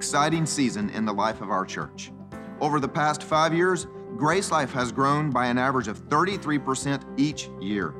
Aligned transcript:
exciting 0.00 0.46
season 0.46 0.88
in 0.90 1.04
the 1.04 1.12
life 1.12 1.42
of 1.42 1.50
our 1.50 1.62
church. 1.62 2.10
Over 2.58 2.80
the 2.80 2.88
past 2.88 3.22
five 3.22 3.52
years, 3.52 3.86
Grace 4.16 4.50
Life 4.50 4.72
has 4.72 4.90
grown 4.92 5.28
by 5.28 5.44
an 5.48 5.58
average 5.58 5.88
of 5.88 6.00
33% 6.08 7.04
each 7.18 7.50
year. 7.60 7.92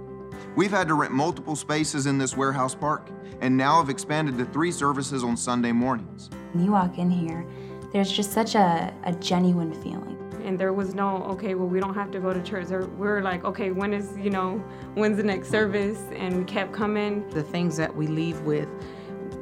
We've 0.56 0.70
had 0.70 0.88
to 0.88 0.94
rent 0.94 1.12
multiple 1.12 1.54
spaces 1.56 2.06
in 2.06 2.16
this 2.16 2.34
warehouse 2.34 2.74
park 2.74 3.10
and 3.42 3.54
now 3.54 3.76
have 3.76 3.90
expanded 3.90 4.38
to 4.38 4.46
three 4.46 4.72
services 4.72 5.22
on 5.22 5.36
Sunday 5.36 5.72
mornings. 5.72 6.30
When 6.54 6.64
you 6.64 6.72
walk 6.72 6.96
in 6.96 7.10
here, 7.10 7.44
there's 7.92 8.10
just 8.10 8.32
such 8.32 8.54
a, 8.54 8.94
a 9.04 9.12
genuine 9.12 9.74
feeling. 9.82 10.16
And 10.42 10.58
there 10.58 10.72
was 10.72 10.94
no, 10.94 11.22
okay, 11.24 11.54
well, 11.54 11.68
we 11.68 11.80
don't 11.80 11.92
have 11.92 12.10
to 12.12 12.18
go 12.18 12.32
to 12.32 12.42
church. 12.42 12.70
Or 12.70 12.86
we're 12.86 13.20
like, 13.20 13.44
okay, 13.44 13.72
when 13.72 13.92
is, 13.92 14.16
you 14.16 14.30
know, 14.30 14.56
when's 14.94 15.18
the 15.18 15.22
next 15.22 15.50
service? 15.50 15.98
And 16.16 16.38
we 16.38 16.44
kept 16.44 16.72
coming. 16.72 17.28
The 17.28 17.42
things 17.42 17.76
that 17.76 17.94
we 17.94 18.06
leave 18.06 18.40
with, 18.40 18.70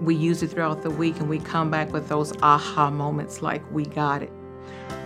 we 0.01 0.15
use 0.15 0.43
it 0.43 0.49
throughout 0.49 0.83
the 0.83 0.91
week 0.91 1.19
and 1.21 1.29
we 1.29 1.39
come 1.39 1.71
back 1.71 1.93
with 1.93 2.09
those 2.09 2.33
aha 2.43 2.91
moments 2.91 3.43
like, 3.43 3.63
we 3.73 3.85
got 3.85 4.23
it. 4.23 4.33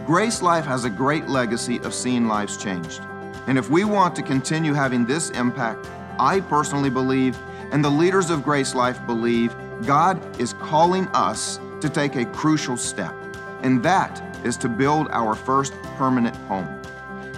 Grace 0.07 0.43
Life 0.43 0.65
has 0.65 0.85
a 0.85 0.91
great 0.91 1.29
legacy 1.29 1.79
of 1.81 1.95
seeing 1.95 2.27
lives 2.27 2.57
changed. 2.57 3.01
And 3.47 3.59
if 3.59 3.71
we 3.71 3.85
want 3.85 4.15
to 4.17 4.23
continue 4.23 4.73
having 4.73 5.05
this 5.05 5.31
impact, 5.31 5.89
I 6.19 6.41
personally 6.41 6.91
believe, 6.91 7.39
and 7.71 7.85
the 7.85 7.91
leaders 7.91 8.31
of 8.31 8.45
Grace 8.45 8.75
Life 8.75 9.05
believe, 9.07 9.55
God 9.87 10.41
is 10.41 10.53
calling 10.55 11.09
us 11.09 11.59
to 11.81 11.89
take 11.89 12.17
a 12.17 12.25
crucial 12.27 12.77
step, 12.77 13.15
and 13.63 13.83
that 13.83 14.23
is 14.45 14.57
to 14.59 14.69
build 14.69 15.09
our 15.11 15.35
first 15.35 15.73
permanent 15.97 16.37
home. 16.49 16.69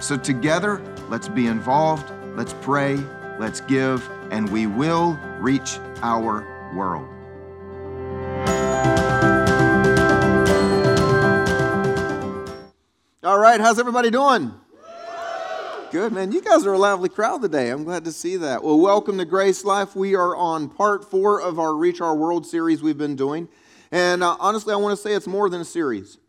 So, 0.01 0.17
together, 0.17 0.81
let's 1.09 1.27
be 1.27 1.47
involved, 1.47 2.11
let's 2.35 2.53
pray, 2.61 2.99
let's 3.39 3.61
give, 3.61 4.07
and 4.29 4.49
we 4.49 4.67
will 4.67 5.17
reach 5.39 5.79
our 6.03 6.45
world. 6.75 7.14
All 13.25 13.39
right, 13.39 13.59
how's 13.59 13.79
everybody 13.79 14.11
doing? 14.11 14.53
Good, 15.89 16.13
man. 16.13 16.31
You 16.31 16.43
guys 16.43 16.63
are 16.67 16.73
a 16.73 16.77
lively 16.77 17.09
crowd 17.09 17.41
today. 17.41 17.71
I'm 17.71 17.83
glad 17.83 18.05
to 18.05 18.11
see 18.11 18.35
that. 18.37 18.63
Well, 18.63 18.79
welcome 18.79 19.17
to 19.17 19.25
Grace 19.25 19.65
Life. 19.65 19.95
We 19.95 20.13
are 20.13 20.35
on 20.35 20.69
part 20.69 21.09
four 21.09 21.41
of 21.41 21.57
our 21.57 21.73
Reach 21.73 22.01
Our 22.01 22.15
World 22.15 22.45
series 22.45 22.83
we've 22.83 22.99
been 22.99 23.15
doing. 23.15 23.49
And 23.91 24.23
uh, 24.23 24.37
honestly, 24.39 24.75
I 24.75 24.77
want 24.77 24.95
to 24.95 25.01
say 25.01 25.13
it's 25.13 25.25
more 25.25 25.49
than 25.49 25.59
a 25.59 25.65
series, 25.65 26.19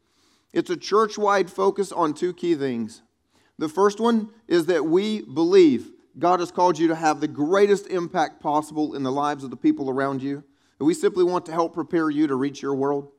it's 0.55 0.71
a 0.71 0.77
church 0.77 1.19
wide 1.19 1.51
focus 1.51 1.93
on 1.93 2.15
two 2.15 2.33
key 2.33 2.55
things. 2.55 3.03
The 3.59 3.69
first 3.69 4.01
one 4.01 4.31
is 4.49 4.65
that 4.65 4.87
we 4.87 5.21
believe 5.21 5.91
God 6.19 6.41
has 6.41 6.51
called 6.51 6.79
you 6.79 6.89
to 6.89 6.95
have 6.95 7.21
the 7.21 7.29
greatest 7.29 7.89
impact 7.89 8.41
possible 8.41 8.95
in 8.95 9.03
the 9.03 9.13
lives 9.13 9.45
of 9.45 9.51
the 9.51 9.57
people 9.59 9.91
around 9.91 10.23
you. 10.23 10.43
And 10.79 10.87
we 10.87 10.95
simply 10.95 11.25
want 11.25 11.45
to 11.45 11.53
help 11.53 11.75
prepare 11.75 12.09
you 12.09 12.27
to 12.27 12.37
reach 12.37 12.63
your 12.63 12.75
world. 12.75 13.13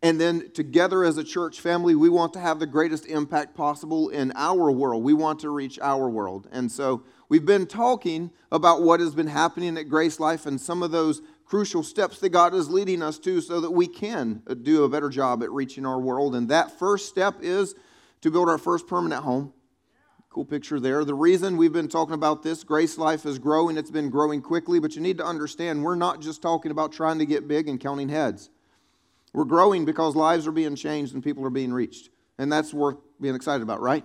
And 0.00 0.20
then 0.20 0.52
together 0.52 1.02
as 1.02 1.18
a 1.18 1.24
church 1.24 1.60
family, 1.60 1.96
we 1.96 2.08
want 2.08 2.32
to 2.34 2.38
have 2.38 2.60
the 2.60 2.66
greatest 2.66 3.04
impact 3.06 3.56
possible 3.56 4.10
in 4.10 4.32
our 4.36 4.70
world. 4.70 5.02
We 5.02 5.12
want 5.12 5.40
to 5.40 5.50
reach 5.50 5.78
our 5.80 6.08
world. 6.08 6.46
And 6.52 6.70
so 6.70 7.02
we've 7.28 7.44
been 7.44 7.66
talking 7.66 8.30
about 8.52 8.82
what 8.82 9.00
has 9.00 9.14
been 9.14 9.26
happening 9.26 9.76
at 9.76 9.88
Grace 9.88 10.20
Life 10.20 10.46
and 10.46 10.60
some 10.60 10.84
of 10.84 10.92
those 10.92 11.20
crucial 11.44 11.82
steps 11.82 12.20
that 12.20 12.28
God 12.28 12.54
is 12.54 12.70
leading 12.70 13.02
us 13.02 13.18
to 13.20 13.40
so 13.40 13.60
that 13.60 13.72
we 13.72 13.88
can 13.88 14.42
do 14.62 14.84
a 14.84 14.88
better 14.88 15.08
job 15.08 15.42
at 15.42 15.50
reaching 15.50 15.84
our 15.84 15.98
world. 15.98 16.36
And 16.36 16.48
that 16.48 16.78
first 16.78 17.08
step 17.08 17.38
is 17.40 17.74
to 18.20 18.30
build 18.30 18.48
our 18.48 18.58
first 18.58 18.86
permanent 18.86 19.24
home. 19.24 19.52
Cool 20.30 20.44
picture 20.44 20.78
there. 20.78 21.04
The 21.04 21.14
reason 21.14 21.56
we've 21.56 21.72
been 21.72 21.88
talking 21.88 22.14
about 22.14 22.44
this, 22.44 22.62
Grace 22.62 22.98
Life 22.98 23.26
is 23.26 23.40
growing, 23.40 23.76
it's 23.76 23.90
been 23.90 24.10
growing 24.10 24.42
quickly, 24.42 24.78
but 24.78 24.94
you 24.94 25.00
need 25.00 25.18
to 25.18 25.24
understand 25.24 25.82
we're 25.82 25.96
not 25.96 26.20
just 26.20 26.40
talking 26.40 26.70
about 26.70 26.92
trying 26.92 27.18
to 27.18 27.26
get 27.26 27.48
big 27.48 27.66
and 27.66 27.80
counting 27.80 28.10
heads. 28.10 28.50
We're 29.38 29.44
growing 29.44 29.84
because 29.84 30.16
lives 30.16 30.48
are 30.48 30.50
being 30.50 30.74
changed 30.74 31.14
and 31.14 31.22
people 31.22 31.46
are 31.46 31.50
being 31.50 31.72
reached. 31.72 32.10
And 32.38 32.50
that's 32.50 32.74
worth 32.74 32.96
being 33.20 33.36
excited 33.36 33.62
about, 33.62 33.80
right? 33.80 34.04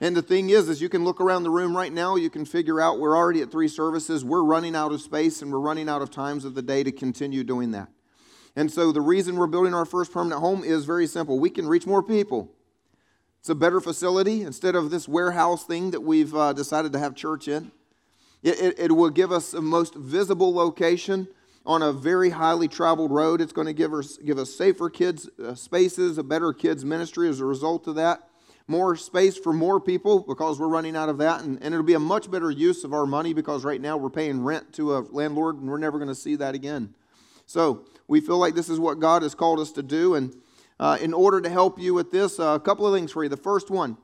And 0.00 0.16
the 0.16 0.22
thing 0.22 0.50
is, 0.50 0.68
is 0.68 0.82
you 0.82 0.88
can 0.88 1.04
look 1.04 1.20
around 1.20 1.44
the 1.44 1.50
room 1.50 1.76
right 1.76 1.92
now, 1.92 2.16
you 2.16 2.28
can 2.28 2.44
figure 2.44 2.80
out 2.80 2.98
we're 2.98 3.16
already 3.16 3.40
at 3.40 3.52
three 3.52 3.68
services, 3.68 4.24
we're 4.24 4.42
running 4.42 4.74
out 4.74 4.90
of 4.90 5.00
space 5.00 5.42
and 5.42 5.52
we're 5.52 5.60
running 5.60 5.88
out 5.88 6.02
of 6.02 6.10
times 6.10 6.44
of 6.44 6.56
the 6.56 6.60
day 6.60 6.82
to 6.82 6.90
continue 6.90 7.44
doing 7.44 7.70
that. 7.70 7.88
And 8.56 8.68
so 8.68 8.90
the 8.90 9.00
reason 9.00 9.36
we're 9.36 9.46
building 9.46 9.74
our 9.74 9.84
first 9.84 10.12
permanent 10.12 10.40
home 10.40 10.64
is 10.64 10.86
very 10.86 11.06
simple. 11.06 11.38
We 11.38 11.48
can 11.48 11.68
reach 11.68 11.86
more 11.86 12.02
people. 12.02 12.50
It's 13.38 13.48
a 13.48 13.54
better 13.54 13.80
facility 13.80 14.42
instead 14.42 14.74
of 14.74 14.90
this 14.90 15.06
warehouse 15.06 15.62
thing 15.62 15.92
that 15.92 16.00
we've 16.00 16.34
uh, 16.34 16.52
decided 16.52 16.92
to 16.94 16.98
have 16.98 17.14
church 17.14 17.46
in. 17.46 17.70
It, 18.42 18.60
it, 18.60 18.74
it 18.76 18.92
will 18.92 19.10
give 19.10 19.30
us 19.30 19.52
the 19.52 19.62
most 19.62 19.94
visible 19.94 20.52
location 20.52 21.28
on 21.64 21.82
a 21.82 21.92
very 21.92 22.30
highly 22.30 22.68
traveled 22.68 23.10
road. 23.10 23.40
It's 23.40 23.52
going 23.52 23.66
to 23.66 23.72
give 23.72 23.92
us, 23.92 24.16
give 24.18 24.38
us 24.38 24.54
safer 24.54 24.90
kids 24.90 25.28
uh, 25.42 25.54
spaces, 25.54 26.18
a 26.18 26.22
better 26.22 26.52
kids 26.52 26.84
ministry 26.84 27.28
as 27.28 27.40
a 27.40 27.44
result 27.44 27.86
of 27.86 27.94
that. 27.96 28.28
More 28.66 28.96
space 28.96 29.36
for 29.36 29.52
more 29.52 29.80
people 29.80 30.20
because 30.20 30.58
we're 30.58 30.68
running 30.68 30.96
out 30.96 31.08
of 31.08 31.18
that. 31.18 31.42
And, 31.42 31.62
and 31.62 31.74
it'll 31.74 31.84
be 31.84 31.94
a 31.94 32.00
much 32.00 32.30
better 32.30 32.50
use 32.50 32.84
of 32.84 32.92
our 32.92 33.06
money 33.06 33.32
because 33.32 33.64
right 33.64 33.80
now 33.80 33.96
we're 33.96 34.10
paying 34.10 34.42
rent 34.42 34.72
to 34.74 34.96
a 34.96 35.00
landlord 35.00 35.56
and 35.56 35.68
we're 35.68 35.78
never 35.78 35.98
going 35.98 36.08
to 36.08 36.14
see 36.14 36.36
that 36.36 36.54
again. 36.54 36.94
So 37.46 37.84
we 38.08 38.20
feel 38.20 38.38
like 38.38 38.54
this 38.54 38.68
is 38.68 38.78
what 38.78 39.00
God 39.00 39.22
has 39.22 39.34
called 39.34 39.60
us 39.60 39.72
to 39.72 39.82
do. 39.82 40.14
And 40.14 40.34
uh, 40.78 40.98
in 41.00 41.12
order 41.12 41.40
to 41.40 41.48
help 41.48 41.78
you 41.78 41.94
with 41.94 42.10
this, 42.10 42.40
uh, 42.40 42.54
a 42.54 42.60
couple 42.60 42.86
of 42.86 42.94
things 42.94 43.12
for 43.12 43.22
you. 43.22 43.28
The 43.28 43.36
first 43.36 43.70
one 43.70 43.98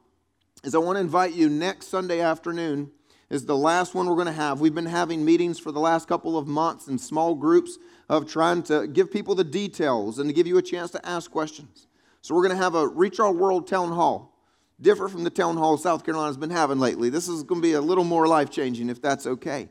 is 0.64 0.74
I 0.74 0.78
want 0.78 0.96
to 0.96 1.00
invite 1.00 1.34
you 1.34 1.48
next 1.48 1.88
Sunday 1.88 2.20
afternoon 2.20 2.90
is 3.30 3.44
the 3.44 3.56
last 3.56 3.94
one 3.94 4.06
we're 4.06 4.14
going 4.14 4.26
to 4.26 4.32
have. 4.32 4.60
We've 4.60 4.74
been 4.74 4.86
having 4.86 5.24
meetings 5.24 5.58
for 5.58 5.70
the 5.70 5.80
last 5.80 6.08
couple 6.08 6.38
of 6.38 6.46
months 6.46 6.88
in 6.88 6.98
small 6.98 7.34
groups 7.34 7.78
of 8.08 8.26
trying 8.30 8.62
to 8.64 8.86
give 8.86 9.10
people 9.10 9.34
the 9.34 9.44
details 9.44 10.18
and 10.18 10.28
to 10.28 10.32
give 10.32 10.46
you 10.46 10.56
a 10.56 10.62
chance 10.62 10.90
to 10.92 11.06
ask 11.06 11.30
questions. 11.30 11.86
So 12.22 12.34
we're 12.34 12.42
going 12.42 12.56
to 12.56 12.62
have 12.62 12.74
a 12.74 12.88
Reach 12.88 13.20
Our 13.20 13.32
World 13.32 13.66
town 13.66 13.92
hall, 13.92 14.34
different 14.80 15.12
from 15.12 15.24
the 15.24 15.30
town 15.30 15.56
hall 15.56 15.76
South 15.76 16.04
Carolina's 16.04 16.36
been 16.36 16.50
having 16.50 16.78
lately. 16.78 17.10
This 17.10 17.28
is 17.28 17.42
going 17.42 17.60
to 17.60 17.66
be 17.66 17.74
a 17.74 17.80
little 17.80 18.04
more 18.04 18.26
life 18.26 18.50
changing 18.50 18.88
if 18.88 19.02
that's 19.02 19.26
okay. 19.26 19.68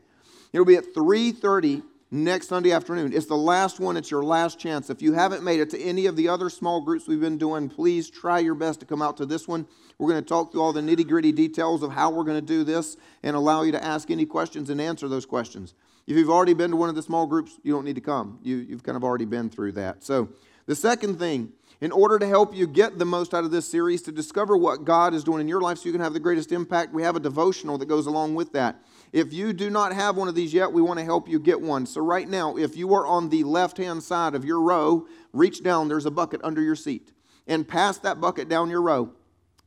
It'll 0.52 0.64
be 0.64 0.76
at 0.76 0.94
3:30 0.94 1.82
next 2.10 2.48
Sunday 2.48 2.72
afternoon. 2.72 3.12
It's 3.12 3.26
the 3.26 3.36
last 3.36 3.80
one, 3.80 3.96
it's 3.96 4.10
your 4.10 4.22
last 4.22 4.58
chance. 4.58 4.88
If 4.90 5.02
you 5.02 5.12
haven't 5.12 5.42
made 5.42 5.60
it 5.60 5.70
to 5.70 5.80
any 5.80 6.06
of 6.06 6.16
the 6.16 6.28
other 6.28 6.48
small 6.48 6.80
groups 6.80 7.06
we've 7.06 7.20
been 7.20 7.38
doing, 7.38 7.68
please 7.68 8.08
try 8.08 8.38
your 8.38 8.54
best 8.54 8.80
to 8.80 8.86
come 8.86 9.02
out 9.02 9.16
to 9.18 9.26
this 9.26 9.46
one. 9.46 9.66
We're 9.98 10.08
going 10.10 10.22
to 10.22 10.28
talk 10.28 10.52
through 10.52 10.62
all 10.62 10.72
the 10.72 10.80
nitty 10.80 11.06
gritty 11.06 11.32
details 11.32 11.82
of 11.82 11.92
how 11.92 12.10
we're 12.10 12.24
going 12.24 12.40
to 12.40 12.46
do 12.46 12.64
this 12.64 12.96
and 13.22 13.36
allow 13.36 13.62
you 13.62 13.72
to 13.72 13.84
ask 13.84 14.10
any 14.10 14.24
questions 14.24 14.70
and 14.70 14.80
answer 14.80 15.08
those 15.08 15.26
questions. 15.26 15.74
If 16.06 16.16
you've 16.16 16.30
already 16.30 16.54
been 16.54 16.70
to 16.70 16.76
one 16.76 16.88
of 16.88 16.94
the 16.94 17.02
small 17.02 17.26
groups, 17.26 17.58
you 17.62 17.72
don't 17.72 17.84
need 17.84 17.96
to 17.96 18.00
come. 18.00 18.38
You, 18.42 18.56
you've 18.56 18.82
kind 18.82 18.96
of 18.96 19.04
already 19.04 19.26
been 19.26 19.50
through 19.50 19.72
that. 19.72 20.02
So, 20.02 20.30
the 20.64 20.76
second 20.76 21.18
thing, 21.18 21.52
in 21.80 21.92
order 21.92 22.18
to 22.18 22.26
help 22.26 22.54
you 22.54 22.66
get 22.66 22.98
the 22.98 23.04
most 23.06 23.32
out 23.32 23.44
of 23.44 23.50
this 23.50 23.66
series, 23.66 24.02
to 24.02 24.12
discover 24.12 24.56
what 24.56 24.84
God 24.84 25.14
is 25.14 25.24
doing 25.24 25.40
in 25.40 25.48
your 25.48 25.62
life 25.62 25.78
so 25.78 25.86
you 25.86 25.92
can 25.92 26.00
have 26.00 26.12
the 26.12 26.20
greatest 26.20 26.52
impact, 26.52 26.92
we 26.92 27.02
have 27.02 27.16
a 27.16 27.20
devotional 27.20 27.78
that 27.78 27.86
goes 27.86 28.06
along 28.06 28.34
with 28.34 28.52
that. 28.52 28.76
If 29.12 29.32
you 29.32 29.52
do 29.52 29.70
not 29.70 29.92
have 29.92 30.16
one 30.16 30.28
of 30.28 30.34
these 30.34 30.52
yet, 30.52 30.72
we 30.72 30.82
want 30.82 30.98
to 30.98 31.04
help 31.04 31.28
you 31.28 31.38
get 31.38 31.60
one. 31.60 31.86
So, 31.86 32.00
right 32.00 32.28
now, 32.28 32.56
if 32.56 32.76
you 32.76 32.92
are 32.94 33.06
on 33.06 33.28
the 33.28 33.44
left 33.44 33.78
hand 33.78 34.02
side 34.02 34.34
of 34.34 34.44
your 34.44 34.60
row, 34.60 35.06
reach 35.32 35.62
down, 35.62 35.88
there's 35.88 36.06
a 36.06 36.10
bucket 36.10 36.40
under 36.44 36.60
your 36.60 36.76
seat, 36.76 37.12
and 37.46 37.66
pass 37.66 37.98
that 37.98 38.20
bucket 38.20 38.48
down 38.48 38.70
your 38.70 38.82
row. 38.82 39.12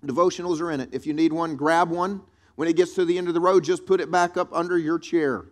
Devotionals 0.06 0.62
are 0.62 0.72
in 0.72 0.80
it. 0.80 0.90
If 0.92 1.06
you 1.06 1.14
need 1.14 1.34
one, 1.34 1.56
grab 1.56 1.90
one. 1.90 2.22
When 2.56 2.68
it 2.68 2.76
gets 2.76 2.94
to 2.96 3.06
the 3.06 3.18
end 3.18 3.28
of 3.28 3.34
the 3.34 3.40
row, 3.40 3.60
just 3.60 3.86
put 3.86 4.02
it 4.02 4.12
back 4.12 4.38
up 4.38 4.54
under 4.54 4.78
your 4.78 5.00
chair. 5.00 5.46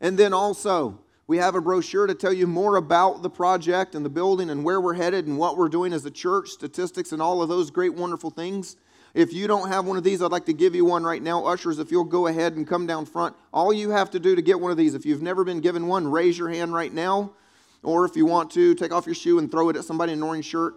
And 0.00 0.18
then 0.18 0.32
also, 0.32 1.00
we 1.26 1.38
have 1.38 1.54
a 1.54 1.60
brochure 1.60 2.06
to 2.06 2.14
tell 2.14 2.32
you 2.32 2.46
more 2.46 2.76
about 2.76 3.22
the 3.22 3.30
project 3.30 3.94
and 3.94 4.04
the 4.04 4.10
building 4.10 4.50
and 4.50 4.64
where 4.64 4.80
we're 4.80 4.94
headed 4.94 5.26
and 5.26 5.38
what 5.38 5.56
we're 5.56 5.68
doing 5.68 5.92
as 5.92 6.04
a 6.04 6.10
church, 6.10 6.50
statistics, 6.50 7.12
and 7.12 7.22
all 7.22 7.40
of 7.40 7.48
those 7.48 7.70
great, 7.70 7.94
wonderful 7.94 8.30
things. 8.30 8.76
If 9.14 9.32
you 9.32 9.46
don't 9.46 9.68
have 9.68 9.84
one 9.84 9.98
of 9.98 10.04
these, 10.04 10.22
I'd 10.22 10.32
like 10.32 10.46
to 10.46 10.54
give 10.54 10.74
you 10.74 10.84
one 10.84 11.04
right 11.04 11.22
now. 11.22 11.44
Ushers, 11.46 11.78
if 11.78 11.90
you'll 11.90 12.04
go 12.04 12.28
ahead 12.28 12.54
and 12.56 12.66
come 12.66 12.86
down 12.86 13.04
front. 13.04 13.36
All 13.52 13.72
you 13.72 13.90
have 13.90 14.10
to 14.12 14.18
do 14.18 14.34
to 14.34 14.42
get 14.42 14.58
one 14.58 14.70
of 14.70 14.78
these, 14.78 14.94
if 14.94 15.04
you've 15.04 15.22
never 15.22 15.44
been 15.44 15.60
given 15.60 15.86
one, 15.86 16.08
raise 16.08 16.38
your 16.38 16.48
hand 16.48 16.72
right 16.72 16.92
now. 16.92 17.32
Or 17.82 18.04
if 18.04 18.16
you 18.16 18.24
want 18.24 18.50
to, 18.52 18.74
take 18.74 18.92
off 18.92 19.06
your 19.06 19.14
shoe 19.14 19.38
and 19.38 19.50
throw 19.50 19.68
it 19.68 19.76
at 19.76 19.84
somebody 19.84 20.12
in 20.12 20.18
an 20.18 20.22
orange 20.22 20.46
shirt. 20.46 20.74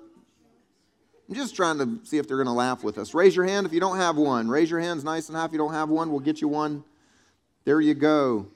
I'm 1.30 1.36
just 1.36 1.56
trying 1.56 1.78
to 1.80 2.06
see 2.06 2.18
if 2.18 2.28
they're 2.28 2.38
going 2.38 2.48
to 2.48 2.54
laugh 2.54 2.84
with 2.84 2.98
us. 2.98 3.14
Raise 3.14 3.36
your 3.36 3.46
hand 3.46 3.66
if 3.66 3.74
you 3.74 3.80
don't 3.80 3.98
have 3.98 4.18
one. 4.18 4.50
Raise 4.50 4.70
your 4.70 4.80
hands 4.80 5.04
nice 5.04 5.30
and 5.30 5.38
high 5.38 5.46
if 5.46 5.52
you 5.52 5.58
don't 5.58 5.74
have 5.74 5.90
one. 5.90 6.12
We'll 6.12 6.20
get 6.20 6.42
you 6.42 6.48
one. 6.48 6.84
There 7.64 7.82
you 7.82 7.94
go. 7.94 8.48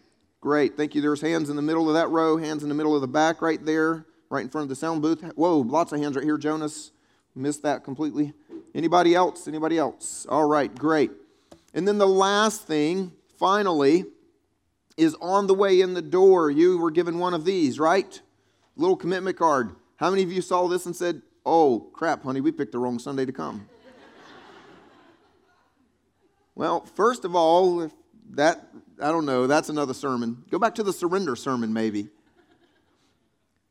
Great. 0.42 0.78
Thank 0.78 0.94
you. 0.94 1.02
There's 1.02 1.22
hands 1.22 1.50
in 1.50 1.56
the 1.56 1.62
middle 1.62 1.88
of 1.88 1.96
that 1.96 2.10
row, 2.10 2.38
hands 2.38 2.64
in 2.64 2.70
the 2.70 2.76
middle 2.76 2.96
of 2.96 3.02
the 3.02 3.08
back 3.08 3.42
right 3.42 3.64
there, 3.66 4.06
right 4.30 4.42
in 4.42 4.50
front 4.50 4.64
of 4.64 4.70
the 4.70 4.76
sound 4.76 5.02
booth. 5.02 5.24
Whoa, 5.36 5.58
lots 5.60 5.92
of 5.92 6.00
hands 6.00 6.16
right 6.16 6.24
here, 6.24 6.38
Jonas. 6.38 6.92
Missed 7.36 7.64
that 7.64 7.84
completely. 7.84 8.34
Anybody 8.74 9.16
else? 9.16 9.48
Anybody 9.48 9.78
else? 9.78 10.26
All 10.30 10.46
right, 10.46 10.74
great. 10.74 11.12
And 11.74 11.88
then 11.88 11.98
the 11.98 12.08
last 12.08 12.64
thing, 12.64 13.12
finally, 13.38 14.06
is 14.98 15.16
on 15.22 15.48
the 15.48 15.54
way 15.54 15.82
in 15.82 15.94
the 15.94 16.02
door. 16.02 16.52
You 16.52 16.78
were 16.78 16.92
given 16.92 17.20
one 17.20 17.34
of 17.34 17.46
these, 17.46 17.80
right? 17.80 18.22
Little 18.76 18.98
commitment 18.98 19.38
card. 19.38 19.76
How 19.98 20.10
many 20.10 20.24
of 20.24 20.32
you 20.32 20.42
saw 20.42 20.68
this 20.68 20.86
and 20.86 20.96
said, 20.96 21.22
Oh, 21.46 21.90
crap, 21.94 22.24
honey, 22.24 22.42
we 22.42 22.52
picked 22.52 22.74
the 22.74 22.80
wrong 22.80 23.00
Sunday 23.00 23.26
to 23.26 23.32
come? 23.32 23.68
well, 26.54 26.86
first 26.96 27.26
of 27.26 27.36
all, 27.36 27.90
that, 28.32 28.68
I 29.02 29.12
don't 29.12 29.26
know, 29.26 29.48
that's 29.48 29.70
another 29.70 29.94
sermon. 29.94 30.44
Go 30.52 30.60
back 30.60 30.76
to 30.76 30.84
the 30.84 30.94
surrender 30.94 31.36
sermon, 31.36 31.74
maybe. 31.74 32.10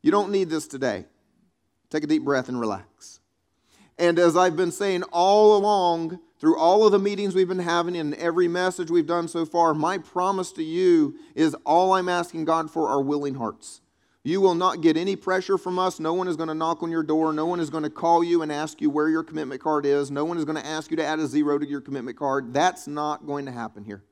You 0.02 0.10
don't 0.10 0.30
need 0.30 0.48
this 0.48 0.66
today. 0.66 1.04
Take 1.90 2.04
a 2.04 2.06
deep 2.06 2.24
breath 2.24 2.48
and 2.48 2.58
relax. 2.58 3.20
And 3.98 4.18
as 4.18 4.36
I've 4.36 4.56
been 4.56 4.70
saying 4.70 5.02
all 5.04 5.56
along, 5.56 6.20
through 6.38 6.56
all 6.56 6.86
of 6.86 6.92
the 6.92 6.98
meetings 6.98 7.34
we've 7.34 7.48
been 7.48 7.58
having 7.58 7.96
and 7.96 8.14
every 8.14 8.46
message 8.46 8.90
we've 8.90 9.06
done 9.06 9.26
so 9.26 9.44
far, 9.44 9.74
my 9.74 9.98
promise 9.98 10.52
to 10.52 10.62
you 10.62 11.16
is 11.34 11.54
all 11.66 11.94
I'm 11.94 12.08
asking 12.08 12.44
God 12.44 12.70
for 12.70 12.88
are 12.88 13.02
willing 13.02 13.34
hearts. 13.34 13.80
You 14.22 14.40
will 14.40 14.54
not 14.54 14.80
get 14.80 14.96
any 14.96 15.16
pressure 15.16 15.58
from 15.58 15.78
us. 15.78 15.98
No 15.98 16.12
one 16.12 16.28
is 16.28 16.36
going 16.36 16.48
to 16.48 16.54
knock 16.54 16.82
on 16.82 16.90
your 16.90 17.02
door. 17.02 17.32
No 17.32 17.46
one 17.46 17.60
is 17.60 17.70
going 17.70 17.82
to 17.84 17.90
call 17.90 18.22
you 18.22 18.42
and 18.42 18.52
ask 18.52 18.80
you 18.80 18.90
where 18.90 19.08
your 19.08 19.24
commitment 19.24 19.60
card 19.60 19.86
is. 19.86 20.10
No 20.10 20.24
one 20.24 20.36
is 20.36 20.44
going 20.44 20.58
to 20.58 20.66
ask 20.66 20.90
you 20.90 20.96
to 20.98 21.04
add 21.04 21.18
a 21.18 21.26
zero 21.26 21.58
to 21.58 21.66
your 21.66 21.80
commitment 21.80 22.16
card. 22.16 22.52
That's 22.52 22.86
not 22.86 23.26
going 23.26 23.46
to 23.46 23.52
happen 23.52 23.84
here. 23.84 24.04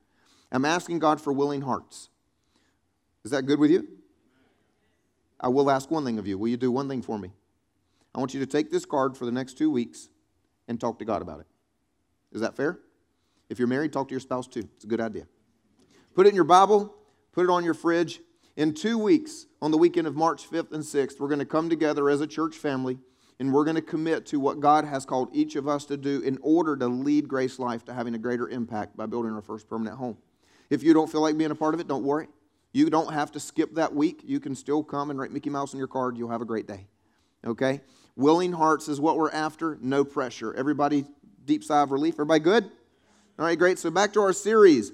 I'm 0.51 0.65
asking 0.65 0.99
God 0.99 1.21
for 1.21 1.31
willing 1.31 1.61
hearts. 1.61 2.09
Is 3.23 3.31
that 3.31 3.43
good 3.43 3.59
with 3.59 3.69
you? 3.69 3.87
I 5.39 5.49
will 5.49 5.69
ask 5.69 5.91
one 5.91 6.03
thing 6.03 6.17
of 6.17 6.25
you. 6.25 6.37
Will 6.37 6.47
you 6.47 6.57
do 6.57 6.71
one 6.71 6.89
thing 6.89 7.01
for 7.01 7.19
me? 7.19 7.31
I 8.17 8.19
want 8.19 8.33
you 8.33 8.39
to 8.39 8.47
take 8.47 8.71
this 8.71 8.83
card 8.83 9.15
for 9.15 9.25
the 9.25 9.31
next 9.31 9.59
two 9.59 9.69
weeks 9.69 10.09
and 10.67 10.81
talk 10.81 10.97
to 10.97 11.05
God 11.05 11.21
about 11.21 11.39
it. 11.39 11.45
Is 12.31 12.41
that 12.41 12.55
fair? 12.55 12.79
If 13.47 13.59
you're 13.59 13.67
married, 13.67 13.93
talk 13.93 14.07
to 14.07 14.11
your 14.11 14.19
spouse 14.19 14.47
too. 14.47 14.67
It's 14.75 14.85
a 14.85 14.87
good 14.87 14.99
idea. 14.99 15.27
Put 16.15 16.25
it 16.25 16.29
in 16.29 16.35
your 16.35 16.43
Bible, 16.43 16.95
put 17.31 17.43
it 17.43 17.51
on 17.51 17.63
your 17.63 17.75
fridge. 17.75 18.19
In 18.55 18.73
two 18.73 18.97
weeks, 18.97 19.45
on 19.61 19.69
the 19.69 19.77
weekend 19.77 20.07
of 20.07 20.15
March 20.15 20.49
5th 20.49 20.71
and 20.71 20.83
6th, 20.83 21.19
we're 21.19 21.27
going 21.27 21.37
to 21.37 21.45
come 21.45 21.69
together 21.69 22.09
as 22.09 22.19
a 22.19 22.25
church 22.25 22.55
family 22.55 22.97
and 23.39 23.53
we're 23.53 23.63
going 23.63 23.75
to 23.75 23.83
commit 23.83 24.25
to 24.25 24.39
what 24.39 24.59
God 24.59 24.83
has 24.83 25.05
called 25.05 25.29
each 25.31 25.55
of 25.55 25.67
us 25.67 25.85
to 25.85 25.95
do 25.95 26.21
in 26.21 26.39
order 26.41 26.75
to 26.75 26.87
lead 26.87 27.27
Grace 27.27 27.59
Life 27.59 27.85
to 27.85 27.93
having 27.93 28.15
a 28.15 28.17
greater 28.17 28.49
impact 28.49 28.97
by 28.97 29.05
building 29.05 29.31
our 29.31 29.43
first 29.43 29.69
permanent 29.69 29.95
home. 29.95 30.17
If 30.71 30.81
you 30.81 30.95
don't 30.95 31.11
feel 31.11 31.21
like 31.21 31.37
being 31.37 31.51
a 31.51 31.55
part 31.55 31.75
of 31.75 31.79
it, 31.79 31.87
don't 31.87 32.03
worry. 32.03 32.29
You 32.73 32.89
don't 32.89 33.13
have 33.13 33.31
to 33.33 33.39
skip 33.39 33.75
that 33.75 33.93
week. 33.93 34.21
You 34.25 34.39
can 34.39 34.55
still 34.55 34.83
come 34.83 35.11
and 35.11 35.19
write 35.19 35.31
Mickey 35.31 35.51
Mouse 35.51 35.75
on 35.75 35.77
your 35.77 35.87
card. 35.87 36.17
You'll 36.17 36.31
have 36.31 36.41
a 36.41 36.45
great 36.45 36.67
day. 36.67 36.87
Okay? 37.45 37.81
Willing 38.17 38.51
hearts 38.51 38.87
is 38.87 38.99
what 38.99 39.15
we're 39.15 39.29
after, 39.29 39.77
no 39.79 40.03
pressure. 40.03 40.51
Everybody, 40.55 41.05
deep 41.45 41.63
sigh 41.63 41.83
of 41.83 41.91
relief. 41.91 42.15
Everybody 42.15 42.43
good? 42.43 42.63
All 42.63 43.45
right, 43.45 43.57
great. 43.57 43.77
So 43.77 43.91
back 43.91 44.11
to 44.13 44.21
our 44.21 44.33
series. 44.33 44.91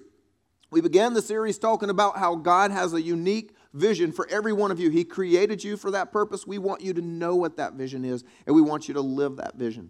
We 0.71 0.81
began 0.81 1.13
the 1.13 1.21
series 1.21 1.57
talking 1.57 1.89
about 1.89 2.17
how 2.17 2.35
God 2.35 2.71
has 2.71 2.93
a 2.93 3.01
unique 3.01 3.55
vision 3.73 4.11
for 4.11 4.27
every 4.29 4.51
one 4.51 4.71
of 4.71 4.79
you. 4.79 4.89
He 4.89 5.05
created 5.05 5.63
you 5.63 5.77
for 5.77 5.91
that 5.91 6.11
purpose. 6.11 6.45
We 6.45 6.57
want 6.57 6.81
you 6.81 6.93
to 6.95 7.01
know 7.01 7.33
what 7.37 7.55
that 7.55 7.75
vision 7.75 8.03
is, 8.03 8.25
and 8.45 8.53
we 8.53 8.61
want 8.61 8.89
you 8.89 8.93
to 8.95 9.01
live 9.01 9.37
that 9.37 9.55
vision. 9.55 9.89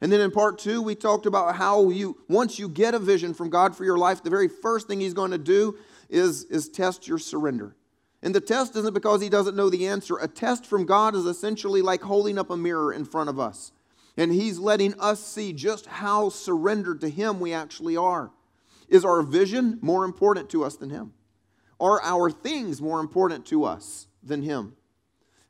And 0.00 0.10
then 0.10 0.20
in 0.20 0.32
part 0.32 0.58
two, 0.58 0.82
we 0.82 0.96
talked 0.96 1.26
about 1.26 1.54
how 1.54 1.88
you, 1.90 2.18
once 2.28 2.58
you 2.58 2.68
get 2.68 2.94
a 2.94 2.98
vision 2.98 3.32
from 3.32 3.48
God 3.48 3.76
for 3.76 3.84
your 3.84 3.96
life, 3.96 4.24
the 4.24 4.30
very 4.30 4.48
first 4.48 4.88
thing 4.88 4.98
He's 4.98 5.14
going 5.14 5.30
to 5.30 5.38
do 5.38 5.78
is, 6.10 6.42
is 6.46 6.68
test 6.68 7.06
your 7.06 7.18
surrender. 7.18 7.76
And 8.22 8.34
the 8.34 8.40
test 8.40 8.76
isn't 8.76 8.94
because 8.94 9.20
he 9.20 9.28
doesn't 9.28 9.56
know 9.56 9.68
the 9.68 9.86
answer. 9.86 10.16
A 10.16 10.28
test 10.28 10.64
from 10.64 10.86
God 10.86 11.16
is 11.16 11.24
essentially 11.24 11.82
like 11.82 12.02
holding 12.02 12.38
up 12.38 12.50
a 12.50 12.56
mirror 12.56 12.92
in 12.92 13.04
front 13.04 13.28
of 13.28 13.40
us. 13.40 13.72
And 14.16 14.30
he's 14.30 14.58
letting 14.58 14.98
us 15.00 15.24
see 15.24 15.52
just 15.52 15.86
how 15.86 16.28
surrendered 16.28 17.00
to 17.00 17.08
him 17.08 17.40
we 17.40 17.52
actually 17.52 17.96
are. 17.96 18.30
Is 18.88 19.04
our 19.04 19.22
vision 19.22 19.78
more 19.80 20.04
important 20.04 20.50
to 20.50 20.62
us 20.62 20.76
than 20.76 20.90
him? 20.90 21.14
Are 21.80 22.00
our 22.02 22.30
things 22.30 22.80
more 22.80 23.00
important 23.00 23.46
to 23.46 23.64
us 23.64 24.06
than 24.22 24.42
him? 24.42 24.76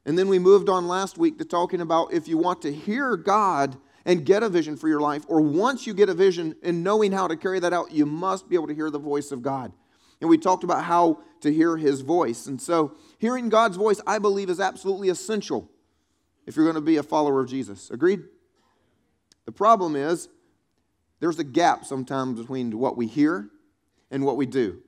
And 0.07 0.19
then 0.19 0.29
we 0.29 0.39
moved 0.39 0.69
on 0.69 0.89
last 0.89 1.19
week 1.19 1.39
to 1.39 1.45
talking 1.45 1.81
about 1.81 2.13
if 2.13 2.27
you 2.27 2.39
want 2.39 2.63
to 2.63 2.73
hear 2.73 3.17
God 3.17 3.77
and 4.05 4.25
get 4.25 4.43
a 4.43 4.49
vision 4.49 4.77
for 4.77 4.89
your 4.89 5.01
life, 5.01 5.25
or 5.29 5.41
once 5.41 5.87
you 5.87 5.95
get 5.95 6.09
a 6.09 6.15
vision 6.15 6.57
and 6.63 6.83
knowing 6.83 7.13
how 7.13 7.29
to 7.29 7.37
carry 7.37 7.61
that 7.61 7.73
out, 7.73 7.93
you 7.93 8.07
must 8.07 8.49
be 8.49 8.57
able 8.57 8.67
to 8.67 8.75
hear 8.75 8.91
the 8.91 8.99
voice 8.99 9.31
of 9.31 9.43
God. 9.43 9.73
And 10.23 10.31
we 10.31 10.39
talked 10.39 10.63
about 10.63 10.85
how 10.85 11.19
to 11.41 11.53
hear 11.53 11.77
his 11.77 12.01
voice. 12.01 12.47
And 12.47 12.63
so, 12.63 12.97
hearing 13.19 13.49
God's 13.49 13.77
voice, 13.77 14.01
I 14.07 14.21
believe, 14.21 14.49
is 14.49 14.61
absolutely 14.61 15.09
essential 15.09 15.69
if 16.47 16.55
you're 16.55 16.65
going 16.65 16.77
to 16.77 16.81
be 16.81 16.97
a 16.97 17.03
follower 17.03 17.41
of 17.41 17.51
Jesus. 17.51 17.91
Agreed? 17.91 18.23
The 19.47 19.53
problem 19.53 19.97
is, 19.97 20.29
there's 21.19 21.41
a 21.41 21.45
gap 21.45 21.85
sometimes 21.85 22.39
between 22.39 22.79
what 22.79 22.97
we 22.97 23.09
hear 23.09 23.51
and 24.13 24.25
what 24.25 24.37
we 24.37 24.47
do. 24.47 24.81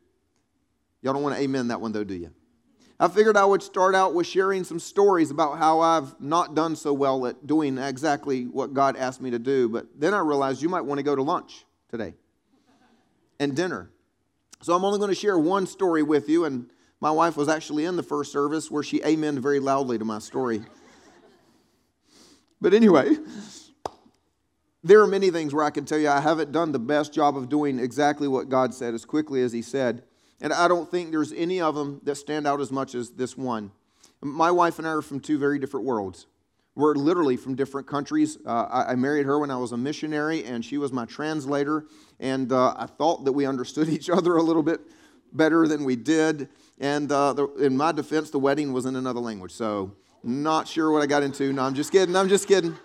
Y'all 1.03 1.13
don't 1.13 1.25
want 1.25 1.35
to 1.35 1.43
amen 1.43 1.67
that 1.69 1.81
one, 1.81 1.91
though, 1.91 2.05
do 2.05 2.15
you? 2.15 2.31
I 3.01 3.09
figured 3.09 3.37
I 3.37 3.45
would 3.45 3.63
start 3.63 3.97
out 3.97 4.15
with 4.15 4.29
sharing 4.29 4.63
some 4.63 4.79
stories 4.79 5.33
about 5.33 5.59
how 5.59 5.81
I've 5.81 6.19
not 6.21 6.55
done 6.55 6.77
so 6.77 6.93
well 6.93 7.27
at 7.27 7.45
doing 7.45 7.77
exactly 7.77 8.45
what 8.45 8.73
God 8.73 8.97
asked 8.97 9.21
me 9.21 9.33
to 9.33 9.41
do. 9.41 9.69
But 9.69 9.89
then 9.99 10.15
I 10.15 10.21
realized 10.21 10.63
you 10.63 10.69
might 10.69 10.83
want 10.83 11.01
to 11.01 11.03
go 11.03 11.17
to 11.17 11.23
lunch 11.23 11.65
today 11.91 12.15
and 13.41 13.57
dinner 13.57 13.91
so 14.65 14.75
I'm 14.75 14.83
only 14.83 14.99
going 14.99 15.11
to 15.11 15.15
share 15.15 15.39
one 15.39 15.67
story 15.67 16.03
with 16.03 16.27
you, 16.27 16.47
and 16.47 16.71
my 16.99 17.11
wife 17.11 17.37
was 17.37 17.51
actually 17.51 17.85
in 17.85 17.97
the 17.97 18.03
first 18.03 18.33
service 18.33 18.71
where 18.71 18.83
she 18.83 18.99
amened 19.01 19.41
very 19.41 19.61
loudly 19.61 19.99
to 19.99 20.07
my 20.07 20.19
story. 20.19 20.63
But 22.63 22.73
anyway, 22.73 23.11
there 24.83 25.03
are 25.03 25.07
many 25.07 25.31
things 25.31 25.53
where 25.53 25.67
I 25.67 25.69
can 25.69 25.85
tell 25.85 25.99
you 25.99 26.09
I 26.09 26.23
haven't 26.23 26.51
done 26.51 26.73
the 26.73 26.79
best 26.79 27.13
job 27.13 27.37
of 27.37 27.51
doing 27.51 27.79
exactly 27.79 28.27
what 28.27 28.49
God 28.49 28.73
said 28.73 28.95
as 28.95 29.05
quickly 29.05 29.43
as 29.43 29.53
He 29.53 29.61
said. 29.61 30.03
And 30.41 30.51
I 30.51 30.67
don't 30.67 30.91
think 30.91 31.11
there's 31.11 31.35
any 31.35 31.61
of 31.61 31.75
them 31.75 32.01
that 32.05 32.15
stand 32.15 32.47
out 32.47 32.63
as 32.63 32.73
much 32.73 32.95
as 32.95 33.11
this 33.11 33.37
one. 33.37 33.71
My 34.23 34.51
wife 34.51 34.79
and 34.79 34.89
I 34.89 34.93
are 34.93 35.03
from 35.03 35.21
two 35.21 35.37
very 35.37 35.59
different 35.59 35.85
worlds. 35.85 36.27
We're 36.77 36.95
literally 36.95 37.37
from 37.37 37.55
different 37.55 37.87
countries. 37.87 38.39
Uh, 38.45 38.67
I, 38.71 38.93
I, 38.93 38.95
married 38.97 39.27
her 39.27 39.39
when 39.39 39.51
I 39.51 39.57
was 39.57 39.71
a 39.73 39.77
missionary, 39.77 40.45
and 40.45 40.65
she 40.65 40.77
was 40.77 40.93
my 40.93 41.05
translator. 41.05 41.87
And 42.19 42.51
uh, 42.51 42.75
I 42.77 42.87
thought 42.87 43.25
that 43.25 43.33
we 43.33 43.47
understood 43.47 43.89
each 43.97 44.11
other 44.11 44.37
a 44.37 44.43
little 44.43 44.63
bit 44.63 44.81
better 45.33 45.69
than 45.69 45.85
we 45.85 45.95
did. 45.97 46.49
And 46.81 47.11
uh, 47.13 47.33
the, 47.33 47.47
in 47.55 47.77
my 47.77 47.93
defense, 47.93 48.31
the 48.31 48.41
wedding 48.41 48.73
was 48.73 48.87
in 48.87 48.97
another 48.97 49.21
language. 49.21 49.53
So, 49.53 49.93
not 50.25 50.67
sure 50.67 50.91
what 50.91 51.03
I 51.03 51.07
got 51.07 51.23
into. 51.23 51.53
No, 51.53 51.63
I'm 51.63 51.75
just 51.75 51.93
kidding. 51.93 52.17
I'm 52.17 52.29
just 52.29 52.49
kidding. 52.49 52.77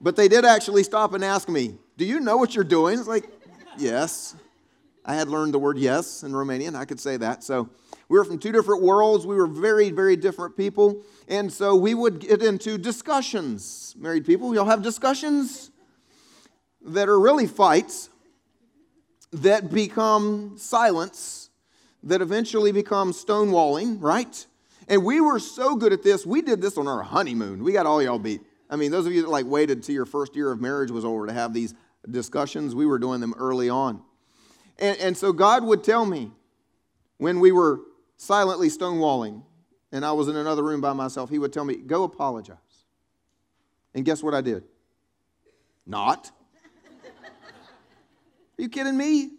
But 0.00 0.16
they 0.16 0.28
did 0.28 0.44
actually 0.44 0.82
stop 0.82 1.14
and 1.14 1.24
ask 1.24 1.48
me, 1.48 1.74
Do 1.96 2.04
you 2.04 2.20
know 2.20 2.36
what 2.36 2.54
you're 2.54 2.64
doing? 2.64 2.98
It's 2.98 3.08
like, 3.08 3.30
Yes. 3.78 4.34
I 5.06 5.14
had 5.14 5.28
learned 5.28 5.54
the 5.54 5.58
word 5.58 5.78
yes 5.78 6.22
in 6.22 6.32
Romanian. 6.32 6.74
I 6.74 6.84
could 6.84 7.00
say 7.00 7.16
that. 7.16 7.42
So, 7.42 7.70
we 8.08 8.18
were 8.18 8.24
from 8.24 8.38
two 8.38 8.52
different 8.52 8.82
worlds. 8.82 9.26
We 9.26 9.36
were 9.36 9.46
very, 9.46 9.90
very 9.90 10.16
different 10.16 10.56
people. 10.56 11.02
And 11.28 11.52
so 11.52 11.74
we 11.74 11.94
would 11.94 12.20
get 12.20 12.42
into 12.42 12.78
discussions. 12.78 13.94
Married 13.98 14.24
people, 14.24 14.54
y'all 14.54 14.66
have 14.66 14.82
discussions 14.82 15.70
that 16.82 17.08
are 17.08 17.18
really 17.18 17.48
fights 17.48 18.10
that 19.32 19.72
become 19.72 20.54
silence, 20.56 21.50
that 22.04 22.22
eventually 22.22 22.70
become 22.70 23.12
stonewalling, 23.12 24.00
right? 24.00 24.46
And 24.86 25.04
we 25.04 25.20
were 25.20 25.40
so 25.40 25.74
good 25.74 25.92
at 25.92 26.04
this, 26.04 26.24
we 26.24 26.42
did 26.42 26.62
this 26.62 26.78
on 26.78 26.86
our 26.86 27.02
honeymoon. 27.02 27.64
We 27.64 27.72
got 27.72 27.86
all 27.86 28.00
y'all 28.00 28.20
beat. 28.20 28.42
I 28.70 28.76
mean, 28.76 28.92
those 28.92 29.06
of 29.06 29.12
you 29.12 29.22
that 29.22 29.28
like 29.28 29.46
waited 29.46 29.82
till 29.82 29.96
your 29.96 30.06
first 30.06 30.36
year 30.36 30.52
of 30.52 30.60
marriage 30.60 30.92
was 30.92 31.04
over 31.04 31.26
to 31.26 31.32
have 31.32 31.52
these 31.52 31.74
discussions, 32.08 32.72
we 32.72 32.86
were 32.86 33.00
doing 33.00 33.20
them 33.20 33.34
early 33.36 33.68
on. 33.68 34.00
And, 34.78 34.98
and 34.98 35.16
so 35.16 35.32
God 35.32 35.64
would 35.64 35.82
tell 35.82 36.04
me 36.04 36.30
when 37.18 37.40
we 37.40 37.52
were 37.52 37.80
silently 38.16 38.68
stonewalling, 38.68 39.42
and 39.92 40.04
I 40.04 40.12
was 40.12 40.28
in 40.28 40.36
another 40.36 40.62
room 40.62 40.80
by 40.80 40.92
myself, 40.92 41.30
he 41.30 41.38
would 41.38 41.52
tell 41.52 41.64
me, 41.64 41.76
Go 41.76 42.04
apologize. 42.04 42.58
And 43.94 44.04
guess 44.04 44.22
what 44.22 44.34
I 44.34 44.42
did? 44.42 44.64
Not. 45.86 46.30
Are 48.58 48.62
you 48.62 48.68
kidding 48.68 48.96
me? 48.96 49.30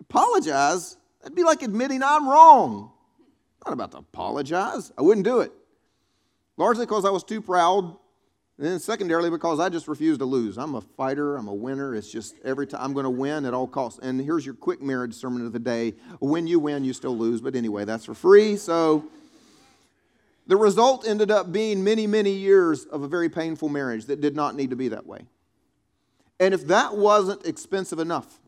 Apologize? 0.00 0.96
That'd 1.20 1.36
be 1.36 1.42
like 1.42 1.62
admitting 1.62 2.02
I'm 2.02 2.28
wrong. 2.28 2.92
Not 3.64 3.72
about 3.72 3.92
to 3.92 3.98
apologize. 3.98 4.92
I 4.96 5.02
wouldn't 5.02 5.24
do 5.24 5.40
it. 5.40 5.52
Largely 6.56 6.86
because 6.86 7.04
I 7.04 7.10
was 7.10 7.24
too 7.24 7.40
proud 7.40 7.96
and 8.58 8.66
then 8.66 8.80
secondarily, 8.80 9.30
because 9.30 9.60
I 9.60 9.68
just 9.68 9.86
refuse 9.86 10.18
to 10.18 10.24
lose. 10.24 10.58
I'm 10.58 10.74
a 10.74 10.80
fighter, 10.80 11.36
I'm 11.36 11.46
a 11.46 11.54
winner. 11.54 11.94
It's 11.94 12.10
just 12.10 12.34
every 12.44 12.66
time 12.66 12.80
I'm 12.82 12.92
going 12.92 13.04
to 13.04 13.10
win 13.10 13.46
at 13.46 13.54
all 13.54 13.68
costs. 13.68 14.00
And 14.02 14.20
here's 14.20 14.44
your 14.44 14.56
quick 14.56 14.82
marriage 14.82 15.14
sermon 15.14 15.46
of 15.46 15.52
the 15.52 15.60
day. 15.60 15.94
When 16.18 16.48
you 16.48 16.58
win, 16.58 16.82
you 16.82 16.92
still 16.92 17.16
lose. 17.16 17.40
But 17.40 17.54
anyway, 17.54 17.84
that's 17.84 18.04
for 18.04 18.14
free. 18.14 18.56
So 18.56 19.04
the 20.48 20.56
result 20.56 21.06
ended 21.06 21.30
up 21.30 21.52
being 21.52 21.84
many, 21.84 22.08
many 22.08 22.32
years 22.32 22.84
of 22.86 23.02
a 23.02 23.08
very 23.08 23.28
painful 23.28 23.68
marriage 23.68 24.06
that 24.06 24.20
did 24.20 24.34
not 24.34 24.56
need 24.56 24.70
to 24.70 24.76
be 24.76 24.88
that 24.88 25.06
way. 25.06 25.20
And 26.40 26.52
if 26.52 26.66
that 26.66 26.96
wasn't 26.96 27.46
expensive 27.46 28.00
enough, 28.00 28.40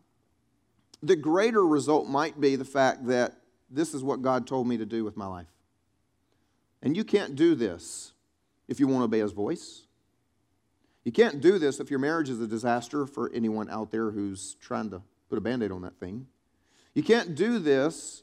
the 1.02 1.14
greater 1.14 1.64
result 1.64 2.08
might 2.08 2.40
be 2.40 2.56
the 2.56 2.64
fact 2.64 3.06
that 3.06 3.36
this 3.70 3.94
is 3.94 4.02
what 4.02 4.22
God 4.22 4.46
told 4.46 4.66
me 4.66 4.76
to 4.76 4.86
do 4.86 5.04
with 5.04 5.16
my 5.16 5.26
life. 5.26 5.46
And 6.82 6.96
you 6.96 7.04
can't 7.04 7.36
do 7.36 7.54
this 7.54 8.12
if 8.66 8.80
you 8.80 8.88
want 8.88 9.02
to 9.02 9.04
obey 9.04 9.20
His 9.20 9.32
voice. 9.32 9.82
You 11.04 11.12
can't 11.12 11.40
do 11.40 11.58
this 11.58 11.80
if 11.80 11.90
your 11.90 11.98
marriage 11.98 12.28
is 12.28 12.40
a 12.40 12.46
disaster 12.46 13.06
for 13.06 13.30
anyone 13.32 13.70
out 13.70 13.90
there 13.90 14.10
who's 14.10 14.56
trying 14.60 14.90
to 14.90 15.02
put 15.28 15.38
a 15.38 15.40
band 15.40 15.62
aid 15.62 15.72
on 15.72 15.82
that 15.82 15.98
thing. 15.98 16.26
You 16.94 17.02
can't 17.02 17.34
do 17.34 17.58
this 17.58 18.22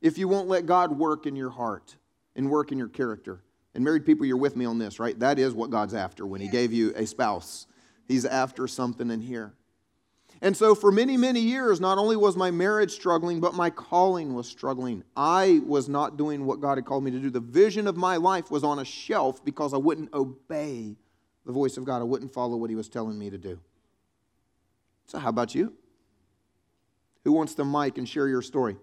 if 0.00 0.16
you 0.16 0.28
won't 0.28 0.48
let 0.48 0.66
God 0.66 0.98
work 0.98 1.26
in 1.26 1.36
your 1.36 1.50
heart 1.50 1.96
and 2.34 2.50
work 2.50 2.72
in 2.72 2.78
your 2.78 2.88
character. 2.88 3.42
And 3.74 3.84
married 3.84 4.06
people, 4.06 4.24
you're 4.24 4.38
with 4.38 4.56
me 4.56 4.64
on 4.64 4.78
this, 4.78 4.98
right? 4.98 5.18
That 5.18 5.38
is 5.38 5.52
what 5.52 5.68
God's 5.68 5.92
after 5.92 6.26
when 6.26 6.40
He 6.40 6.48
gave 6.48 6.72
you 6.72 6.92
a 6.96 7.06
spouse. 7.06 7.66
He's 8.08 8.24
after 8.24 8.66
something 8.66 9.10
in 9.10 9.20
here. 9.20 9.52
And 10.40 10.56
so, 10.56 10.74
for 10.74 10.92
many, 10.92 11.16
many 11.16 11.40
years, 11.40 11.80
not 11.80 11.98
only 11.98 12.16
was 12.16 12.36
my 12.36 12.50
marriage 12.50 12.92
struggling, 12.92 13.40
but 13.40 13.54
my 13.54 13.70
calling 13.70 14.34
was 14.34 14.46
struggling. 14.46 15.02
I 15.16 15.60
was 15.66 15.88
not 15.88 16.16
doing 16.16 16.44
what 16.44 16.60
God 16.60 16.76
had 16.76 16.84
called 16.84 17.04
me 17.04 17.10
to 17.10 17.18
do. 17.18 17.30
The 17.30 17.40
vision 17.40 17.86
of 17.86 17.96
my 17.96 18.16
life 18.16 18.50
was 18.50 18.62
on 18.62 18.78
a 18.78 18.84
shelf 18.84 19.44
because 19.44 19.72
I 19.72 19.78
wouldn't 19.78 20.12
obey 20.12 20.96
the 21.46 21.52
voice 21.52 21.76
of 21.76 21.84
God, 21.84 22.00
I 22.00 22.04
wouldn't 22.04 22.34
follow 22.34 22.56
what 22.56 22.68
He 22.68 22.76
was 22.76 22.88
telling 22.88 23.18
me 23.18 23.30
to 23.30 23.38
do. 23.38 23.58
So, 25.06 25.18
how 25.18 25.28
about 25.28 25.54
you? 25.54 25.72
Who 27.24 27.32
wants 27.32 27.54
the 27.54 27.64
mic 27.64 27.96
and 27.98 28.08
share 28.08 28.28
your 28.28 28.42
story? 28.42 28.76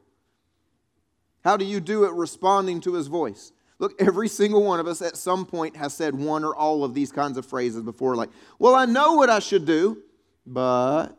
How 1.44 1.58
do 1.58 1.66
you 1.66 1.82
do 1.82 2.06
it 2.06 2.14
responding 2.14 2.80
to 2.82 2.94
His 2.94 3.08
voice? 3.08 3.52
Look, 3.80 4.02
every 4.02 4.30
single 4.30 4.64
one 4.64 4.80
of 4.80 4.88
us 4.88 5.02
at 5.02 5.18
some 5.18 5.46
point 5.46 5.76
has 5.76 5.94
said 5.94 6.16
one 6.16 6.46
or 6.46 6.56
all 6.56 6.86
of 6.86 6.94
these 6.94 7.12
kinds 7.12 7.38
of 7.38 7.46
phrases 7.46 7.82
before, 7.82 8.16
like, 8.16 8.30
well, 8.58 8.76
I 8.76 8.86
know 8.86 9.14
what 9.14 9.30
I 9.30 9.40
should 9.40 9.66
do, 9.66 10.02
but 10.46 11.18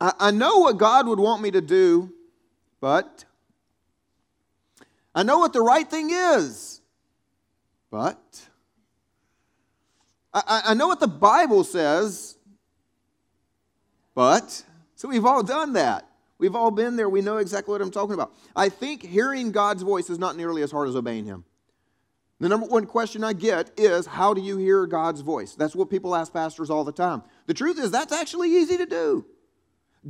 I, 0.00 0.12
I 0.18 0.30
know 0.30 0.58
what 0.58 0.78
God 0.78 1.08
would 1.08 1.18
want 1.18 1.42
me 1.42 1.50
to 1.50 1.60
do, 1.60 2.12
but 2.80 3.24
I 5.12 5.24
know 5.24 5.38
what 5.38 5.52
the 5.52 5.62
right 5.62 5.88
thing 5.88 6.10
is, 6.12 6.80
but 7.90 8.47
I, 10.46 10.62
I 10.66 10.74
know 10.74 10.88
what 10.88 11.00
the 11.00 11.08
Bible 11.08 11.64
says, 11.64 12.36
but 14.14 14.64
so 14.94 15.08
we've 15.08 15.24
all 15.24 15.42
done 15.42 15.74
that. 15.74 16.08
We've 16.38 16.54
all 16.54 16.70
been 16.70 16.96
there. 16.96 17.08
We 17.08 17.20
know 17.20 17.38
exactly 17.38 17.72
what 17.72 17.82
I'm 17.82 17.90
talking 17.90 18.14
about. 18.14 18.32
I 18.54 18.68
think 18.68 19.04
hearing 19.04 19.50
God's 19.50 19.82
voice 19.82 20.08
is 20.08 20.18
not 20.18 20.36
nearly 20.36 20.62
as 20.62 20.70
hard 20.70 20.88
as 20.88 20.96
obeying 20.96 21.24
Him. 21.24 21.44
The 22.40 22.48
number 22.48 22.66
one 22.66 22.86
question 22.86 23.24
I 23.24 23.32
get 23.32 23.72
is, 23.76 24.06
How 24.06 24.34
do 24.34 24.40
you 24.40 24.56
hear 24.56 24.86
God's 24.86 25.20
voice? 25.20 25.54
That's 25.54 25.74
what 25.74 25.90
people 25.90 26.14
ask 26.14 26.32
pastors 26.32 26.70
all 26.70 26.84
the 26.84 26.92
time. 26.92 27.22
The 27.46 27.54
truth 27.54 27.78
is, 27.78 27.90
that's 27.90 28.12
actually 28.12 28.56
easy 28.56 28.76
to 28.76 28.86
do. 28.86 29.26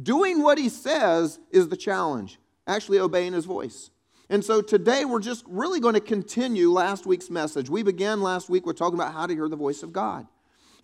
Doing 0.02 0.42
what 0.42 0.58
He 0.58 0.68
says 0.68 1.38
is 1.50 1.68
the 1.68 1.76
challenge, 1.76 2.38
actually 2.66 2.98
obeying 2.98 3.32
His 3.32 3.46
voice. 3.46 3.90
And 4.30 4.44
so 4.44 4.60
today 4.60 5.04
we're 5.04 5.20
just 5.20 5.44
really 5.48 5.80
going 5.80 5.94
to 5.94 6.00
continue 6.00 6.70
last 6.70 7.06
week's 7.06 7.30
message. 7.30 7.70
We 7.70 7.82
began 7.82 8.20
last 8.20 8.50
week 8.50 8.66
with 8.66 8.76
talking 8.76 8.98
about 8.98 9.14
how 9.14 9.26
to 9.26 9.34
hear 9.34 9.48
the 9.48 9.56
voice 9.56 9.82
of 9.82 9.92
God. 9.92 10.26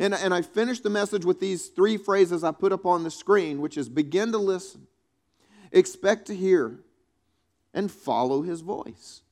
And, 0.01 0.15
and 0.15 0.35
I 0.35 0.43
finished 0.43 0.83
the 0.83 0.91
message 0.91 1.25
with 1.25 1.41
these 1.41 1.69
three 1.69 1.97
phrases 1.97 2.43
I 2.43 2.53
put 2.53 2.73
up 2.73 2.87
on 2.87 3.05
the 3.05 3.11
screen, 3.11 3.61
which 3.61 3.77
is 3.77 3.89
begin 3.89 4.33
to 4.33 4.39
listen, 4.39 4.87
expect 5.73 6.27
to 6.27 6.37
hear, 6.37 6.81
and 7.75 7.91
follow 7.91 8.43
his 8.43 8.61
voice. 8.63 9.23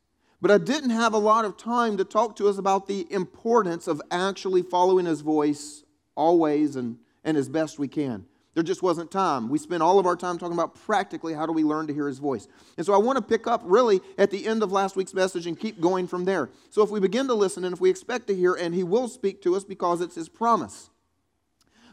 But 0.40 0.50
I 0.50 0.58
didn't 0.58 0.90
have 0.90 1.14
a 1.14 1.18
lot 1.18 1.44
of 1.44 1.56
time 1.56 1.96
to 1.96 2.04
talk 2.04 2.36
to 2.36 2.48
us 2.48 2.58
about 2.58 2.86
the 2.86 3.06
importance 3.10 3.86
of 3.86 4.02
actually 4.10 4.62
following 4.62 5.06
his 5.06 5.20
voice 5.20 5.84
always 6.16 6.76
and, 6.76 6.98
and 7.24 7.36
as 7.36 7.48
best 7.48 7.78
we 7.78 7.88
can. 7.88 8.26
There 8.54 8.62
just 8.62 8.82
wasn't 8.82 9.10
time. 9.10 9.48
We 9.48 9.58
spent 9.58 9.82
all 9.82 9.98
of 9.98 10.04
our 10.04 10.16
time 10.16 10.36
talking 10.36 10.52
about 10.52 10.74
practically 10.74 11.32
how 11.32 11.46
do 11.46 11.52
we 11.52 11.64
learn 11.64 11.86
to 11.86 11.94
hear 11.94 12.06
his 12.06 12.18
voice. 12.18 12.48
And 12.76 12.84
so 12.84 12.92
I 12.92 12.98
want 12.98 13.16
to 13.16 13.22
pick 13.22 13.46
up 13.46 13.62
really 13.64 14.00
at 14.18 14.30
the 14.30 14.46
end 14.46 14.62
of 14.62 14.70
last 14.70 14.94
week's 14.94 15.14
message 15.14 15.46
and 15.46 15.58
keep 15.58 15.80
going 15.80 16.06
from 16.06 16.26
there. 16.26 16.50
So 16.68 16.82
if 16.82 16.90
we 16.90 17.00
begin 17.00 17.26
to 17.28 17.34
listen 17.34 17.64
and 17.64 17.72
if 17.72 17.80
we 17.80 17.88
expect 17.88 18.26
to 18.26 18.34
hear, 18.34 18.52
and 18.54 18.74
he 18.74 18.84
will 18.84 19.08
speak 19.08 19.40
to 19.42 19.56
us 19.56 19.64
because 19.64 20.02
it's 20.02 20.16
his 20.16 20.28
promise. 20.28 20.90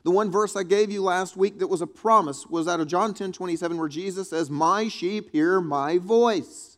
The 0.04 0.12
one 0.12 0.32
verse 0.32 0.56
I 0.56 0.64
gave 0.64 0.92
you 0.92 1.02
last 1.02 1.38
week 1.38 1.60
that 1.60 1.68
was 1.68 1.82
a 1.82 1.88
promise 1.88 2.46
was 2.48 2.68
out 2.68 2.80
of 2.80 2.88
John 2.88 3.14
10 3.14 3.32
27, 3.32 3.78
where 3.78 3.88
Jesus 3.88 4.30
says, 4.30 4.50
My 4.50 4.90
sheep 4.90 5.32
hear 5.32 5.62
my 5.62 5.98
voice. 5.98 6.78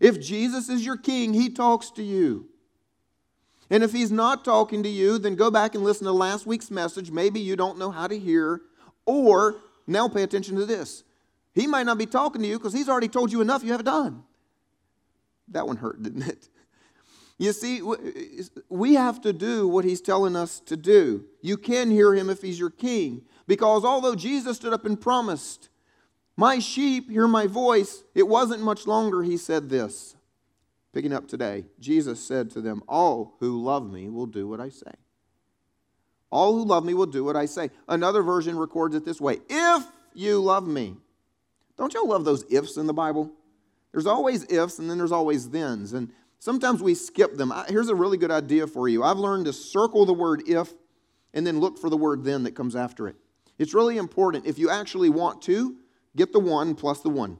If 0.00 0.20
Jesus 0.20 0.68
is 0.68 0.84
your 0.84 0.96
king, 0.96 1.32
he 1.32 1.48
talks 1.48 1.90
to 1.92 2.02
you. 2.02 2.48
And 3.70 3.82
if 3.82 3.92
he's 3.92 4.12
not 4.12 4.44
talking 4.44 4.82
to 4.82 4.88
you, 4.88 5.18
then 5.18 5.34
go 5.34 5.50
back 5.50 5.74
and 5.74 5.82
listen 5.82 6.06
to 6.06 6.12
last 6.12 6.46
week's 6.46 6.70
message. 6.70 7.10
Maybe 7.10 7.40
you 7.40 7.56
don't 7.56 7.78
know 7.78 7.90
how 7.90 8.06
to 8.06 8.18
hear 8.18 8.60
or, 9.06 9.56
now 9.86 10.08
pay 10.08 10.22
attention 10.22 10.56
to 10.56 10.66
this. 10.66 11.04
He 11.54 11.66
might 11.66 11.86
not 11.86 11.96
be 11.96 12.06
talking 12.06 12.42
to 12.42 12.48
you 12.48 12.58
because 12.58 12.74
he's 12.74 12.88
already 12.88 13.08
told 13.08 13.32
you 13.32 13.40
enough 13.40 13.64
you 13.64 13.70
haven't 13.70 13.86
done. 13.86 14.24
That 15.48 15.66
one 15.66 15.76
hurt, 15.76 16.02
didn't 16.02 16.22
it? 16.22 16.48
You 17.38 17.52
see, 17.52 17.82
we 18.68 18.94
have 18.94 19.20
to 19.22 19.32
do 19.32 19.68
what 19.68 19.84
he's 19.84 20.00
telling 20.00 20.36
us 20.36 20.60
to 20.60 20.76
do. 20.76 21.24
You 21.42 21.56
can 21.56 21.90
hear 21.90 22.14
him 22.14 22.30
if 22.30 22.40
he's 22.40 22.58
your 22.58 22.70
king. 22.70 23.22
Because 23.46 23.84
although 23.84 24.14
Jesus 24.14 24.56
stood 24.56 24.72
up 24.72 24.86
and 24.86 25.00
promised, 25.00 25.68
My 26.36 26.58
sheep 26.58 27.10
hear 27.10 27.28
my 27.28 27.46
voice, 27.46 28.04
it 28.14 28.26
wasn't 28.26 28.62
much 28.62 28.86
longer 28.86 29.22
he 29.22 29.36
said 29.36 29.68
this. 29.68 30.16
Picking 30.92 31.12
up 31.12 31.28
today, 31.28 31.66
Jesus 31.78 32.24
said 32.24 32.50
to 32.52 32.62
them, 32.62 32.82
All 32.88 33.36
who 33.40 33.62
love 33.62 33.90
me 33.90 34.08
will 34.08 34.26
do 34.26 34.48
what 34.48 34.60
I 34.60 34.70
say. 34.70 34.92
All 36.36 36.52
who 36.52 36.66
love 36.66 36.84
me 36.84 36.92
will 36.92 37.06
do 37.06 37.24
what 37.24 37.34
I 37.34 37.46
say. 37.46 37.70
Another 37.88 38.22
version 38.22 38.58
records 38.58 38.94
it 38.94 39.06
this 39.06 39.22
way 39.22 39.40
If 39.48 39.86
you 40.12 40.38
love 40.38 40.68
me. 40.68 40.96
Don't 41.78 41.94
y'all 41.94 42.06
love 42.06 42.26
those 42.26 42.44
ifs 42.50 42.76
in 42.76 42.86
the 42.86 42.92
Bible? 42.92 43.32
There's 43.90 44.06
always 44.06 44.44
ifs 44.52 44.78
and 44.78 44.90
then 44.90 44.98
there's 44.98 45.12
always 45.12 45.46
thens. 45.46 45.94
And 45.94 46.10
sometimes 46.38 46.82
we 46.82 46.94
skip 46.94 47.38
them. 47.38 47.54
Here's 47.68 47.88
a 47.88 47.94
really 47.94 48.18
good 48.18 48.30
idea 48.30 48.66
for 48.66 48.86
you. 48.86 49.02
I've 49.02 49.16
learned 49.16 49.46
to 49.46 49.52
circle 49.54 50.04
the 50.04 50.12
word 50.12 50.42
if 50.46 50.74
and 51.32 51.46
then 51.46 51.58
look 51.58 51.78
for 51.78 51.88
the 51.88 51.96
word 51.96 52.22
then 52.22 52.42
that 52.42 52.54
comes 52.54 52.76
after 52.76 53.08
it. 53.08 53.16
It's 53.58 53.72
really 53.72 53.96
important. 53.96 54.44
If 54.44 54.58
you 54.58 54.68
actually 54.68 55.08
want 55.08 55.40
to, 55.42 55.76
get 56.16 56.34
the 56.34 56.40
one 56.40 56.74
plus 56.74 57.00
the 57.00 57.08
one. 57.08 57.38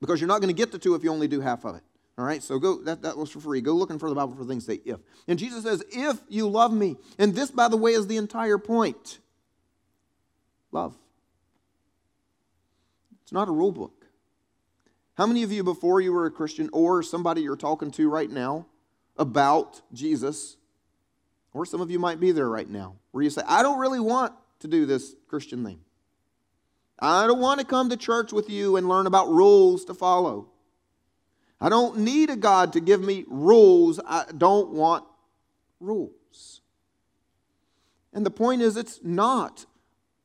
Because 0.00 0.20
you're 0.20 0.26
not 0.26 0.40
going 0.40 0.52
to 0.52 0.60
get 0.60 0.72
the 0.72 0.80
two 0.80 0.96
if 0.96 1.04
you 1.04 1.12
only 1.12 1.28
do 1.28 1.40
half 1.40 1.64
of 1.64 1.76
it. 1.76 1.82
All 2.18 2.24
right, 2.24 2.42
so 2.42 2.58
go, 2.58 2.82
that, 2.82 3.02
that 3.02 3.16
was 3.16 3.30
for 3.30 3.40
free. 3.40 3.60
Go 3.60 3.72
looking 3.72 3.98
for 3.98 4.08
the 4.08 4.14
Bible 4.14 4.34
for 4.34 4.44
things 4.44 4.66
say 4.66 4.80
if. 4.84 5.00
And 5.26 5.38
Jesus 5.38 5.62
says, 5.64 5.82
if 5.90 6.20
you 6.28 6.48
love 6.48 6.72
me. 6.72 6.96
And 7.18 7.34
this, 7.34 7.50
by 7.50 7.68
the 7.68 7.76
way, 7.76 7.92
is 7.92 8.06
the 8.06 8.18
entire 8.18 8.58
point 8.58 9.18
love. 10.72 10.96
It's 13.22 13.32
not 13.32 13.48
a 13.48 13.52
rule 13.52 13.72
book. 13.72 14.06
How 15.14 15.26
many 15.26 15.42
of 15.42 15.52
you, 15.52 15.62
before 15.62 16.00
you 16.00 16.12
were 16.12 16.26
a 16.26 16.30
Christian, 16.30 16.70
or 16.72 17.02
somebody 17.02 17.42
you're 17.42 17.56
talking 17.56 17.90
to 17.92 18.08
right 18.08 18.30
now 18.30 18.66
about 19.16 19.82
Jesus, 19.92 20.56
or 21.52 21.66
some 21.66 21.80
of 21.80 21.90
you 21.90 21.98
might 21.98 22.20
be 22.20 22.32
there 22.32 22.48
right 22.48 22.68
now, 22.68 22.96
where 23.12 23.22
you 23.22 23.30
say, 23.30 23.42
I 23.46 23.62
don't 23.62 23.78
really 23.78 24.00
want 24.00 24.32
to 24.60 24.68
do 24.68 24.86
this 24.86 25.14
Christian 25.28 25.64
thing. 25.64 25.80
I 26.98 27.26
don't 27.26 27.40
want 27.40 27.60
to 27.60 27.66
come 27.66 27.90
to 27.90 27.96
church 27.96 28.32
with 28.32 28.50
you 28.50 28.76
and 28.76 28.88
learn 28.88 29.06
about 29.06 29.28
rules 29.28 29.84
to 29.86 29.94
follow. 29.94 30.48
I 31.60 31.68
don't 31.68 31.98
need 31.98 32.30
a 32.30 32.36
God 32.36 32.72
to 32.72 32.80
give 32.80 33.02
me 33.02 33.24
rules. 33.28 34.00
I 34.06 34.24
don't 34.36 34.70
want 34.70 35.04
rules. 35.78 36.62
And 38.12 38.24
the 38.24 38.30
point 38.30 38.62
is, 38.62 38.76
it's 38.76 39.00
not 39.02 39.66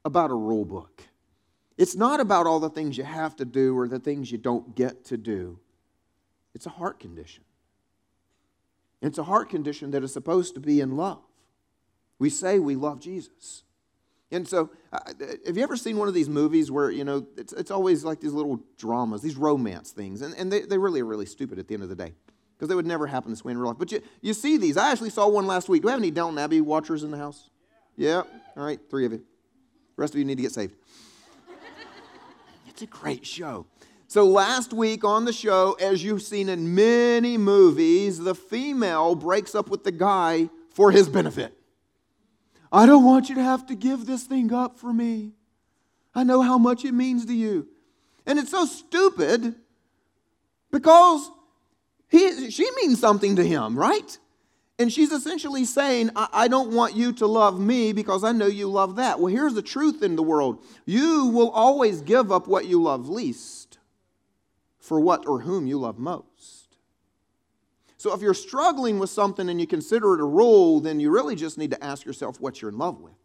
about 0.04 0.32
a 0.32 0.36
rule 0.36 0.66
book. 0.66 1.04
It's 1.78 1.96
not 1.96 2.20
about 2.20 2.48
all 2.48 2.60
the 2.60 2.70
things 2.70 2.98
you 2.98 3.04
have 3.04 3.36
to 3.36 3.46
do 3.46 3.78
or 3.78 3.88
the 3.88 4.00
things 4.00 4.32
you 4.32 4.38
don't 4.38 4.76
get 4.76 5.04
to 5.06 5.18
do. 5.18 5.60
It's 6.54 6.66
a 6.66 6.70
heart 6.70 7.00
condition. 7.00 7.44
It's 9.02 9.18
a 9.18 9.24
heart 9.24 9.50
condition 9.50 9.92
that 9.92 10.04
is 10.04 10.14
supposed 10.14 10.54
to 10.54 10.62
be 10.62 10.80
in 10.80 10.96
love. 10.96 11.22
We 12.18 12.30
say 12.30 12.60
we 12.60 12.76
love 12.76 13.02
Jesus. 13.02 13.64
And 14.32 14.48
so, 14.48 14.72
uh, 14.92 15.00
have 15.46 15.56
you 15.56 15.64
ever 15.64 15.78
seen 15.78 15.98
one 15.98 16.08
of 16.08 16.14
these 16.14 16.30
movies 16.30 16.72
where, 16.72 16.90
you 16.90 17.04
know, 17.04 17.28
it's, 17.38 17.54
it's 17.54 17.70
always 17.70 18.04
like 18.04 18.20
these 18.20 18.34
little 18.34 18.60
dramas, 18.78 19.22
these 19.22 19.36
romance 19.36 19.92
things, 19.92 20.22
and, 20.22 20.34
and 20.36 20.52
they, 20.52 20.62
they 20.62 20.78
really 20.78 21.02
are 21.02 21.06
really 21.06 21.28
stupid 21.28 21.60
at 21.60 21.68
the 21.68 21.76
end 21.76 21.84
of 21.84 21.90
the 21.90 21.96
day 21.96 22.14
because 22.58 22.68
they 22.68 22.76
would 22.76 22.88
never 22.88 23.06
happen 23.06 23.30
this 23.30 23.46
way 23.46 23.52
in 23.52 23.58
real 23.58 23.70
life. 23.70 23.78
But 23.78 23.92
you, 23.92 24.02
you 24.22 24.34
see 24.34 24.58
these. 24.58 24.78
I 24.78 24.92
actually 24.92 25.12
saw 25.12 25.28
one 25.28 25.46
last 25.46 25.70
week. 25.70 25.84
Do 25.84 25.88
we 25.88 25.92
have 25.92 26.00
any 26.00 26.12
Downton 26.12 26.40
Abbey 26.40 26.62
watchers 26.62 27.04
in 27.04 27.12
the 27.12 27.18
house? 27.18 27.50
Yeah. 27.96 28.10
yeah? 28.10 28.40
All 28.58 28.66
right, 28.66 28.80
three 28.90 29.06
of 29.06 29.12
you. 29.12 29.20
The 29.20 30.02
rest 30.02 30.14
of 30.14 30.20
you 30.20 30.26
need 30.26 30.38
to 30.38 30.42
get 30.42 30.52
saved. 30.52 30.76
it's 32.68 32.82
a 32.82 32.88
great 32.88 33.26
show. 33.26 33.68
So, 34.08 34.26
last 34.26 34.72
week 34.74 35.04
on 35.04 35.26
the 35.26 35.34
show, 35.34 35.74
as 35.80 36.04
you've 36.04 36.22
seen 36.22 36.50
in 36.50 36.76
many 36.76 37.38
movies, 37.38 38.20
the 38.20 38.36
female 38.36 39.16
breaks 39.16 39.56
up 39.56 39.70
with 39.70 39.84
the 39.84 39.92
guy 39.92 40.50
for 40.72 40.92
his 40.92 41.10
benefit. 41.10 41.58
I 42.72 42.86
don't 42.86 43.04
want 43.04 43.30
you 43.30 43.36
to 43.36 43.44
have 43.44 43.66
to 43.68 43.76
give 43.76 44.06
this 44.06 44.24
thing 44.24 44.54
up 44.54 44.78
for 44.78 44.92
me. 44.92 45.32
I 46.14 46.24
know 46.24 46.42
how 46.42 46.58
much 46.58 46.86
it 46.86 46.94
means 46.94 47.26
to 47.26 47.34
you. 47.34 47.68
And 48.26 48.40
it's 48.40 48.52
so 48.52 48.66
stupid 48.66 49.56
because 50.72 51.30
he, 52.10 52.50
she 52.50 52.68
means 52.78 53.00
something 53.00 53.36
to 53.36 53.46
him, 53.46 53.78
right? 53.78 54.18
And 54.78 54.92
she's 54.92 55.12
essentially 55.12 55.66
saying, 55.66 56.12
I, 56.16 56.28
I, 56.34 56.48
don't 56.48 56.74
want 56.74 56.96
you 56.96 57.14
to 57.14 57.28
love 57.28 57.60
me 57.60 57.94
because 57.94 58.24
I 58.24 58.34
know 58.34 58.48
you 58.48 58.68
love 58.68 58.98
that. 58.98 59.20
Well, 59.20 59.34
here's 59.34 59.54
the 59.54 59.62
truth 59.62 60.04
in 60.04 60.16
the 60.16 60.24
world 60.24 60.60
you 60.86 61.28
will 61.28 61.50
always 61.52 62.02
give 62.02 62.32
up 62.32 62.48
what 62.48 62.66
you 62.66 62.82
love 62.82 63.08
least 63.08 63.78
for 64.80 65.00
what 65.00 65.28
or 65.28 65.42
whom 65.42 65.66
you 65.66 65.80
love 65.80 65.98
most. 65.98 66.65
So 68.06 68.14
if 68.14 68.22
you're 68.22 68.36
struggling 68.36 69.00
with 69.00 69.10
something 69.10 69.50
and 69.50 69.60
you 69.60 69.66
consider 69.66 70.14
it 70.14 70.22
a 70.22 70.26
rule, 70.26 70.80
then 70.80 71.00
you 71.00 71.10
really 71.10 71.36
just 71.36 71.58
need 71.58 71.72
to 71.72 71.84
ask 71.84 72.06
yourself 72.06 72.40
what 72.40 72.62
you're 72.62 72.70
in 72.70 72.78
love 72.78 73.02
with. 73.02 73.16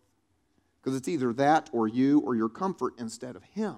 Because 0.80 0.96
it's 0.96 1.06
either 1.06 1.34
that 1.34 1.68
or 1.70 1.86
you 1.86 2.20
or 2.20 2.34
your 2.34 2.48
comfort 2.48 2.94
instead 2.96 3.36
of 3.36 3.42
Him. 3.42 3.76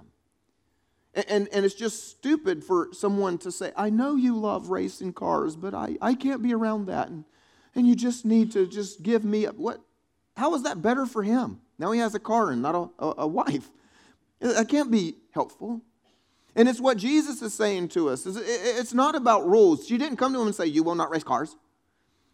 And, 1.12 1.24
and, 1.28 1.48
and, 1.52 1.64
it's 1.64 1.74
just 1.74 2.08
stupid 2.08 2.62
for 2.62 2.90
someone 2.92 3.36
to 3.38 3.50
say, 3.50 3.72
I 3.76 3.90
know 3.90 4.14
you 4.14 4.36
love 4.36 4.68
racing 4.68 5.14
cars, 5.14 5.56
but 5.56 5.74
I, 5.74 5.96
I 6.00 6.14
can't 6.14 6.40
be 6.40 6.54
around 6.54 6.86
that. 6.86 7.08
And, 7.08 7.24
and 7.74 7.84
you 7.84 7.96
just 7.96 8.24
need 8.24 8.52
to 8.52 8.68
just 8.68 9.02
give 9.02 9.24
me 9.24 9.46
a, 9.46 9.50
what? 9.50 9.80
How 10.36 10.54
is 10.54 10.62
that 10.62 10.82
better 10.82 11.04
for 11.04 11.24
him? 11.24 11.62
Now 11.80 11.90
he 11.90 11.98
has 11.98 12.14
a 12.14 12.20
car 12.20 12.52
and 12.52 12.62
not 12.62 12.76
a, 12.76 13.04
a, 13.04 13.14
a 13.18 13.26
wife. 13.26 13.68
That 14.38 14.68
can't 14.68 14.92
be 14.92 15.16
helpful. 15.32 15.80
And 16.54 16.68
it's 16.68 16.80
what 16.80 16.98
Jesus 16.98 17.40
is 17.40 17.54
saying 17.54 17.88
to 17.90 18.08
us. 18.08 18.26
It's 18.26 18.92
not 18.92 19.14
about 19.14 19.48
rules. 19.48 19.86
She 19.86 19.96
didn't 19.96 20.18
come 20.18 20.32
to 20.34 20.40
him 20.40 20.48
and 20.48 20.54
say, 20.54 20.66
You 20.66 20.82
will 20.82 20.94
not 20.94 21.10
race 21.10 21.24
cars. 21.24 21.56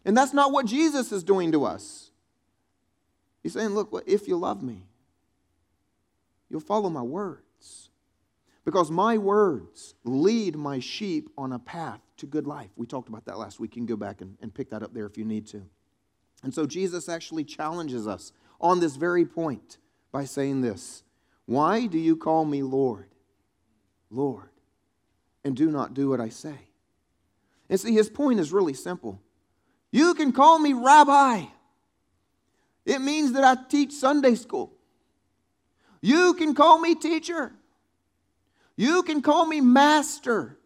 And 0.05 0.15
that's 0.15 0.33
not 0.33 0.51
what 0.51 0.65
Jesus 0.65 1.11
is 1.11 1.23
doing 1.23 1.51
to 1.53 1.65
us. 1.65 2.11
He's 3.43 3.53
saying, 3.53 3.69
Look, 3.69 4.03
if 4.05 4.27
you 4.27 4.35
love 4.35 4.61
me, 4.61 4.83
you'll 6.49 6.59
follow 6.59 6.89
my 6.89 7.01
words. 7.01 7.89
Because 8.65 8.91
my 8.91 9.17
words 9.17 9.95
lead 10.03 10.55
my 10.55 10.79
sheep 10.79 11.29
on 11.37 11.53
a 11.53 11.59
path 11.59 12.01
to 12.17 12.27
good 12.27 12.45
life. 12.45 12.69
We 12.75 12.85
talked 12.85 13.09
about 13.09 13.25
that 13.25 13.39
last 13.39 13.59
week. 13.59 13.75
You 13.75 13.81
can 13.81 13.85
go 13.87 13.95
back 13.95 14.21
and, 14.21 14.37
and 14.41 14.53
pick 14.53 14.69
that 14.71 14.83
up 14.83 14.93
there 14.93 15.05
if 15.05 15.17
you 15.17 15.25
need 15.25 15.47
to. 15.47 15.63
And 16.43 16.53
so 16.53 16.65
Jesus 16.65 17.09
actually 17.09 17.45
challenges 17.45 18.07
us 18.07 18.31
on 18.61 18.79
this 18.79 18.95
very 18.95 19.25
point 19.25 19.77
by 20.11 20.25
saying 20.25 20.61
this 20.61 21.03
Why 21.45 21.85
do 21.85 21.97
you 21.97 22.15
call 22.15 22.45
me 22.45 22.61
Lord, 22.61 23.09
Lord, 24.11 24.49
and 25.43 25.55
do 25.55 25.69
not 25.69 25.93
do 25.93 26.09
what 26.09 26.19
I 26.19 26.29
say? 26.29 26.55
And 27.69 27.79
see, 27.79 27.93
his 27.93 28.09
point 28.09 28.39
is 28.39 28.51
really 28.51 28.73
simple. 28.73 29.21
You 29.91 30.13
can 30.13 30.31
call 30.31 30.59
me 30.59 30.73
Rabbi. 30.73 31.45
It 32.85 33.01
means 33.01 33.33
that 33.33 33.43
I 33.43 33.55
teach 33.69 33.93
Sunday 33.93 34.35
school. 34.35 34.73
You 36.01 36.33
can 36.33 36.55
call 36.55 36.79
me 36.79 36.95
teacher. 36.95 37.51
You 38.75 39.03
can 39.03 39.21
call 39.21 39.45
me 39.45 39.61
master. 39.61 40.57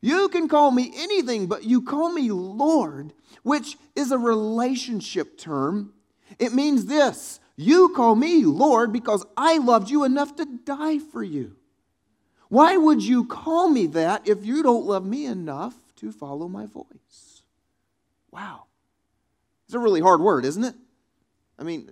You 0.00 0.28
can 0.28 0.48
call 0.48 0.70
me 0.70 0.92
anything, 0.96 1.46
but 1.46 1.64
you 1.64 1.82
call 1.82 2.12
me 2.12 2.30
Lord, 2.30 3.12
which 3.42 3.76
is 3.94 4.12
a 4.12 4.18
relationship 4.18 5.36
term. 5.36 5.92
It 6.38 6.52
means 6.52 6.86
this 6.86 7.40
you 7.56 7.88
call 7.90 8.14
me 8.14 8.44
Lord 8.44 8.92
because 8.92 9.24
I 9.36 9.58
loved 9.58 9.90
you 9.90 10.04
enough 10.04 10.36
to 10.36 10.44
die 10.44 10.98
for 10.98 11.22
you. 11.22 11.56
Why 12.48 12.76
would 12.76 13.02
you 13.02 13.24
call 13.24 13.68
me 13.68 13.86
that 13.88 14.28
if 14.28 14.44
you 14.44 14.62
don't 14.62 14.86
love 14.86 15.04
me 15.04 15.26
enough 15.26 15.74
to 15.96 16.12
follow 16.12 16.48
my 16.48 16.66
voice? 16.66 17.42
Wow. 18.30 18.64
It's 19.66 19.74
a 19.74 19.78
really 19.78 20.00
hard 20.00 20.20
word, 20.20 20.44
isn't 20.44 20.62
it? 20.62 20.74
I 21.58 21.62
mean, 21.62 21.90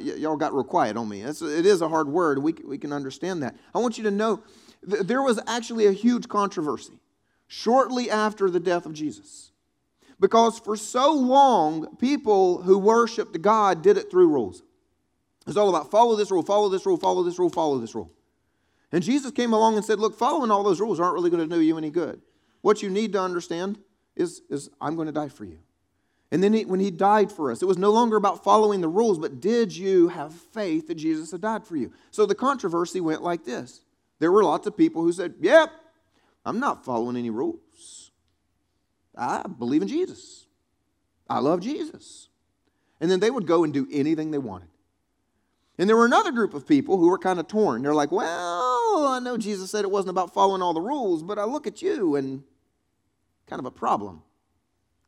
y'all 0.00 0.36
got 0.36 0.54
real 0.54 0.64
quiet 0.64 0.96
on 0.96 1.08
me. 1.08 1.20
It's, 1.20 1.42
it 1.42 1.66
is 1.66 1.82
a 1.82 1.88
hard 1.88 2.08
word. 2.08 2.38
We, 2.38 2.54
we 2.64 2.78
can 2.78 2.92
understand 2.92 3.42
that. 3.42 3.54
I 3.74 3.78
want 3.78 3.98
you 3.98 4.04
to 4.04 4.10
know 4.10 4.42
th- 4.88 5.02
there 5.02 5.22
was 5.22 5.38
actually 5.46 5.86
a 5.86 5.92
huge 5.92 6.28
controversy 6.28 6.98
shortly 7.46 8.10
after 8.10 8.48
the 8.48 8.60
death 8.60 8.86
of 8.86 8.94
Jesus. 8.94 9.52
Because 10.18 10.58
for 10.58 10.76
so 10.76 11.12
long, 11.12 11.96
people 11.96 12.62
who 12.62 12.78
worshiped 12.78 13.42
God 13.42 13.82
did 13.82 13.98
it 13.98 14.10
through 14.10 14.28
rules. 14.28 14.62
It's 15.46 15.56
all 15.56 15.68
about 15.68 15.90
follow 15.90 16.16
this 16.16 16.30
rule, 16.30 16.42
follow 16.42 16.68
this 16.68 16.86
rule, 16.86 16.96
follow 16.96 17.22
this 17.22 17.38
rule, 17.38 17.50
follow 17.50 17.78
this 17.78 17.94
rule. 17.94 18.10
And 18.92 19.02
Jesus 19.02 19.32
came 19.32 19.52
along 19.52 19.76
and 19.76 19.84
said, 19.84 19.98
Look, 19.98 20.16
following 20.16 20.50
all 20.50 20.62
those 20.62 20.80
rules 20.80 21.00
aren't 21.00 21.14
really 21.14 21.30
going 21.30 21.48
to 21.48 21.54
do 21.54 21.60
you 21.60 21.78
any 21.78 21.90
good. 21.90 22.20
What 22.60 22.82
you 22.82 22.90
need 22.90 23.12
to 23.14 23.20
understand 23.20 23.78
is, 24.14 24.42
is 24.50 24.70
I'm 24.80 24.94
going 24.94 25.06
to 25.06 25.12
die 25.12 25.28
for 25.28 25.44
you. 25.44 25.58
And 26.30 26.42
then 26.42 26.52
he, 26.52 26.64
when 26.64 26.80
he 26.80 26.90
died 26.90 27.30
for 27.30 27.50
us, 27.50 27.60
it 27.60 27.66
was 27.66 27.76
no 27.76 27.90
longer 27.90 28.16
about 28.16 28.42
following 28.42 28.80
the 28.80 28.88
rules, 28.88 29.18
but 29.18 29.40
did 29.40 29.76
you 29.76 30.08
have 30.08 30.32
faith 30.32 30.88
that 30.88 30.94
Jesus 30.94 31.30
had 31.30 31.42
died 31.42 31.66
for 31.66 31.76
you? 31.76 31.92
So 32.10 32.24
the 32.24 32.34
controversy 32.34 33.00
went 33.00 33.22
like 33.22 33.44
this. 33.44 33.82
There 34.18 34.32
were 34.32 34.44
lots 34.44 34.66
of 34.66 34.76
people 34.76 35.02
who 35.02 35.12
said, 35.12 35.34
Yep, 35.40 35.70
I'm 36.44 36.60
not 36.60 36.84
following 36.84 37.16
any 37.16 37.30
rules. 37.30 38.10
I 39.16 39.42
believe 39.46 39.82
in 39.82 39.88
Jesus. 39.88 40.46
I 41.28 41.38
love 41.38 41.60
Jesus. 41.60 42.28
And 43.00 43.10
then 43.10 43.20
they 43.20 43.30
would 43.30 43.46
go 43.46 43.64
and 43.64 43.72
do 43.72 43.86
anything 43.92 44.30
they 44.30 44.38
wanted. 44.38 44.68
And 45.82 45.88
there 45.88 45.96
were 45.96 46.04
another 46.04 46.30
group 46.30 46.54
of 46.54 46.64
people 46.64 46.96
who 46.96 47.08
were 47.08 47.18
kind 47.18 47.40
of 47.40 47.48
torn. 47.48 47.82
They're 47.82 47.92
like, 47.92 48.12
Well, 48.12 49.04
I 49.08 49.18
know 49.20 49.36
Jesus 49.36 49.72
said 49.72 49.84
it 49.84 49.90
wasn't 49.90 50.10
about 50.10 50.32
following 50.32 50.62
all 50.62 50.72
the 50.72 50.80
rules, 50.80 51.24
but 51.24 51.40
I 51.40 51.44
look 51.44 51.66
at 51.66 51.82
you 51.82 52.14
and 52.14 52.44
kind 53.48 53.58
of 53.58 53.66
a 53.66 53.70
problem. 53.72 54.22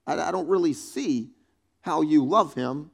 I, 0.04 0.18
I 0.18 0.32
don't 0.32 0.48
really 0.48 0.72
see 0.72 1.30
how 1.82 2.02
you 2.02 2.24
love 2.24 2.54
him 2.54 2.90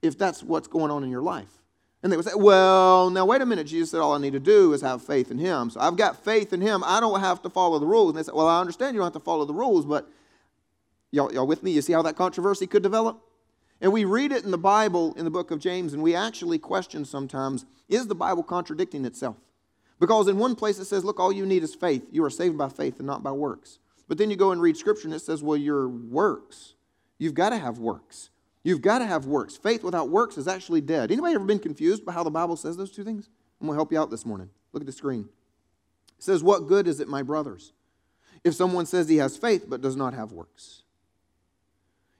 if 0.00 0.16
that's 0.16 0.42
what's 0.42 0.66
going 0.66 0.90
on 0.90 1.04
in 1.04 1.10
your 1.10 1.20
life. 1.20 1.60
And 2.02 2.10
they 2.10 2.16
would 2.16 2.24
say, 2.24 2.32
Well, 2.34 3.10
now 3.10 3.26
wait 3.26 3.42
a 3.42 3.44
minute. 3.44 3.66
Jesus 3.66 3.90
said 3.90 4.00
all 4.00 4.14
I 4.14 4.18
need 4.18 4.32
to 4.32 4.40
do 4.40 4.72
is 4.72 4.80
have 4.80 5.04
faith 5.04 5.30
in 5.30 5.36
him. 5.36 5.68
So 5.68 5.78
I've 5.78 5.98
got 5.98 6.24
faith 6.24 6.54
in 6.54 6.62
him. 6.62 6.82
I 6.86 7.00
don't 7.00 7.20
have 7.20 7.42
to 7.42 7.50
follow 7.50 7.78
the 7.78 7.86
rules. 7.86 8.12
And 8.12 8.18
they 8.18 8.22
said, 8.22 8.34
Well, 8.34 8.48
I 8.48 8.62
understand 8.62 8.94
you 8.94 9.00
don't 9.00 9.12
have 9.12 9.22
to 9.22 9.26
follow 9.26 9.44
the 9.44 9.52
rules, 9.52 9.84
but 9.84 10.08
y'all, 11.10 11.30
y'all 11.34 11.46
with 11.46 11.62
me? 11.62 11.72
You 11.72 11.82
see 11.82 11.92
how 11.92 12.00
that 12.00 12.16
controversy 12.16 12.66
could 12.66 12.82
develop? 12.82 13.20
And 13.80 13.92
we 13.92 14.04
read 14.04 14.32
it 14.32 14.44
in 14.44 14.50
the 14.50 14.58
Bible 14.58 15.14
in 15.14 15.24
the 15.24 15.30
book 15.30 15.50
of 15.50 15.58
James, 15.58 15.94
and 15.94 16.02
we 16.02 16.14
actually 16.14 16.58
question 16.58 17.04
sometimes 17.04 17.64
is 17.88 18.06
the 18.06 18.14
Bible 18.14 18.42
contradicting 18.42 19.04
itself? 19.04 19.36
Because 19.98 20.28
in 20.28 20.38
one 20.38 20.54
place 20.54 20.78
it 20.78 20.84
says, 20.84 21.04
Look, 21.04 21.18
all 21.18 21.32
you 21.32 21.46
need 21.46 21.62
is 21.62 21.74
faith. 21.74 22.06
You 22.10 22.24
are 22.24 22.30
saved 22.30 22.56
by 22.56 22.68
faith 22.68 22.98
and 22.98 23.06
not 23.06 23.22
by 23.22 23.32
works. 23.32 23.78
But 24.10 24.18
then 24.18 24.28
you 24.28 24.34
go 24.34 24.50
and 24.50 24.60
read 24.60 24.76
scripture 24.76 25.06
and 25.06 25.14
it 25.14 25.20
says, 25.20 25.40
well, 25.40 25.56
your 25.56 25.88
works. 25.88 26.74
You've 27.16 27.32
got 27.32 27.50
to 27.50 27.58
have 27.58 27.78
works. 27.78 28.30
You've 28.64 28.82
got 28.82 28.98
to 28.98 29.06
have 29.06 29.24
works. 29.24 29.56
Faith 29.56 29.84
without 29.84 30.10
works 30.10 30.36
is 30.36 30.48
actually 30.48 30.80
dead. 30.80 31.12
Anybody 31.12 31.36
ever 31.36 31.44
been 31.44 31.60
confused 31.60 32.04
by 32.04 32.10
how 32.10 32.24
the 32.24 32.30
Bible 32.30 32.56
says 32.56 32.76
those 32.76 32.90
two 32.90 33.04
things? 33.04 33.28
I'm 33.60 33.68
going 33.68 33.76
to 33.76 33.78
help 33.78 33.92
you 33.92 34.00
out 34.00 34.10
this 34.10 34.26
morning. 34.26 34.50
Look 34.72 34.82
at 34.82 34.86
the 34.88 34.92
screen. 34.92 35.28
It 36.18 36.24
says, 36.24 36.42
What 36.42 36.66
good 36.66 36.88
is 36.88 36.98
it, 36.98 37.06
my 37.06 37.22
brothers, 37.22 37.72
if 38.42 38.54
someone 38.54 38.84
says 38.84 39.08
he 39.08 39.18
has 39.18 39.36
faith 39.36 39.66
but 39.68 39.80
does 39.80 39.94
not 39.94 40.12
have 40.12 40.32
works? 40.32 40.79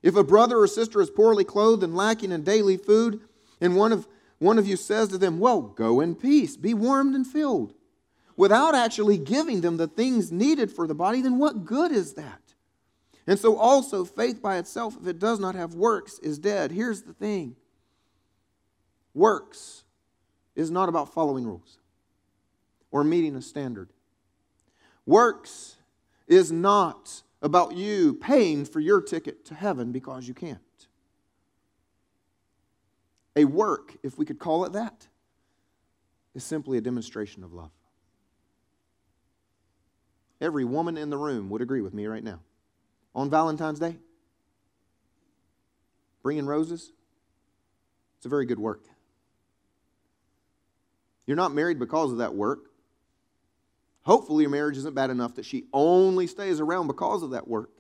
If 0.02 0.16
a 0.16 0.24
brother 0.24 0.58
or 0.58 0.66
sister 0.66 1.00
is 1.00 1.10
poorly 1.10 1.44
clothed 1.44 1.82
and 1.82 1.94
lacking 1.94 2.32
in 2.32 2.42
daily 2.42 2.76
food, 2.76 3.20
and 3.60 3.76
one 3.76 3.92
of, 3.92 4.08
one 4.38 4.58
of 4.58 4.66
you 4.66 4.76
says 4.76 5.08
to 5.08 5.18
them, 5.18 5.38
Well, 5.38 5.60
go 5.60 6.00
in 6.00 6.14
peace, 6.14 6.56
be 6.56 6.72
warmed 6.72 7.14
and 7.14 7.26
filled, 7.26 7.74
without 8.36 8.74
actually 8.74 9.18
giving 9.18 9.60
them 9.60 9.76
the 9.76 9.86
things 9.86 10.32
needed 10.32 10.70
for 10.72 10.86
the 10.86 10.94
body, 10.94 11.20
then 11.20 11.38
what 11.38 11.64
good 11.64 11.92
is 11.92 12.14
that? 12.14 12.40
And 13.26 13.38
so, 13.38 13.56
also, 13.56 14.04
faith 14.04 14.40
by 14.40 14.56
itself, 14.56 14.96
if 15.00 15.06
it 15.06 15.18
does 15.18 15.38
not 15.38 15.54
have 15.54 15.74
works, 15.74 16.18
is 16.20 16.38
dead. 16.38 16.72
Here's 16.72 17.02
the 17.02 17.12
thing 17.12 17.56
works 19.14 19.84
is 20.56 20.70
not 20.70 20.88
about 20.88 21.12
following 21.12 21.44
rules 21.44 21.78
or 22.90 23.04
meeting 23.04 23.36
a 23.36 23.42
standard. 23.42 23.90
Works 25.06 25.76
is 26.26 26.50
not 26.50 27.22
about 27.42 27.76
you 27.76 28.14
paying 28.14 28.64
for 28.64 28.80
your 28.80 29.00
ticket 29.00 29.44
to 29.46 29.54
heaven 29.54 29.92
because 29.92 30.28
you 30.28 30.34
can't. 30.34 30.60
A 33.36 33.44
work, 33.44 33.96
if 34.02 34.18
we 34.18 34.26
could 34.26 34.38
call 34.38 34.64
it 34.64 34.72
that, 34.72 35.06
is 36.34 36.44
simply 36.44 36.78
a 36.78 36.80
demonstration 36.80 37.42
of 37.42 37.52
love. 37.52 37.70
Every 40.40 40.64
woman 40.64 40.96
in 40.96 41.10
the 41.10 41.18
room 41.18 41.50
would 41.50 41.62
agree 41.62 41.80
with 41.80 41.94
me 41.94 42.06
right 42.06 42.24
now. 42.24 42.40
On 43.14 43.28
Valentine's 43.28 43.78
Day, 43.78 43.96
bringing 46.22 46.46
roses, 46.46 46.92
it's 48.16 48.26
a 48.26 48.28
very 48.28 48.46
good 48.46 48.58
work. 48.58 48.84
You're 51.26 51.36
not 51.36 51.52
married 51.52 51.78
because 51.78 52.12
of 52.12 52.18
that 52.18 52.34
work. 52.34 52.69
Hopefully, 54.02 54.42
your 54.42 54.50
marriage 54.50 54.76
isn't 54.78 54.94
bad 54.94 55.10
enough 55.10 55.34
that 55.34 55.44
she 55.44 55.64
only 55.72 56.26
stays 56.26 56.60
around 56.60 56.86
because 56.86 57.22
of 57.22 57.30
that 57.30 57.46
work. 57.46 57.70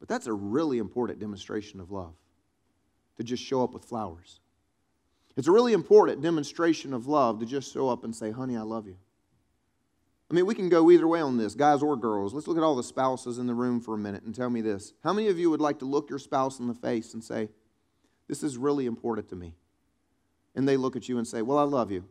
But 0.00 0.08
that's 0.08 0.26
a 0.26 0.32
really 0.32 0.78
important 0.78 1.18
demonstration 1.18 1.80
of 1.80 1.90
love 1.90 2.14
to 3.16 3.24
just 3.24 3.42
show 3.42 3.62
up 3.62 3.74
with 3.74 3.84
flowers. 3.84 4.40
It's 5.36 5.48
a 5.48 5.52
really 5.52 5.72
important 5.72 6.22
demonstration 6.22 6.92
of 6.92 7.06
love 7.06 7.40
to 7.40 7.46
just 7.46 7.72
show 7.72 7.88
up 7.88 8.04
and 8.04 8.14
say, 8.14 8.30
Honey, 8.30 8.56
I 8.56 8.62
love 8.62 8.86
you. 8.86 8.96
I 10.30 10.34
mean, 10.34 10.46
we 10.46 10.54
can 10.54 10.68
go 10.68 10.90
either 10.90 11.08
way 11.08 11.20
on 11.20 11.38
this, 11.38 11.54
guys 11.54 11.82
or 11.82 11.96
girls. 11.96 12.34
Let's 12.34 12.46
look 12.46 12.58
at 12.58 12.62
all 12.62 12.76
the 12.76 12.82
spouses 12.82 13.38
in 13.38 13.46
the 13.46 13.54
room 13.54 13.80
for 13.80 13.94
a 13.94 13.98
minute 13.98 14.24
and 14.24 14.34
tell 14.34 14.50
me 14.50 14.60
this. 14.60 14.92
How 15.02 15.12
many 15.12 15.28
of 15.28 15.38
you 15.38 15.48
would 15.48 15.60
like 15.60 15.78
to 15.78 15.86
look 15.86 16.10
your 16.10 16.18
spouse 16.18 16.58
in 16.58 16.66
the 16.66 16.74
face 16.74 17.14
and 17.14 17.22
say, 17.22 17.48
This 18.28 18.42
is 18.42 18.56
really 18.56 18.86
important 18.86 19.28
to 19.30 19.36
me? 19.36 19.54
And 20.54 20.68
they 20.68 20.76
look 20.76 20.96
at 20.96 21.08
you 21.08 21.18
and 21.18 21.26
say, 21.26 21.42
Well, 21.42 21.58
I 21.58 21.62
love 21.62 21.90
you. 21.90 22.04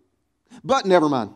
But 0.63 0.85
never 0.85 1.09
mind. 1.09 1.33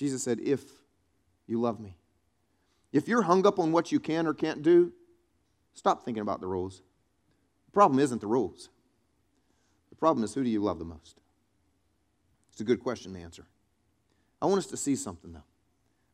Jesus 0.00 0.22
said, 0.22 0.40
If 0.40 0.62
you 1.46 1.60
love 1.60 1.78
me. 1.78 1.94
If 2.90 3.06
you're 3.06 3.20
hung 3.20 3.46
up 3.46 3.58
on 3.58 3.70
what 3.70 3.92
you 3.92 4.00
can 4.00 4.26
or 4.26 4.32
can't 4.32 4.62
do, 4.62 4.94
stop 5.74 6.06
thinking 6.06 6.22
about 6.22 6.40
the 6.40 6.46
rules. 6.46 6.80
The 7.66 7.72
problem 7.72 8.00
isn't 8.00 8.22
the 8.22 8.26
rules, 8.26 8.70
the 9.90 9.96
problem 9.96 10.24
is 10.24 10.32
who 10.32 10.42
do 10.42 10.48
you 10.48 10.62
love 10.62 10.78
the 10.78 10.86
most? 10.86 11.20
It's 12.50 12.62
a 12.62 12.64
good 12.64 12.80
question 12.80 13.12
to 13.12 13.20
answer. 13.20 13.44
I 14.40 14.46
want 14.46 14.58
us 14.58 14.66
to 14.68 14.76
see 14.78 14.96
something, 14.96 15.34
though, 15.34 15.44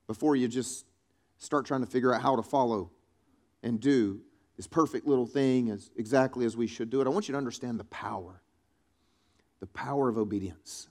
before 0.08 0.34
you 0.34 0.48
just 0.48 0.84
start 1.38 1.64
trying 1.64 1.82
to 1.82 1.86
figure 1.86 2.12
out 2.12 2.20
how 2.20 2.34
to 2.34 2.42
follow 2.42 2.90
and 3.62 3.80
do 3.80 4.20
this 4.56 4.66
perfect 4.66 5.06
little 5.06 5.26
thing 5.26 5.70
as 5.70 5.90
exactly 5.96 6.44
as 6.44 6.56
we 6.56 6.66
should 6.66 6.90
do 6.90 7.00
it. 7.00 7.06
I 7.06 7.10
want 7.10 7.28
you 7.28 7.32
to 7.32 7.38
understand 7.38 7.78
the 7.78 7.84
power, 7.84 8.42
the 9.60 9.66
power 9.68 10.08
of 10.08 10.18
obedience. 10.18 10.88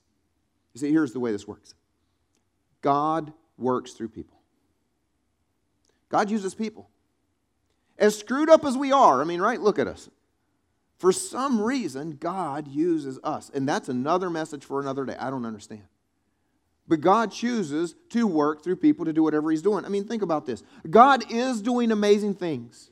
You 0.74 0.80
see, 0.80 0.92
here's 0.92 1.12
the 1.12 1.20
way 1.20 1.34
this 1.34 1.46
works 1.46 1.74
God 2.86 3.34
works 3.58 3.94
through 3.94 4.10
people. 4.10 4.38
God 6.08 6.30
uses 6.30 6.54
people. 6.54 6.88
As 7.98 8.16
screwed 8.16 8.48
up 8.48 8.64
as 8.64 8.78
we 8.78 8.92
are, 8.92 9.22
I 9.22 9.24
mean, 9.24 9.42
right? 9.42 9.60
Look 9.60 9.80
at 9.80 9.88
us. 9.88 10.08
For 11.00 11.12
some 11.12 11.60
reason, 11.60 12.18
God 12.18 12.68
uses 12.68 13.18
us. 13.24 13.50
And 13.56 13.68
that's 13.68 13.90
another 13.90 14.30
message 14.30 14.64
for 14.64 14.80
another 14.80 15.04
day. 15.04 15.16
I 15.20 15.32
don't 15.32 15.48
understand. 15.48 15.82
But 16.88 17.02
God 17.02 17.32
chooses 17.32 17.96
to 18.10 18.28
work 18.28 18.64
through 18.64 18.76
people 18.76 19.06
to 19.06 19.14
do 19.14 19.24
whatever 19.24 19.50
He's 19.50 19.64
doing. 19.64 19.84
I 19.84 19.90
mean, 19.90 20.04
think 20.04 20.22
about 20.22 20.46
this 20.46 20.62
God 20.88 21.32
is 21.32 21.64
doing 21.64 21.92
amazing 21.92 22.36
things. 22.36 22.92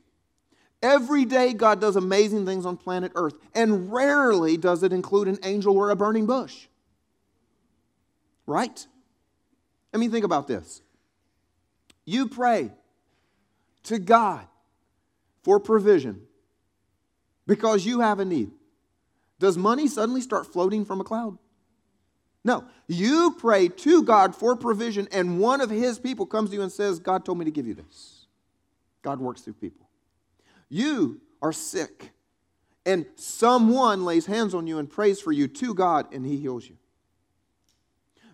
Every 0.81 1.23
day, 1.23 1.53
God 1.53 1.79
does 1.79 1.97
amazing 1.97 2.47
things 2.47 2.65
on 2.65 2.77
planet 2.77 3.11
Earth, 3.13 3.35
and 3.53 3.93
rarely 3.93 4.57
does 4.57 4.81
it 4.81 4.91
include 4.91 5.27
an 5.27 5.37
angel 5.43 5.77
or 5.77 5.91
a 5.91 5.95
burning 5.95 6.25
bush. 6.25 6.65
Right? 8.47 8.87
I 9.93 9.97
mean, 9.97 10.11
think 10.11 10.25
about 10.25 10.47
this. 10.47 10.81
You 12.05 12.27
pray 12.27 12.71
to 13.83 13.99
God 13.99 14.47
for 15.43 15.59
provision 15.59 16.21
because 17.45 17.85
you 17.85 17.99
have 17.99 18.19
a 18.19 18.25
need. 18.25 18.51
Does 19.39 19.57
money 19.57 19.87
suddenly 19.87 20.21
start 20.21 20.51
floating 20.51 20.85
from 20.85 21.01
a 21.01 21.03
cloud? 21.03 21.37
No. 22.43 22.65
You 22.87 23.35
pray 23.37 23.69
to 23.69 24.03
God 24.03 24.35
for 24.35 24.55
provision, 24.55 25.07
and 25.11 25.39
one 25.39 25.61
of 25.61 25.69
His 25.69 25.99
people 25.99 26.25
comes 26.25 26.49
to 26.49 26.55
you 26.55 26.61
and 26.61 26.71
says, 26.71 26.99
God 26.99 27.25
told 27.25 27.37
me 27.37 27.45
to 27.45 27.51
give 27.51 27.67
you 27.67 27.73
this. 27.73 28.25
God 29.01 29.19
works 29.19 29.41
through 29.41 29.53
people. 29.53 29.87
You 30.69 31.21
are 31.41 31.53
sick, 31.53 32.11
and 32.85 33.05
someone 33.15 34.05
lays 34.05 34.25
hands 34.25 34.53
on 34.53 34.67
you 34.67 34.77
and 34.77 34.89
prays 34.89 35.21
for 35.21 35.31
you 35.31 35.47
to 35.47 35.73
God, 35.73 36.13
and 36.13 36.25
He 36.25 36.37
heals 36.37 36.67
you. 36.67 36.77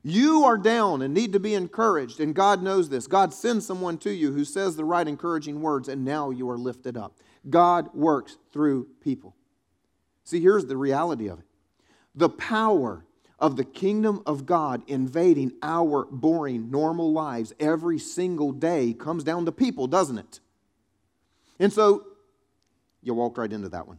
You 0.03 0.45
are 0.45 0.57
down 0.57 1.01
and 1.01 1.13
need 1.13 1.33
to 1.33 1.39
be 1.39 1.53
encouraged, 1.53 2.19
and 2.19 2.33
God 2.33 2.63
knows 2.63 2.89
this. 2.89 3.07
God 3.07 3.33
sends 3.33 3.65
someone 3.65 3.97
to 3.99 4.11
you 4.11 4.31
who 4.31 4.45
says 4.45 4.75
the 4.75 4.85
right 4.85 5.07
encouraging 5.07 5.61
words, 5.61 5.89
and 5.89 6.05
now 6.05 6.29
you 6.29 6.49
are 6.49 6.57
lifted 6.57 6.95
up. 6.95 7.17
God 7.49 7.93
works 7.93 8.37
through 8.51 8.87
people. 9.01 9.35
See, 10.23 10.39
here's 10.39 10.65
the 10.65 10.77
reality 10.77 11.27
of 11.27 11.39
it 11.39 11.45
the 12.15 12.29
power 12.29 13.05
of 13.39 13.55
the 13.55 13.63
kingdom 13.63 14.21
of 14.25 14.45
God 14.45 14.83
invading 14.87 15.53
our 15.63 16.05
boring, 16.05 16.69
normal 16.69 17.13
lives 17.13 17.53
every 17.59 17.97
single 17.97 18.51
day 18.51 18.93
comes 18.93 19.23
down 19.23 19.45
to 19.45 19.51
people, 19.51 19.87
doesn't 19.87 20.17
it? 20.17 20.39
And 21.59 21.71
so, 21.71 22.05
you 23.01 23.13
walked 23.13 23.37
right 23.37 23.51
into 23.51 23.69
that 23.69 23.87
one. 23.87 23.97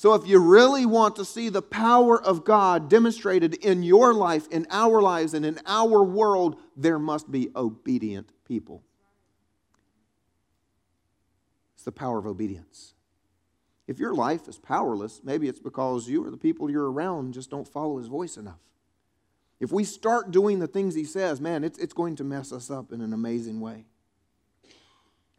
So, 0.00 0.14
if 0.14 0.26
you 0.26 0.38
really 0.38 0.86
want 0.86 1.16
to 1.16 1.26
see 1.26 1.50
the 1.50 1.60
power 1.60 2.18
of 2.18 2.42
God 2.42 2.88
demonstrated 2.88 3.52
in 3.56 3.82
your 3.82 4.14
life, 4.14 4.48
in 4.50 4.66
our 4.70 5.02
lives, 5.02 5.34
and 5.34 5.44
in 5.44 5.60
our 5.66 6.02
world, 6.02 6.56
there 6.74 6.98
must 6.98 7.30
be 7.30 7.50
obedient 7.54 8.32
people. 8.48 8.82
It's 11.74 11.84
the 11.84 11.92
power 11.92 12.18
of 12.18 12.24
obedience. 12.24 12.94
If 13.86 13.98
your 13.98 14.14
life 14.14 14.48
is 14.48 14.56
powerless, 14.56 15.20
maybe 15.22 15.48
it's 15.48 15.60
because 15.60 16.08
you 16.08 16.26
or 16.26 16.30
the 16.30 16.38
people 16.38 16.70
you're 16.70 16.90
around 16.90 17.34
just 17.34 17.50
don't 17.50 17.68
follow 17.68 17.98
his 17.98 18.06
voice 18.06 18.38
enough. 18.38 18.60
If 19.60 19.70
we 19.70 19.84
start 19.84 20.30
doing 20.30 20.60
the 20.60 20.66
things 20.66 20.94
he 20.94 21.04
says, 21.04 21.42
man, 21.42 21.62
it's, 21.62 21.78
it's 21.78 21.92
going 21.92 22.16
to 22.16 22.24
mess 22.24 22.52
us 22.52 22.70
up 22.70 22.90
in 22.90 23.02
an 23.02 23.12
amazing 23.12 23.60
way. 23.60 23.84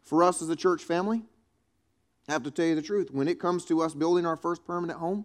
For 0.04 0.22
us 0.22 0.40
as 0.40 0.50
a 0.50 0.54
church 0.54 0.84
family, 0.84 1.24
I 2.28 2.32
have 2.32 2.42
to 2.44 2.50
tell 2.50 2.66
you 2.66 2.74
the 2.74 2.82
truth. 2.82 3.10
When 3.10 3.28
it 3.28 3.40
comes 3.40 3.64
to 3.66 3.82
us 3.82 3.94
building 3.94 4.26
our 4.26 4.36
first 4.36 4.64
permanent 4.64 4.98
home, 4.98 5.24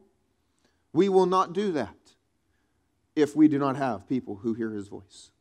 we 0.93 1.09
will 1.09 1.25
not 1.25 1.53
do 1.53 1.71
that 1.73 1.95
if 3.15 3.35
we 3.35 3.47
do 3.47 3.59
not 3.59 3.75
have 3.75 4.07
people 4.07 4.37
who 4.37 4.53
hear 4.53 4.71
his 4.71 4.87
voice. 4.87 5.31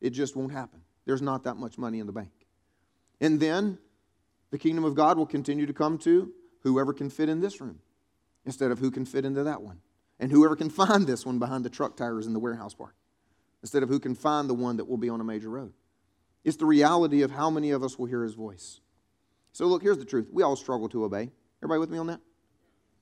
It 0.00 0.10
just 0.10 0.36
won't 0.36 0.52
happen. 0.52 0.80
There's 1.04 1.22
not 1.22 1.44
that 1.44 1.56
much 1.56 1.78
money 1.78 1.98
in 1.98 2.06
the 2.06 2.12
bank. 2.12 2.32
And 3.20 3.40
then 3.40 3.78
the 4.50 4.58
kingdom 4.58 4.84
of 4.84 4.94
God 4.94 5.18
will 5.18 5.26
continue 5.26 5.66
to 5.66 5.72
come 5.72 5.98
to 5.98 6.32
whoever 6.60 6.92
can 6.92 7.10
fit 7.10 7.28
in 7.28 7.40
this 7.40 7.60
room 7.60 7.80
instead 8.44 8.70
of 8.70 8.78
who 8.78 8.90
can 8.90 9.04
fit 9.04 9.24
into 9.24 9.42
that 9.44 9.62
one. 9.62 9.80
And 10.18 10.30
whoever 10.30 10.56
can 10.56 10.70
find 10.70 11.06
this 11.06 11.26
one 11.26 11.38
behind 11.38 11.64
the 11.64 11.70
truck 11.70 11.96
tires 11.96 12.26
in 12.26 12.32
the 12.32 12.38
warehouse 12.38 12.74
park 12.74 12.94
instead 13.62 13.82
of 13.82 13.88
who 13.88 13.98
can 13.98 14.14
find 14.14 14.48
the 14.48 14.54
one 14.54 14.76
that 14.76 14.86
will 14.86 14.98
be 14.98 15.08
on 15.08 15.20
a 15.20 15.24
major 15.24 15.48
road. 15.48 15.72
It's 16.44 16.58
the 16.58 16.66
reality 16.66 17.22
of 17.22 17.30
how 17.30 17.48
many 17.48 17.70
of 17.70 17.82
us 17.82 17.98
will 17.98 18.06
hear 18.06 18.22
his 18.22 18.34
voice. 18.34 18.80
So, 19.54 19.66
look, 19.66 19.82
here's 19.82 19.98
the 19.98 20.04
truth. 20.04 20.28
We 20.32 20.42
all 20.42 20.56
struggle 20.56 20.88
to 20.90 21.04
obey. 21.04 21.30
Everybody 21.60 21.78
with 21.78 21.90
me 21.90 21.96
on 21.98 22.08
that? 22.08 22.20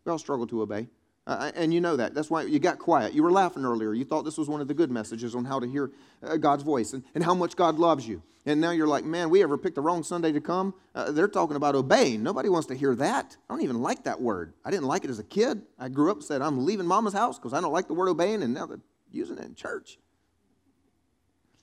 We 0.05 0.13
all 0.13 0.19
struggle 0.19 0.47
to 0.49 0.61
obey. 0.63 0.87
Uh, 1.27 1.51
and 1.55 1.73
you 1.73 1.81
know 1.81 1.97
that. 1.97 2.15
That's 2.15 2.29
why 2.29 2.43
you 2.43 2.59
got 2.59 2.79
quiet. 2.79 3.15
You 3.15 3.23
were 3.23 3.33
laughing 3.33 3.65
earlier. 3.65 3.95
You 3.95 4.05
thought 4.05 4.25
this 4.27 4.37
was 4.37 4.49
one 4.49 4.61
of 4.61 4.69
the 4.69 4.75
good 4.75 4.91
messages 4.91 5.35
on 5.35 5.47
how 5.47 5.61
to 5.61 5.67
hear 5.67 5.93
uh, 6.23 6.37
God's 6.37 6.63
voice 6.63 6.93
and, 6.93 7.05
and 7.15 7.25
how 7.25 7.35
much 7.35 7.57
God 7.57 7.79
loves 7.79 8.07
you. 8.07 8.23
And 8.45 8.61
now 8.61 8.73
you're 8.73 8.87
like, 8.87 9.05
man, 9.05 9.31
we 9.31 9.43
ever 9.43 9.57
picked 9.57 9.77
the 9.77 9.81
wrong 9.81 10.03
Sunday 10.03 10.33
to 10.33 10.41
come? 10.43 10.75
Uh, 10.95 11.11
they're 11.11 11.29
talking 11.29 11.57
about 11.57 11.75
obeying. 11.75 12.23
Nobody 12.23 12.51
wants 12.51 12.67
to 12.69 12.75
hear 12.75 12.95
that. 12.97 13.37
I 13.49 13.55
don't 13.55 13.63
even 13.63 13.81
like 13.81 14.05
that 14.05 14.21
word. 14.21 14.53
I 14.63 14.71
didn't 14.71 14.87
like 14.87 15.05
it 15.05 15.11
as 15.11 15.21
a 15.21 15.25
kid. 15.25 15.63
I 15.79 15.89
grew 15.89 16.11
up 16.11 16.23
said, 16.23 16.43
I'm 16.43 16.67
leaving 16.67 16.87
mama's 16.87 17.15
house 17.15 17.39
because 17.39 17.55
I 17.55 17.63
don't 17.63 17.73
like 17.73 17.87
the 17.87 17.95
word 17.95 18.09
obeying, 18.09 18.43
and 18.43 18.53
now 18.53 18.67
they're 18.67 18.81
using 19.11 19.39
it 19.39 19.45
in 19.45 19.55
church. 19.55 19.99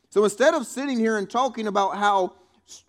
So 0.10 0.24
instead 0.24 0.56
of 0.56 0.66
sitting 0.66 0.98
here 0.98 1.18
and 1.18 1.30
talking 1.30 1.68
about 1.68 1.98
how 1.98 2.34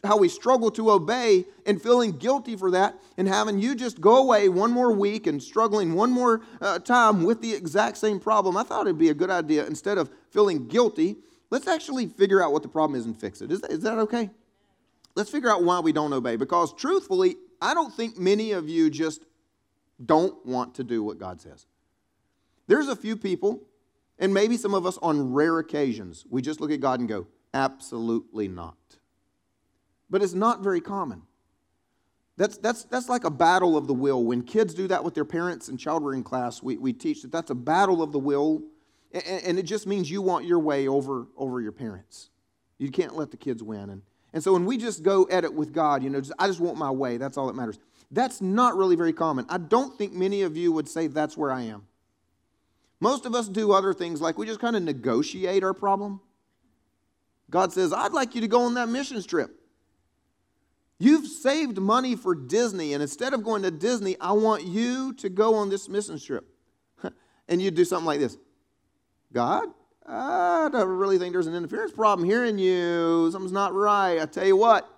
how 0.05 0.17
we 0.17 0.29
struggle 0.29 0.71
to 0.73 0.91
obey 0.91 1.45
and 1.67 1.81
feeling 1.81 2.13
guilty 2.13 2.57
for 2.57 2.71
that 2.71 2.99
and 3.17 3.29
having 3.29 3.59
you 3.59 3.75
just 3.75 4.01
go 4.01 4.17
away 4.17 4.49
one 4.49 4.71
more 4.71 4.93
week 4.93 5.27
and 5.27 5.43
struggling 5.43 5.95
one 5.95 6.11
more 6.11 6.43
uh, 6.61 6.79
time 6.79 7.25
with 7.25 7.41
the 7.41 7.55
exact 7.55 7.97
same 7.97 8.21
problem, 8.21 8.57
I 8.57 8.63
thought 8.63 8.87
it'd 8.87 8.99
be 8.99 9.11
a 9.11 9.15
good 9.15 9.31
idea 9.31 9.67
instead 9.67 9.99
of 9.99 10.11
feeling 10.31 10.69
guilty, 10.69 11.17
let's 11.51 11.69
actually 11.69 12.07
figure 12.07 12.43
out 12.43 12.53
what 12.53 12.63
the 12.63 12.69
problem 12.69 12.99
is 12.99 13.07
and 13.07 13.19
fix 13.19 13.41
it. 13.41 13.51
Is 13.51 13.61
that, 13.61 13.71
is 13.71 13.81
that 13.81 13.99
okay? 13.99 14.31
Let's 15.15 15.31
figure 15.31 15.51
out 15.51 15.65
why 15.65 15.81
we 15.81 15.93
don't 15.93 16.13
obey 16.13 16.37
because 16.37 16.73
truthfully, 16.75 17.37
I 17.61 17.75
don't 17.75 17.93
think 17.93 18.19
many 18.19 18.53
of 18.53 18.69
you 18.69 18.91
just 18.91 19.25
don't 20.05 20.45
want 20.47 20.75
to 20.77 20.85
do 20.85 21.03
what 21.03 21.19
God 21.19 21.41
says. 21.41 21.67
There's 22.67 22.89
a 22.89 22.97
few 22.97 23.17
people, 23.17 23.63
and 24.19 24.33
maybe 24.33 24.57
some 24.57 24.75
of 24.75 24.87
us 24.87 24.99
on 25.03 25.33
rare 25.33 25.59
occasions, 25.59 26.25
we 26.31 26.41
just 26.41 26.61
look 26.61 26.71
at 26.71 26.81
God 26.81 27.01
and 27.01 27.09
go, 27.09 27.27
absolutely 27.53 28.49
not 28.49 28.77
but 30.11 30.23
it's 30.23 30.35
not 30.35 30.63
very 30.63 30.81
common. 30.81 31.23
That's, 32.37 32.57
that's, 32.57 32.85
that's 32.85 33.09
like 33.09 33.25
a 33.25 33.31
battle 33.31 33.77
of 33.77 33.87
the 33.87 33.95
will. 33.95 34.25
When 34.25 34.43
kids 34.43 34.73
do 34.73 34.89
that 34.89 35.05
with 35.05 35.15
their 35.15 35.25
parents 35.25 35.69
in 35.69 35.77
child 35.77 36.05
rearing 36.05 36.25
class, 36.25 36.63
we, 36.63 36.79
we 36.79 36.93
teach 36.93 37.23
that 37.23 37.31
that's 37.31 37.51
a 37.51 37.55
battle 37.55 38.03
of 38.03 38.13
the 38.13 38.19
will, 38.19 38.63
and, 39.13 39.25
and 39.45 39.59
it 39.59 39.65
just 39.65 39.87
means 39.87 40.11
you 40.11 40.23
want 40.23 40.47
your 40.47 40.59
way 40.59 40.89
over, 40.89 41.27
over 41.37 41.61
your 41.61 41.73
parents. 41.73 42.31
You 42.79 42.91
can't 42.91 43.15
let 43.15 43.31
the 43.31 43.37
kids 43.37 43.63
win. 43.63 43.91
And, 43.91 44.03
and 44.33 44.43
so 44.43 44.55
when 44.55 44.65
we 44.65 44.79
just 44.79 45.03
go 45.03 45.29
at 45.31 45.45
it 45.45 45.53
with 45.53 45.75
God, 45.75 46.03
you 46.03 46.09
know, 46.09 46.21
just, 46.21 46.33
I 46.39 46.47
just 46.47 46.61
want 46.61 46.79
my 46.79 46.91
way, 46.91 47.19
that's 47.19 47.37
all 47.37 47.47
that 47.47 47.57
matters. 47.57 47.79
That's 48.11 48.41
not 48.41 48.75
really 48.77 48.97
very 48.97 49.13
common. 49.13 49.45
I 49.49 49.59
don't 49.59 49.97
think 49.99 50.15
many 50.15 50.43
of 50.43 50.57
you 50.57 50.73
would 50.73 50.89
say 50.89 51.09
that's 51.09 51.37
where 51.37 51.53
I 51.53 51.63
am. 51.63 51.87
Most 53.01 53.27
of 53.27 53.35
us 53.35 53.49
do 53.49 53.73
other 53.73 53.93
things 53.93 54.21
like 54.21 54.39
we 54.39 54.47
just 54.47 54.61
kind 54.61 54.77
of 54.77 54.83
negotiate 54.83 55.63
our 55.63 55.75
problem. 55.75 56.21
God 57.51 57.73
says, 57.73 57.93
I'd 57.93 58.13
like 58.13 58.35
you 58.35 58.41
to 58.41 58.49
go 58.49 58.63
on 58.63 58.75
that 58.75 58.89
missions 58.89 59.27
trip. 59.27 59.60
You've 61.03 61.27
saved 61.27 61.79
money 61.79 62.15
for 62.15 62.35
Disney, 62.35 62.93
and 62.93 63.01
instead 63.03 63.33
of 63.33 63.43
going 63.43 63.63
to 63.63 63.71
Disney, 63.71 64.17
I 64.21 64.33
want 64.33 64.65
you 64.65 65.15
to 65.15 65.31
go 65.31 65.55
on 65.55 65.71
this 65.71 65.89
mission 65.89 66.21
trip. 66.21 66.47
and 67.49 67.63
you 67.63 67.71
do 67.71 67.87
something 67.87 68.05
like 68.05 68.21
this 68.21 68.37
God, 69.33 69.69
I 70.07 70.69
don't 70.71 70.87
really 70.87 71.19
think 71.19 71.33
there's 71.33 71.47
an 71.47 71.55
interference 71.55 71.93
problem 71.93 72.29
here 72.29 72.45
in 72.45 72.59
you. 72.59 73.31
Something's 73.33 73.51
not 73.51 73.73
right. 73.73 74.21
I 74.21 74.27
tell 74.27 74.47
you 74.47 74.57
what, 74.57 74.89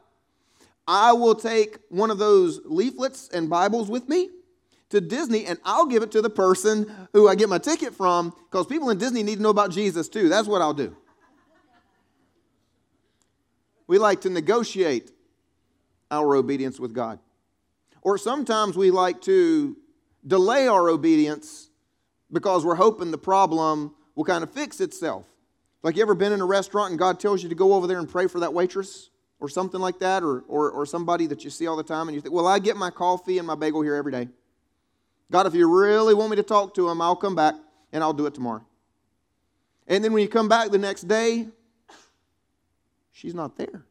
I 0.88 1.12
will 1.12 1.36
take 1.36 1.78
one 1.88 2.10
of 2.10 2.18
those 2.18 2.60
leaflets 2.64 3.28
and 3.32 3.48
Bibles 3.48 3.88
with 3.88 4.08
me 4.08 4.28
to 4.90 5.00
Disney 5.00 5.46
and 5.46 5.58
I'll 5.64 5.86
give 5.86 6.02
it 6.02 6.10
to 6.12 6.20
the 6.20 6.30
person 6.30 6.90
who 7.12 7.28
I 7.28 7.36
get 7.36 7.48
my 7.48 7.58
ticket 7.58 7.94
from 7.94 8.34
because 8.50 8.66
people 8.66 8.90
in 8.90 8.98
Disney 8.98 9.22
need 9.22 9.36
to 9.36 9.42
know 9.42 9.50
about 9.50 9.70
Jesus 9.70 10.08
too. 10.08 10.28
That's 10.28 10.48
what 10.48 10.60
I'll 10.62 10.74
do. 10.74 10.96
We 13.86 13.98
like 13.98 14.22
to 14.22 14.30
negotiate 14.30 15.12
our 16.12 16.36
obedience 16.36 16.78
with 16.78 16.92
God. 16.92 17.18
Or 18.02 18.18
sometimes 18.18 18.76
we 18.76 18.92
like 18.92 19.20
to 19.22 19.76
delay 20.24 20.68
our 20.68 20.88
obedience 20.88 21.70
because 22.30 22.64
we're 22.64 22.76
hoping 22.76 23.10
the 23.10 23.18
problem 23.18 23.94
will 24.14 24.24
kind 24.24 24.44
of 24.44 24.50
fix 24.52 24.80
itself. 24.80 25.24
Like 25.82 25.96
you 25.96 26.02
ever 26.02 26.14
been 26.14 26.32
in 26.32 26.40
a 26.40 26.46
restaurant 26.46 26.90
and 26.90 26.98
God 26.98 27.18
tells 27.18 27.42
you 27.42 27.48
to 27.48 27.54
go 27.54 27.74
over 27.74 27.86
there 27.86 27.98
and 27.98 28.08
pray 28.08 28.28
for 28.28 28.40
that 28.40 28.52
waitress 28.52 29.10
or 29.40 29.48
something 29.48 29.80
like 29.80 29.98
that, 29.98 30.22
or, 30.22 30.44
or, 30.46 30.70
or 30.70 30.86
somebody 30.86 31.26
that 31.26 31.42
you 31.42 31.50
see 31.50 31.66
all 31.66 31.74
the 31.74 31.82
time 31.82 32.06
and 32.06 32.14
you 32.14 32.20
think, 32.20 32.32
well, 32.32 32.46
I 32.46 32.60
get 32.60 32.76
my 32.76 32.90
coffee 32.90 33.38
and 33.38 33.46
my 33.46 33.56
bagel 33.56 33.82
here 33.82 33.96
every 33.96 34.12
day. 34.12 34.28
God, 35.32 35.48
if 35.48 35.54
you 35.54 35.68
really 35.68 36.14
want 36.14 36.30
me 36.30 36.36
to 36.36 36.44
talk 36.44 36.74
to 36.74 36.88
him, 36.88 37.00
I'll 37.00 37.16
come 37.16 37.34
back 37.34 37.56
and 37.90 38.04
I'll 38.04 38.12
do 38.12 38.26
it 38.26 38.34
tomorrow. 38.34 38.64
And 39.88 40.04
then 40.04 40.12
when 40.12 40.22
you 40.22 40.28
come 40.28 40.48
back 40.48 40.70
the 40.70 40.78
next 40.78 41.08
day, 41.08 41.48
she's 43.10 43.34
not 43.34 43.56
there. 43.56 43.84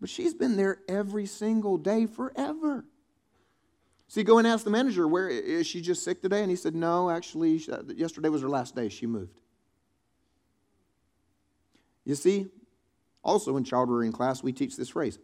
But 0.00 0.10
she's 0.10 0.34
been 0.34 0.56
there 0.56 0.78
every 0.88 1.26
single 1.26 1.78
day 1.78 2.06
forever. 2.06 2.84
So 4.08 4.20
you 4.20 4.24
go 4.24 4.38
and 4.38 4.46
ask 4.46 4.64
the 4.64 4.70
manager, 4.70 5.08
where 5.08 5.28
is 5.28 5.66
she 5.66 5.80
just 5.80 6.04
sick 6.04 6.22
today? 6.22 6.42
And 6.42 6.50
he 6.50 6.56
said, 6.56 6.74
no, 6.74 7.10
actually, 7.10 7.60
uh, 7.70 7.82
yesterday 7.94 8.28
was 8.28 8.42
her 8.42 8.48
last 8.48 8.76
day. 8.76 8.88
She 8.88 9.06
moved. 9.06 9.38
You 12.04 12.14
see, 12.14 12.46
also 13.24 13.56
in 13.56 13.64
child 13.64 13.90
rearing 13.90 14.12
class, 14.12 14.42
we 14.42 14.52
teach 14.52 14.76
this 14.76 14.90
phrase 14.90 15.18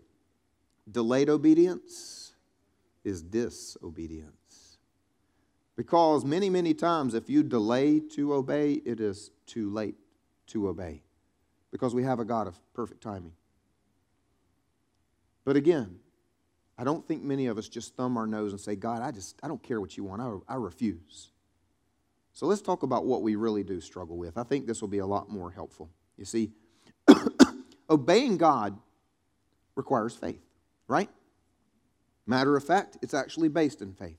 delayed 0.91 1.31
obedience 1.31 2.33
is 3.05 3.23
disobedience. 3.23 4.79
Because 5.77 6.25
many, 6.25 6.51
many 6.51 6.75
times, 6.75 7.15
if 7.15 7.31
you 7.31 7.43
delay 7.43 8.01
to 8.15 8.35
obey, 8.35 8.75
it 8.85 9.01
is 9.01 9.31
too 9.47 9.71
late 9.71 9.95
to 10.49 10.69
obey. 10.69 11.03
Because 11.71 11.95
we 11.95 12.03
have 12.03 12.19
a 12.19 12.25
God 12.25 12.47
of 12.47 12.59
perfect 12.75 13.01
timing. 13.01 13.33
But 15.45 15.57
again, 15.57 15.99
I 16.79 16.85
don't 16.85 17.07
think 17.07 17.23
many 17.23 17.47
of 17.47 17.59
us 17.59 17.69
just 17.69 17.95
thumb 17.97 18.17
our 18.17 18.27
nose 18.27 18.53
and 18.53 18.61
say, 18.61 18.77
God, 18.77 19.03
I 19.03 19.11
just, 19.11 19.39
I 19.43 19.49
don't 19.49 19.63
care 19.63 19.81
what 19.81 19.97
you 19.97 20.05
want. 20.05 20.23
I, 20.23 20.55
I 20.55 20.57
refuse. 20.57 21.31
So 22.33 22.47
let's 22.47 22.63
talk 22.63 22.83
about 22.83 23.05
what 23.05 23.23
we 23.23 23.37
really 23.37 23.63
do 23.63 23.81
struggle 23.81 24.17
with. 24.17 24.39
I 24.39 24.43
think 24.43 24.67
this 24.67 24.81
will 24.81 24.89
be 24.89 24.99
a 24.99 25.07
lot 25.07 25.29
more 25.29 25.51
helpful. 25.51 25.91
You 26.17 26.25
see, 26.25 26.51
obeying 27.91 28.39
God 28.39 28.79
requires 29.75 30.15
faith, 30.15 30.43
right? 30.89 31.11
Matter 32.27 32.57
of 32.57 32.65
fact, 32.65 32.99
it's 33.03 33.15
actually 33.15 33.49
based 33.49 33.83
in 33.83 33.93
faith. 33.93 34.19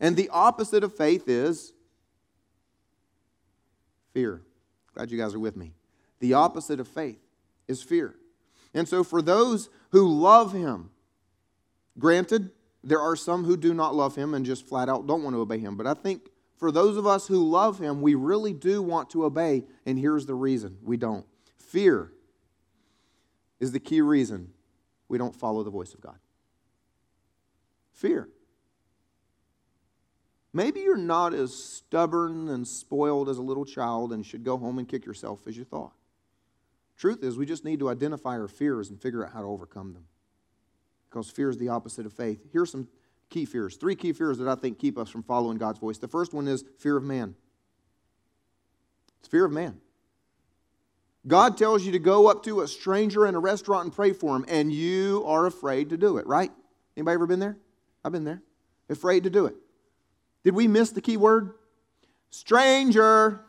And 0.00 0.16
the 0.16 0.28
opposite 0.30 0.84
of 0.84 0.94
faith 0.94 1.28
is 1.28 1.72
fear. 4.12 4.42
Glad 4.94 5.10
you 5.10 5.18
guys 5.18 5.34
are 5.34 5.38
with 5.38 5.56
me. 5.56 5.72
The 6.20 6.34
opposite 6.34 6.80
of 6.80 6.88
faith 6.88 7.20
is 7.68 7.82
fear. 7.82 8.14
And 8.74 8.88
so, 8.88 9.04
for 9.04 9.22
those 9.22 9.70
who 9.90 10.06
love 10.06 10.52
Him, 10.52 10.90
granted, 11.98 12.50
there 12.82 13.00
are 13.00 13.16
some 13.16 13.44
who 13.44 13.56
do 13.56 13.72
not 13.72 13.94
love 13.94 14.16
Him 14.16 14.34
and 14.34 14.44
just 14.44 14.66
flat 14.66 14.88
out 14.88 15.06
don't 15.06 15.22
want 15.22 15.34
to 15.34 15.40
obey 15.40 15.58
Him. 15.58 15.76
But 15.76 15.86
I 15.86 15.94
think 15.94 16.28
for 16.56 16.70
those 16.70 16.96
of 16.96 17.06
us 17.06 17.28
who 17.28 17.48
love 17.48 17.78
Him, 17.78 18.02
we 18.02 18.14
really 18.14 18.52
do 18.52 18.82
want 18.82 19.10
to 19.10 19.24
obey. 19.24 19.64
And 19.86 19.98
here's 19.98 20.26
the 20.26 20.34
reason 20.34 20.78
we 20.82 20.96
don't 20.96 21.24
fear 21.56 22.12
is 23.60 23.72
the 23.72 23.80
key 23.80 24.00
reason 24.00 24.52
we 25.08 25.18
don't 25.18 25.34
follow 25.34 25.62
the 25.62 25.70
voice 25.70 25.94
of 25.94 26.00
God. 26.00 26.18
Fear. 27.92 28.28
Maybe 30.52 30.80
you're 30.80 30.96
not 30.96 31.34
as 31.34 31.52
stubborn 31.52 32.48
and 32.48 32.66
spoiled 32.66 33.28
as 33.28 33.38
a 33.38 33.42
little 33.42 33.64
child 33.64 34.12
and 34.12 34.24
should 34.24 34.44
go 34.44 34.56
home 34.56 34.78
and 34.78 34.88
kick 34.88 35.04
yourself 35.04 35.46
as 35.46 35.56
you 35.56 35.64
thought. 35.64 35.92
Truth 36.96 37.22
is, 37.22 37.36
we 37.36 37.46
just 37.46 37.64
need 37.64 37.80
to 37.80 37.88
identify 37.88 38.38
our 38.38 38.48
fears 38.48 38.90
and 38.90 39.00
figure 39.00 39.24
out 39.24 39.32
how 39.32 39.40
to 39.40 39.46
overcome 39.46 39.92
them. 39.92 40.04
Because 41.08 41.30
fear 41.30 41.50
is 41.50 41.58
the 41.58 41.68
opposite 41.68 42.06
of 42.06 42.12
faith. 42.12 42.40
Here's 42.52 42.70
some 42.70 42.88
key 43.30 43.44
fears 43.44 43.76
three 43.76 43.96
key 43.96 44.12
fears 44.12 44.38
that 44.38 44.48
I 44.48 44.54
think 44.54 44.78
keep 44.78 44.98
us 44.98 45.10
from 45.10 45.22
following 45.22 45.58
God's 45.58 45.78
voice. 45.78 45.98
The 45.98 46.08
first 46.08 46.32
one 46.32 46.46
is 46.46 46.64
fear 46.78 46.96
of 46.96 47.02
man. 47.02 47.34
It's 49.20 49.28
fear 49.28 49.44
of 49.44 49.52
man. 49.52 49.80
God 51.26 51.56
tells 51.56 51.84
you 51.84 51.92
to 51.92 51.98
go 51.98 52.28
up 52.28 52.42
to 52.44 52.60
a 52.60 52.68
stranger 52.68 53.26
in 53.26 53.34
a 53.34 53.38
restaurant 53.38 53.84
and 53.84 53.92
pray 53.94 54.12
for 54.12 54.36
him, 54.36 54.44
and 54.46 54.70
you 54.70 55.24
are 55.26 55.46
afraid 55.46 55.90
to 55.90 55.96
do 55.96 56.18
it, 56.18 56.26
right? 56.26 56.52
Anybody 56.96 57.14
ever 57.14 57.26
been 57.26 57.40
there? 57.40 57.56
I've 58.04 58.12
been 58.12 58.24
there. 58.24 58.42
Afraid 58.90 59.24
to 59.24 59.30
do 59.30 59.46
it. 59.46 59.54
Did 60.44 60.54
we 60.54 60.68
miss 60.68 60.90
the 60.90 61.00
key 61.00 61.16
word? 61.16 61.54
Stranger. 62.28 63.40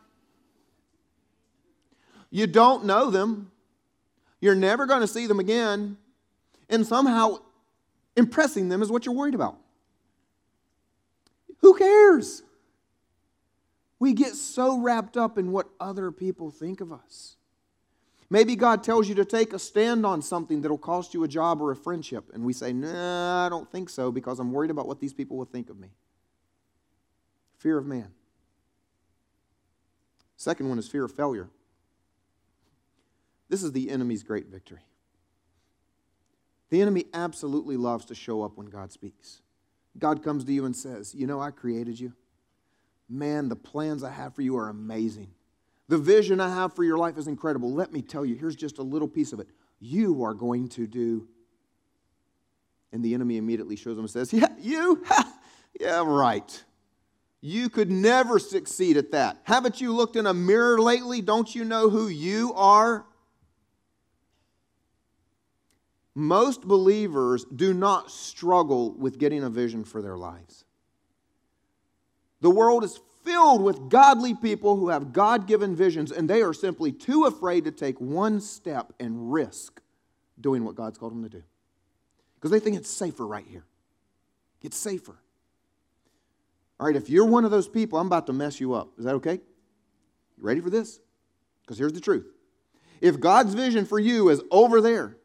You 2.30 2.46
don't 2.46 2.84
know 2.84 3.10
them. 3.10 3.50
You're 4.40 4.54
never 4.54 4.86
going 4.86 5.00
to 5.00 5.06
see 5.06 5.26
them 5.26 5.40
again. 5.40 5.96
And 6.68 6.86
somehow 6.86 7.38
impressing 8.16 8.68
them 8.68 8.82
is 8.82 8.90
what 8.90 9.06
you're 9.06 9.14
worried 9.14 9.34
about. 9.34 9.58
Who 11.58 11.76
cares? 11.76 12.42
We 13.98 14.12
get 14.12 14.34
so 14.34 14.78
wrapped 14.78 15.16
up 15.16 15.38
in 15.38 15.52
what 15.52 15.68
other 15.80 16.10
people 16.10 16.50
think 16.50 16.80
of 16.80 16.92
us. 16.92 17.36
Maybe 18.28 18.56
God 18.56 18.82
tells 18.82 19.08
you 19.08 19.14
to 19.16 19.24
take 19.24 19.52
a 19.52 19.58
stand 19.58 20.04
on 20.04 20.20
something 20.20 20.60
that'll 20.60 20.78
cost 20.78 21.14
you 21.14 21.22
a 21.22 21.28
job 21.28 21.62
or 21.62 21.70
a 21.70 21.76
friendship, 21.76 22.30
and 22.34 22.44
we 22.44 22.52
say, 22.52 22.72
Nah, 22.72 23.46
I 23.46 23.48
don't 23.48 23.70
think 23.70 23.88
so 23.88 24.10
because 24.10 24.40
I'm 24.40 24.52
worried 24.52 24.70
about 24.70 24.88
what 24.88 25.00
these 25.00 25.14
people 25.14 25.36
will 25.36 25.44
think 25.44 25.70
of 25.70 25.78
me. 25.78 25.90
Fear 27.58 27.78
of 27.78 27.86
man. 27.86 28.08
Second 30.36 30.68
one 30.68 30.78
is 30.78 30.88
fear 30.88 31.04
of 31.04 31.12
failure. 31.12 31.48
This 33.48 33.62
is 33.62 33.72
the 33.72 33.90
enemy's 33.90 34.22
great 34.22 34.46
victory. 34.46 34.84
The 36.70 36.82
enemy 36.82 37.04
absolutely 37.14 37.76
loves 37.76 38.04
to 38.06 38.14
show 38.14 38.42
up 38.42 38.56
when 38.56 38.66
God 38.66 38.90
speaks. 38.90 39.42
God 39.98 40.22
comes 40.22 40.44
to 40.44 40.52
you 40.52 40.64
and 40.64 40.74
says, 40.74 41.14
You 41.14 41.26
know, 41.26 41.40
I 41.40 41.50
created 41.50 41.98
you. 41.98 42.12
Man, 43.08 43.48
the 43.48 43.56
plans 43.56 44.02
I 44.02 44.10
have 44.10 44.34
for 44.34 44.42
you 44.42 44.56
are 44.56 44.68
amazing. 44.68 45.30
The 45.88 45.98
vision 45.98 46.40
I 46.40 46.52
have 46.52 46.74
for 46.74 46.82
your 46.82 46.98
life 46.98 47.16
is 47.16 47.28
incredible. 47.28 47.72
Let 47.72 47.92
me 47.92 48.02
tell 48.02 48.24
you, 48.24 48.34
here's 48.34 48.56
just 48.56 48.78
a 48.78 48.82
little 48.82 49.06
piece 49.06 49.32
of 49.32 49.38
it. 49.38 49.48
You 49.78 50.24
are 50.24 50.34
going 50.34 50.68
to 50.70 50.86
do. 50.88 51.28
And 52.92 53.04
the 53.04 53.14
enemy 53.14 53.36
immediately 53.36 53.76
shows 53.76 53.96
him 53.96 54.00
and 54.00 54.10
says, 54.10 54.32
Yeah, 54.32 54.48
you? 54.58 55.04
yeah, 55.80 56.02
right. 56.04 56.64
You 57.40 57.68
could 57.68 57.90
never 57.90 58.40
succeed 58.40 58.96
at 58.96 59.12
that. 59.12 59.38
Haven't 59.44 59.80
you 59.80 59.94
looked 59.94 60.16
in 60.16 60.26
a 60.26 60.34
mirror 60.34 60.80
lately? 60.80 61.20
Don't 61.20 61.54
you 61.54 61.64
know 61.64 61.90
who 61.90 62.08
you 62.08 62.52
are? 62.54 63.06
Most 66.18 66.62
believers 66.62 67.44
do 67.44 67.74
not 67.74 68.10
struggle 68.10 68.94
with 68.94 69.18
getting 69.18 69.44
a 69.44 69.50
vision 69.50 69.84
for 69.84 70.00
their 70.00 70.16
lives. 70.16 70.64
The 72.40 72.48
world 72.48 72.84
is 72.84 72.98
filled 73.22 73.62
with 73.62 73.90
godly 73.90 74.34
people 74.34 74.76
who 74.76 74.88
have 74.88 75.12
God 75.12 75.46
given 75.46 75.76
visions, 75.76 76.10
and 76.10 76.28
they 76.30 76.40
are 76.40 76.54
simply 76.54 76.90
too 76.90 77.26
afraid 77.26 77.64
to 77.64 77.70
take 77.70 78.00
one 78.00 78.40
step 78.40 78.94
and 78.98 79.30
risk 79.30 79.82
doing 80.40 80.64
what 80.64 80.74
God's 80.74 80.96
called 80.96 81.12
them 81.12 81.22
to 81.22 81.28
do. 81.28 81.42
Because 82.36 82.50
they 82.50 82.60
think 82.60 82.76
it's 82.76 82.90
safer 82.90 83.26
right 83.26 83.46
here. 83.46 83.66
It's 84.62 84.78
safer. 84.78 85.16
All 86.80 86.86
right, 86.86 86.96
if 86.96 87.10
you're 87.10 87.26
one 87.26 87.44
of 87.44 87.50
those 87.50 87.68
people, 87.68 87.98
I'm 87.98 88.06
about 88.06 88.26
to 88.28 88.32
mess 88.32 88.58
you 88.58 88.72
up. 88.72 88.88
Is 88.96 89.04
that 89.04 89.16
okay? 89.16 89.34
You 89.34 90.44
ready 90.44 90.62
for 90.62 90.70
this? 90.70 90.98
Because 91.60 91.76
here's 91.76 91.92
the 91.92 92.00
truth. 92.00 92.26
If 93.02 93.20
God's 93.20 93.52
vision 93.52 93.84
for 93.84 93.98
you 93.98 94.30
is 94.30 94.40
over 94.50 94.80
there, 94.80 95.18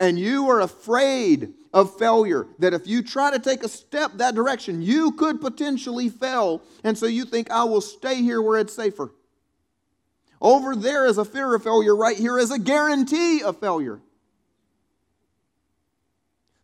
and 0.00 0.18
you 0.18 0.48
are 0.50 0.60
afraid 0.60 1.52
of 1.72 1.96
failure, 1.98 2.46
that 2.58 2.74
if 2.74 2.86
you 2.86 3.02
try 3.02 3.30
to 3.30 3.38
take 3.38 3.62
a 3.62 3.68
step 3.68 4.12
that 4.14 4.34
direction, 4.34 4.82
you 4.82 5.12
could 5.12 5.40
potentially 5.40 6.08
fail. 6.08 6.62
And 6.84 6.96
so 6.96 7.06
you 7.06 7.24
think, 7.24 7.50
I 7.50 7.64
will 7.64 7.80
stay 7.80 8.22
here 8.22 8.40
where 8.40 8.58
it's 8.58 8.74
safer. 8.74 9.12
Over 10.40 10.76
there 10.76 11.06
is 11.06 11.18
a 11.18 11.24
fear 11.24 11.54
of 11.54 11.62
failure, 11.62 11.96
right 11.96 12.16
here 12.16 12.38
is 12.38 12.50
a 12.50 12.58
guarantee 12.58 13.42
of 13.42 13.58
failure. 13.58 14.00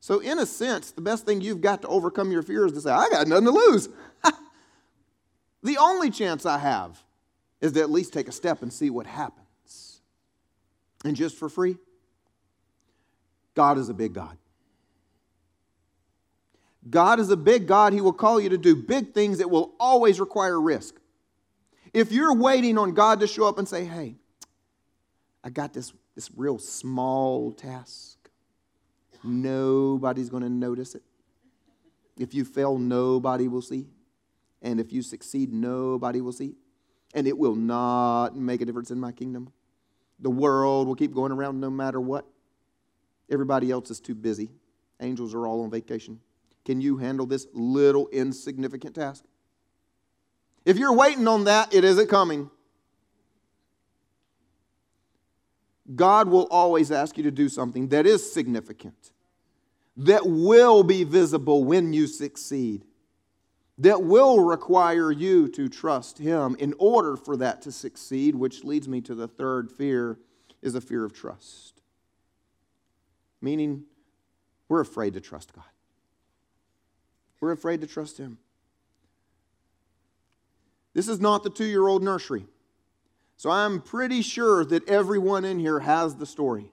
So, 0.00 0.20
in 0.20 0.38
a 0.38 0.46
sense, 0.46 0.90
the 0.90 1.02
best 1.02 1.26
thing 1.26 1.40
you've 1.40 1.60
got 1.60 1.82
to 1.82 1.88
overcome 1.88 2.32
your 2.32 2.42
fear 2.42 2.66
is 2.66 2.72
to 2.72 2.80
say, 2.80 2.90
I 2.90 3.08
got 3.10 3.26
nothing 3.26 3.44
to 3.44 3.50
lose. 3.50 3.88
the 5.62 5.76
only 5.78 6.10
chance 6.10 6.46
I 6.46 6.58
have 6.58 7.02
is 7.60 7.72
to 7.72 7.80
at 7.80 7.90
least 7.90 8.12
take 8.12 8.26
a 8.26 8.32
step 8.32 8.62
and 8.62 8.72
see 8.72 8.90
what 8.90 9.06
happens. 9.06 10.00
And 11.04 11.14
just 11.14 11.36
for 11.36 11.48
free, 11.48 11.76
God 13.54 13.78
is 13.78 13.88
a 13.88 13.94
big 13.94 14.12
God. 14.12 14.36
God 16.88 17.20
is 17.20 17.30
a 17.30 17.36
big 17.36 17.66
God. 17.66 17.92
He 17.92 18.00
will 18.00 18.12
call 18.12 18.40
you 18.40 18.48
to 18.48 18.58
do 18.58 18.74
big 18.74 19.12
things 19.12 19.38
that 19.38 19.50
will 19.50 19.74
always 19.78 20.18
require 20.18 20.60
risk. 20.60 20.94
If 21.92 22.12
you're 22.12 22.34
waiting 22.34 22.78
on 22.78 22.94
God 22.94 23.20
to 23.20 23.26
show 23.26 23.46
up 23.46 23.58
and 23.58 23.68
say, 23.68 23.84
hey, 23.84 24.16
I 25.42 25.50
got 25.50 25.74
this, 25.74 25.92
this 26.14 26.30
real 26.36 26.58
small 26.58 27.52
task, 27.52 28.16
nobody's 29.22 30.30
going 30.30 30.42
to 30.42 30.48
notice 30.48 30.94
it. 30.94 31.02
If 32.18 32.34
you 32.34 32.44
fail, 32.44 32.78
nobody 32.78 33.48
will 33.48 33.62
see. 33.62 33.86
And 34.62 34.78
if 34.78 34.92
you 34.92 35.02
succeed, 35.02 35.52
nobody 35.52 36.20
will 36.20 36.32
see. 36.32 36.54
And 37.14 37.26
it 37.26 37.36
will 37.36 37.56
not 37.56 38.36
make 38.36 38.60
a 38.60 38.64
difference 38.64 38.90
in 38.90 39.00
my 39.00 39.10
kingdom. 39.10 39.52
The 40.20 40.30
world 40.30 40.86
will 40.86 40.94
keep 40.94 41.14
going 41.14 41.32
around 41.32 41.60
no 41.60 41.70
matter 41.70 42.00
what. 42.00 42.26
Everybody 43.30 43.70
else 43.70 43.90
is 43.90 44.00
too 44.00 44.14
busy. 44.14 44.50
Angels 45.00 45.34
are 45.34 45.46
all 45.46 45.62
on 45.62 45.70
vacation. 45.70 46.20
Can 46.64 46.80
you 46.80 46.98
handle 46.98 47.26
this 47.26 47.46
little 47.52 48.08
insignificant 48.08 48.94
task? 48.94 49.24
If 50.64 50.76
you're 50.76 50.92
waiting 50.92 51.26
on 51.26 51.44
that, 51.44 51.72
it 51.72 51.84
isn't 51.84 52.08
coming. 52.08 52.50
God 55.94 56.28
will 56.28 56.46
always 56.50 56.92
ask 56.92 57.16
you 57.16 57.24
to 57.24 57.30
do 57.30 57.48
something 57.48 57.88
that 57.88 58.06
is 58.06 58.32
significant, 58.32 59.12
that 59.96 60.26
will 60.26 60.82
be 60.82 61.04
visible 61.04 61.64
when 61.64 61.92
you 61.92 62.06
succeed, 62.06 62.84
that 63.78 64.02
will 64.02 64.44
require 64.44 65.10
you 65.10 65.48
to 65.48 65.68
trust 65.68 66.18
Him 66.18 66.54
in 66.58 66.74
order 66.78 67.16
for 67.16 67.36
that 67.38 67.62
to 67.62 67.72
succeed, 67.72 68.36
which 68.36 68.62
leads 68.62 68.86
me 68.86 69.00
to 69.00 69.14
the 69.14 69.26
third 69.26 69.72
fear 69.72 70.18
is 70.62 70.74
a 70.74 70.80
fear 70.80 71.04
of 71.04 71.12
trust 71.12 71.79
meaning 73.40 73.84
we're 74.68 74.80
afraid 74.80 75.14
to 75.14 75.20
trust 75.20 75.52
God. 75.52 75.64
We're 77.40 77.52
afraid 77.52 77.80
to 77.80 77.86
trust 77.86 78.18
Him. 78.18 78.38
This 80.92 81.08
is 81.08 81.20
not 81.20 81.42
the 81.42 81.50
two 81.50 81.64
year 81.64 81.86
old 81.86 82.02
nursery. 82.02 82.46
So 83.36 83.50
I'm 83.50 83.80
pretty 83.80 84.22
sure 84.22 84.64
that 84.66 84.86
everyone 84.88 85.44
in 85.44 85.58
here 85.58 85.80
has 85.80 86.16
the 86.16 86.26
story. 86.26 86.72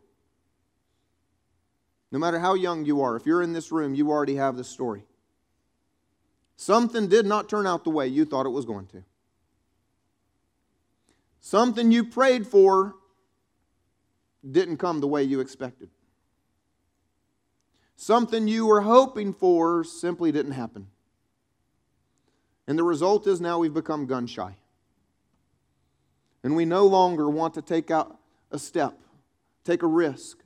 No 2.11 2.19
matter 2.19 2.39
how 2.39 2.55
young 2.55 2.85
you 2.85 3.01
are, 3.01 3.15
if 3.15 3.25
you're 3.25 3.41
in 3.41 3.53
this 3.53 3.71
room, 3.71 3.95
you 3.95 4.09
already 4.09 4.35
have 4.35 4.57
the 4.57 4.63
story. 4.63 5.03
Something 6.55 7.07
did 7.07 7.25
not 7.25 7.47
turn 7.47 7.67
out 7.67 7.83
the 7.83 7.89
way 7.89 8.07
you 8.07 8.25
thought 8.25 8.45
it 8.45 8.49
was 8.49 8.65
going 8.65 8.87
to. 8.87 9.03
Something 11.39 11.91
you 11.91 12.03
prayed 12.03 12.47
for 12.47 12.95
didn't 14.49 14.77
come 14.77 14.99
the 14.99 15.07
way 15.07 15.23
you 15.23 15.39
expected. 15.39 15.89
Something 17.97 18.47
you 18.47 18.67
were 18.67 18.81
hoping 18.81 19.33
for 19.33 19.83
simply 19.83 20.31
didn't 20.31 20.51
happen. 20.51 20.87
And 22.67 22.77
the 22.77 22.83
result 22.83 23.25
is 23.25 23.41
now 23.41 23.57
we've 23.57 23.73
become 23.73 24.05
gun 24.05 24.27
shy. 24.27 24.55
And 26.43 26.55
we 26.55 26.63
no 26.63 26.85
longer 26.85 27.27
want 27.27 27.55
to 27.55 27.61
take 27.61 27.89
out 27.89 28.19
a 28.51 28.59
step, 28.59 28.93
take 29.65 29.81
a 29.81 29.87
risk, 29.87 30.37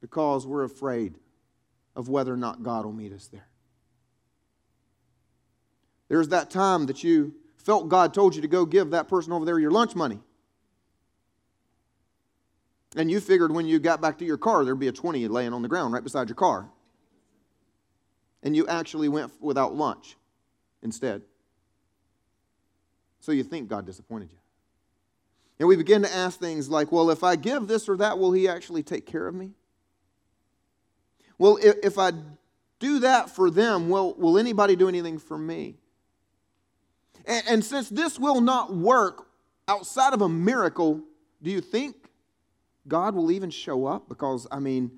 because 0.00 0.46
we're 0.46 0.64
afraid 0.64 1.14
of 1.96 2.08
whether 2.08 2.32
or 2.32 2.36
not 2.36 2.62
God 2.62 2.84
will 2.84 2.92
meet 2.92 3.12
us 3.12 3.26
there. 3.28 3.48
There's 6.08 6.28
that 6.28 6.50
time 6.50 6.86
that 6.86 7.02
you 7.02 7.34
felt 7.56 7.88
God 7.88 8.12
told 8.12 8.34
you 8.34 8.42
to 8.42 8.48
go 8.48 8.66
give 8.66 8.90
that 8.90 9.08
person 9.08 9.32
over 9.32 9.46
there 9.46 9.58
your 9.58 9.70
lunch 9.70 9.94
money. 9.94 10.20
And 12.96 13.10
you 13.10 13.20
figured 13.20 13.52
when 13.52 13.66
you 13.66 13.78
got 13.78 14.00
back 14.00 14.18
to 14.18 14.24
your 14.24 14.38
car, 14.38 14.64
there'd 14.64 14.78
be 14.78 14.88
a 14.88 14.92
20 14.92 15.28
laying 15.28 15.52
on 15.52 15.62
the 15.62 15.68
ground 15.68 15.94
right 15.94 16.02
beside 16.02 16.28
your 16.28 16.36
car. 16.36 16.68
And 18.42 18.56
you 18.56 18.66
actually 18.66 19.08
went 19.08 19.32
without 19.40 19.74
lunch 19.74 20.16
instead. 20.82 21.22
So 23.20 23.32
you 23.32 23.44
think 23.44 23.68
God 23.68 23.86
disappointed 23.86 24.30
you. 24.32 24.38
And 25.58 25.68
we 25.68 25.76
begin 25.76 26.02
to 26.02 26.12
ask 26.12 26.40
things 26.40 26.70
like, 26.70 26.90
well, 26.90 27.10
if 27.10 27.22
I 27.22 27.36
give 27.36 27.68
this 27.68 27.88
or 27.88 27.96
that, 27.98 28.18
will 28.18 28.32
He 28.32 28.48
actually 28.48 28.82
take 28.82 29.06
care 29.06 29.26
of 29.26 29.34
me? 29.34 29.52
Well, 31.38 31.58
if 31.62 31.98
I 31.98 32.12
do 32.80 32.98
that 33.00 33.30
for 33.30 33.50
them, 33.50 33.88
will, 33.88 34.14
will 34.14 34.38
anybody 34.38 34.74
do 34.74 34.88
anything 34.88 35.18
for 35.18 35.38
me? 35.38 35.76
And, 37.26 37.44
and 37.48 37.64
since 37.64 37.88
this 37.88 38.18
will 38.18 38.40
not 38.40 38.74
work 38.74 39.26
outside 39.68 40.14
of 40.14 40.22
a 40.22 40.28
miracle, 40.28 41.02
do 41.42 41.50
you 41.50 41.60
think 41.60 41.99
God 42.88 43.14
will 43.14 43.30
even 43.30 43.50
show 43.50 43.86
up? 43.86 44.08
Because, 44.08 44.46
I 44.50 44.58
mean, 44.58 44.90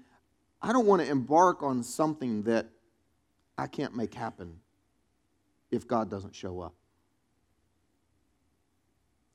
I 0.61 0.73
don't 0.73 0.87
want 0.87 1.03
to 1.03 1.09
embark 1.09 1.63
on 1.63 1.83
something 1.83 2.43
that 2.45 2.69
I 3.59 3.67
can't 3.67 3.97
make 3.97 4.15
happen 4.15 4.61
if 5.71 5.87
God 5.87 6.11
doesn't 6.11 6.35
show 6.35 6.61
up. 6.61 6.75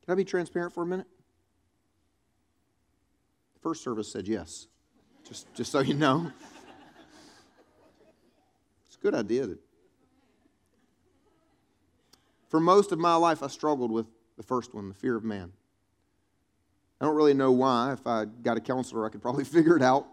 Can 0.06 0.14
I 0.14 0.16
be 0.16 0.24
transparent 0.24 0.74
for 0.74 0.84
a 0.84 0.86
minute? 0.86 1.08
The 3.56 3.60
First 3.60 3.84
service 3.84 4.12
said 4.12 4.28
yes, 4.28 4.68
just, 5.28 5.54
just 5.54 5.72
so 5.72 5.80
you 5.80 5.94
know. 5.94 6.32
It's 8.88 8.96
a 8.96 9.00
good 9.00 9.14
idea. 9.14 9.48
That 9.48 9.60
for 12.48 12.62
most 12.62 12.94
of 12.94 13.00
my 13.00 13.16
life, 13.16 13.44
I 13.44 13.48
struggled 13.48 13.92
with 13.92 14.06
the 14.38 14.44
first 14.44 14.74
one, 14.74 14.88
the 14.88 14.96
fear 14.96 15.18
of 15.18 15.26
man. 15.26 15.52
I 17.00 17.06
don't 17.06 17.16
really 17.16 17.34
know 17.34 17.52
why. 17.52 17.94
If 17.94 18.06
I 18.08 18.26
got 18.26 18.58
a 18.58 18.62
counselor, 18.62 19.06
I 19.06 19.10
could 19.10 19.22
probably 19.22 19.44
figure 19.46 19.76
it 19.76 19.84
out. 19.84 20.08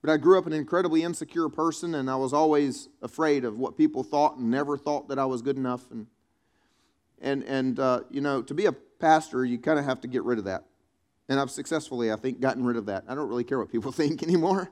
But 0.00 0.10
I 0.10 0.16
grew 0.16 0.38
up 0.38 0.46
an 0.46 0.52
incredibly 0.52 1.02
insecure 1.02 1.48
person, 1.48 1.94
and 1.96 2.08
I 2.08 2.16
was 2.16 2.32
always 2.32 2.88
afraid 3.02 3.44
of 3.44 3.58
what 3.58 3.76
people 3.76 4.04
thought 4.04 4.36
and 4.36 4.50
never 4.50 4.76
thought 4.76 5.08
that 5.08 5.18
I 5.18 5.24
was 5.24 5.42
good 5.42 5.56
enough. 5.56 5.90
And, 5.90 6.06
and, 7.20 7.42
and 7.44 7.80
uh, 7.80 8.00
you 8.10 8.20
know, 8.20 8.42
to 8.42 8.54
be 8.54 8.66
a 8.66 8.72
pastor, 8.72 9.44
you 9.44 9.58
kind 9.58 9.78
of 9.78 9.84
have 9.84 10.00
to 10.02 10.08
get 10.08 10.22
rid 10.22 10.38
of 10.38 10.44
that. 10.44 10.64
And 11.28 11.38
I've 11.38 11.50
successfully, 11.50 12.12
I 12.12 12.16
think, 12.16 12.40
gotten 12.40 12.64
rid 12.64 12.76
of 12.76 12.86
that. 12.86 13.04
I 13.08 13.14
don't 13.14 13.28
really 13.28 13.44
care 13.44 13.58
what 13.58 13.70
people 13.70 13.92
think 13.92 14.22
anymore. 14.22 14.70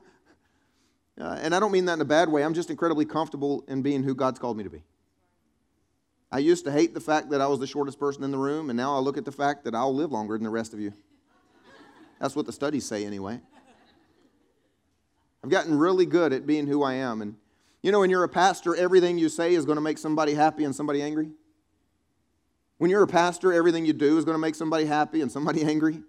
Uh, 1.19 1.37
and 1.41 1.53
I 1.53 1.59
don't 1.59 1.71
mean 1.71 1.85
that 1.85 1.93
in 1.93 2.01
a 2.01 2.05
bad 2.05 2.29
way. 2.29 2.43
I'm 2.43 2.53
just 2.53 2.69
incredibly 2.69 3.05
comfortable 3.05 3.63
in 3.67 3.81
being 3.81 4.03
who 4.03 4.15
God's 4.15 4.39
called 4.39 4.55
me 4.55 4.63
to 4.63 4.69
be. 4.69 4.83
I 6.31 6.39
used 6.39 6.65
to 6.65 6.71
hate 6.71 6.93
the 6.93 6.99
fact 6.99 7.29
that 7.31 7.41
I 7.41 7.47
was 7.47 7.59
the 7.59 7.67
shortest 7.67 7.99
person 7.99 8.23
in 8.23 8.31
the 8.31 8.37
room, 8.37 8.69
and 8.69 8.77
now 8.77 8.95
I 8.95 8.99
look 8.99 9.17
at 9.17 9.25
the 9.25 9.31
fact 9.31 9.63
that 9.63 9.73
I'll 9.73 9.95
live 9.95 10.11
longer 10.11 10.35
than 10.35 10.43
the 10.43 10.49
rest 10.49 10.73
of 10.73 10.79
you. 10.79 10.93
That's 12.19 12.35
what 12.35 12.45
the 12.45 12.51
studies 12.51 12.85
say, 12.85 13.05
anyway. 13.05 13.39
I've 15.43 15.49
gotten 15.49 15.77
really 15.77 16.05
good 16.05 16.33
at 16.33 16.45
being 16.45 16.67
who 16.67 16.83
I 16.83 16.93
am. 16.93 17.21
And 17.21 17.35
you 17.81 17.91
know, 17.91 17.99
when 17.99 18.09
you're 18.09 18.23
a 18.23 18.29
pastor, 18.29 18.75
everything 18.75 19.17
you 19.17 19.29
say 19.29 19.53
is 19.53 19.65
going 19.65 19.77
to 19.77 19.81
make 19.81 19.97
somebody 19.97 20.33
happy 20.33 20.63
and 20.63 20.75
somebody 20.75 21.01
angry. 21.01 21.29
When 22.79 22.91
you're 22.91 23.03
a 23.03 23.07
pastor, 23.07 23.53
everything 23.53 23.85
you 23.85 23.93
do 23.93 24.17
is 24.17 24.25
going 24.25 24.35
to 24.35 24.39
make 24.39 24.55
somebody 24.55 24.85
happy 24.85 25.21
and 25.21 25.31
somebody 25.31 25.63
angry. 25.65 26.01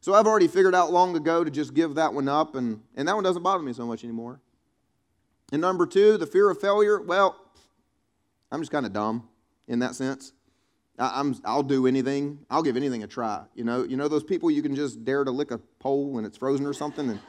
So 0.00 0.14
I've 0.14 0.26
already 0.26 0.48
figured 0.48 0.74
out 0.74 0.92
long 0.92 1.16
ago 1.16 1.44
to 1.44 1.50
just 1.50 1.74
give 1.74 1.94
that 1.96 2.14
one 2.14 2.28
up, 2.28 2.54
and, 2.54 2.80
and 2.96 3.08
that 3.08 3.14
one 3.14 3.24
doesn't 3.24 3.42
bother 3.42 3.62
me 3.62 3.72
so 3.72 3.86
much 3.86 4.04
anymore. 4.04 4.40
And 5.52 5.60
number 5.60 5.86
two, 5.86 6.18
the 6.18 6.26
fear 6.26 6.50
of 6.50 6.60
failure. 6.60 7.00
Well, 7.00 7.36
I'm 8.50 8.60
just 8.60 8.70
kind 8.70 8.86
of 8.86 8.92
dumb 8.92 9.28
in 9.66 9.80
that 9.80 9.94
sense. 9.94 10.32
I, 10.98 11.20
am 11.20 11.36
I'll 11.44 11.62
do 11.62 11.86
anything. 11.86 12.40
I'll 12.50 12.62
give 12.62 12.76
anything 12.76 13.02
a 13.02 13.06
try. 13.06 13.44
You 13.54 13.64
know, 13.64 13.84
you 13.84 13.96
know 13.96 14.08
those 14.08 14.24
people 14.24 14.50
you 14.50 14.62
can 14.62 14.74
just 14.74 15.04
dare 15.04 15.24
to 15.24 15.30
lick 15.30 15.50
a 15.50 15.58
pole 15.78 16.10
when 16.10 16.24
it's 16.24 16.36
frozen 16.36 16.66
or 16.66 16.72
something, 16.72 17.10
and 17.10 17.20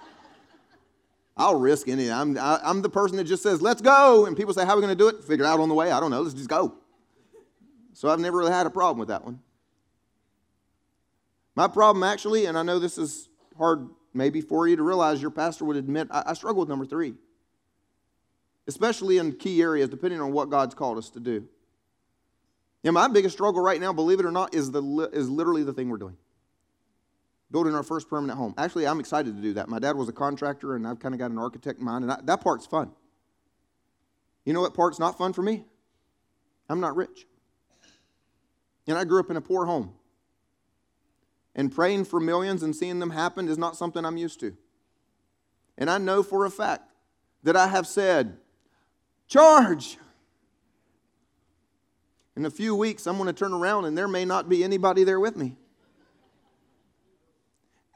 I'll 1.38 1.60
risk 1.60 1.88
anything. 1.88 2.12
I'm 2.12 2.38
I, 2.38 2.60
i 2.64 2.70
am 2.70 2.82
the 2.82 2.90
person 2.90 3.18
that 3.18 3.26
just 3.26 3.44
says, 3.44 3.62
"Let's 3.62 3.82
go," 3.82 4.26
and 4.26 4.36
people 4.36 4.54
say, 4.54 4.66
"How 4.66 4.74
are 4.74 4.78
we 4.78 4.82
going 4.82 4.98
to 4.98 5.04
do 5.04 5.08
it?" 5.08 5.24
Figure 5.24 5.46
it 5.46 5.48
out 5.48 5.60
on 5.60 5.70
the 5.70 5.76
way. 5.76 5.92
I 5.92 6.00
don't 6.00 6.12
know. 6.12 6.22
Let's 6.22 6.34
just 6.34 6.50
go. 6.50 6.76
So 7.94 8.10
I've 8.10 8.20
never 8.20 8.38
really 8.38 8.52
had 8.52 8.66
a 8.66 8.70
problem 8.70 9.00
with 9.00 9.10
that 9.10 9.26
one. 9.26 9.40
My 11.56 11.68
problem, 11.68 12.04
actually, 12.04 12.46
and 12.46 12.58
I 12.58 12.64
know 12.64 12.80
this 12.80 12.98
is 12.98 13.28
hard 13.58 13.90
maybe 14.14 14.42
for 14.42 14.68
you 14.68 14.76
to 14.76 14.84
realize, 14.84 15.22
your 15.22 15.32
pastor 15.32 15.66
would 15.66 15.76
admit, 15.76 16.08
I, 16.10 16.24
I 16.28 16.34
struggle 16.34 16.62
with 16.62 16.70
number 16.70 16.86
three, 16.86 17.14
especially 18.68 19.18
in 19.18 19.34
key 19.34 19.62
areas, 19.62 19.90
depending 19.90 20.22
on 20.22 20.32
what 20.32 20.50
God's 20.50 20.74
called 20.74 20.98
us 20.98 21.10
to 21.12 21.20
do. 21.20 21.48
And 22.84 22.94
my 22.94 23.08
biggest 23.08 23.36
struggle 23.36 23.62
right 23.62 23.80
now, 23.80 23.92
believe 23.92 24.20
it 24.20 24.26
or 24.26 24.32
not, 24.32 24.54
is, 24.54 24.72
the, 24.72 25.10
is 25.12 25.30
literally 25.30 25.64
the 25.64 25.74
thing 25.74 25.90
we're 25.90 25.98
doing 25.98 26.18
building 27.52 27.74
our 27.74 27.84
first 27.84 28.10
permanent 28.10 28.38
home. 28.38 28.54
Actually, 28.58 28.88
I'm 28.88 29.00
excited 29.00 29.36
to 29.36 29.42
do 29.42 29.54
that. 29.54 29.70
My 29.70 29.80
dad 29.80 29.96
was 29.96 30.10
a 30.10 30.14
contractor, 30.14 30.76
and 30.76 30.88
I've 30.88 31.00
kind 31.00 31.16
of 31.16 31.20
got 31.20 31.32
an 31.32 31.40
architect 31.40 31.80
in 31.80 31.86
mind, 31.86 32.04
and 32.04 32.12
I, 32.12 32.20
that 32.24 32.42
part's 32.42 32.66
fun. 32.66 32.92
You 34.46 34.54
know 34.54 34.62
what 34.62 34.74
part's 34.74 35.00
not 35.00 35.18
fun 35.18 35.34
for 35.34 35.42
me? 35.42 35.64
I'm 36.70 36.80
not 36.80 36.96
rich. 36.96 37.26
And 38.88 38.98
I 38.98 39.04
grew 39.04 39.20
up 39.20 39.30
in 39.30 39.38
a 39.38 39.42
poor 39.42 39.66
home. 39.66 39.94
And 41.56 41.72
praying 41.72 42.06
for 42.06 42.20
millions 42.20 42.64
and 42.64 42.76
seeing 42.76 43.00
them 43.00 43.10
happen 43.10 43.48
is 43.48 43.58
not 43.58 43.76
something 43.76 44.06
I'm 44.06 44.18
used 44.18 44.40
to. 44.42 44.56
And 45.78 45.90
I 45.90 45.98
know 45.98 46.24
for 46.24 46.46
a 46.46 46.50
fact 46.50 46.92
that 47.44 47.56
I 47.56 47.68
have 47.68 47.88
said, 47.88 48.38
Charge! 49.28 49.98
In 52.40 52.46
a 52.46 52.50
few 52.50 52.74
weeks, 52.74 53.06
I'm 53.06 53.18
going 53.18 53.28
to 53.28 53.34
turn 53.34 53.52
around 53.52 53.84
and 53.84 53.98
there 53.98 54.08
may 54.08 54.24
not 54.24 54.48
be 54.48 54.64
anybody 54.64 55.04
there 55.04 55.20
with 55.20 55.36
me. 55.36 55.58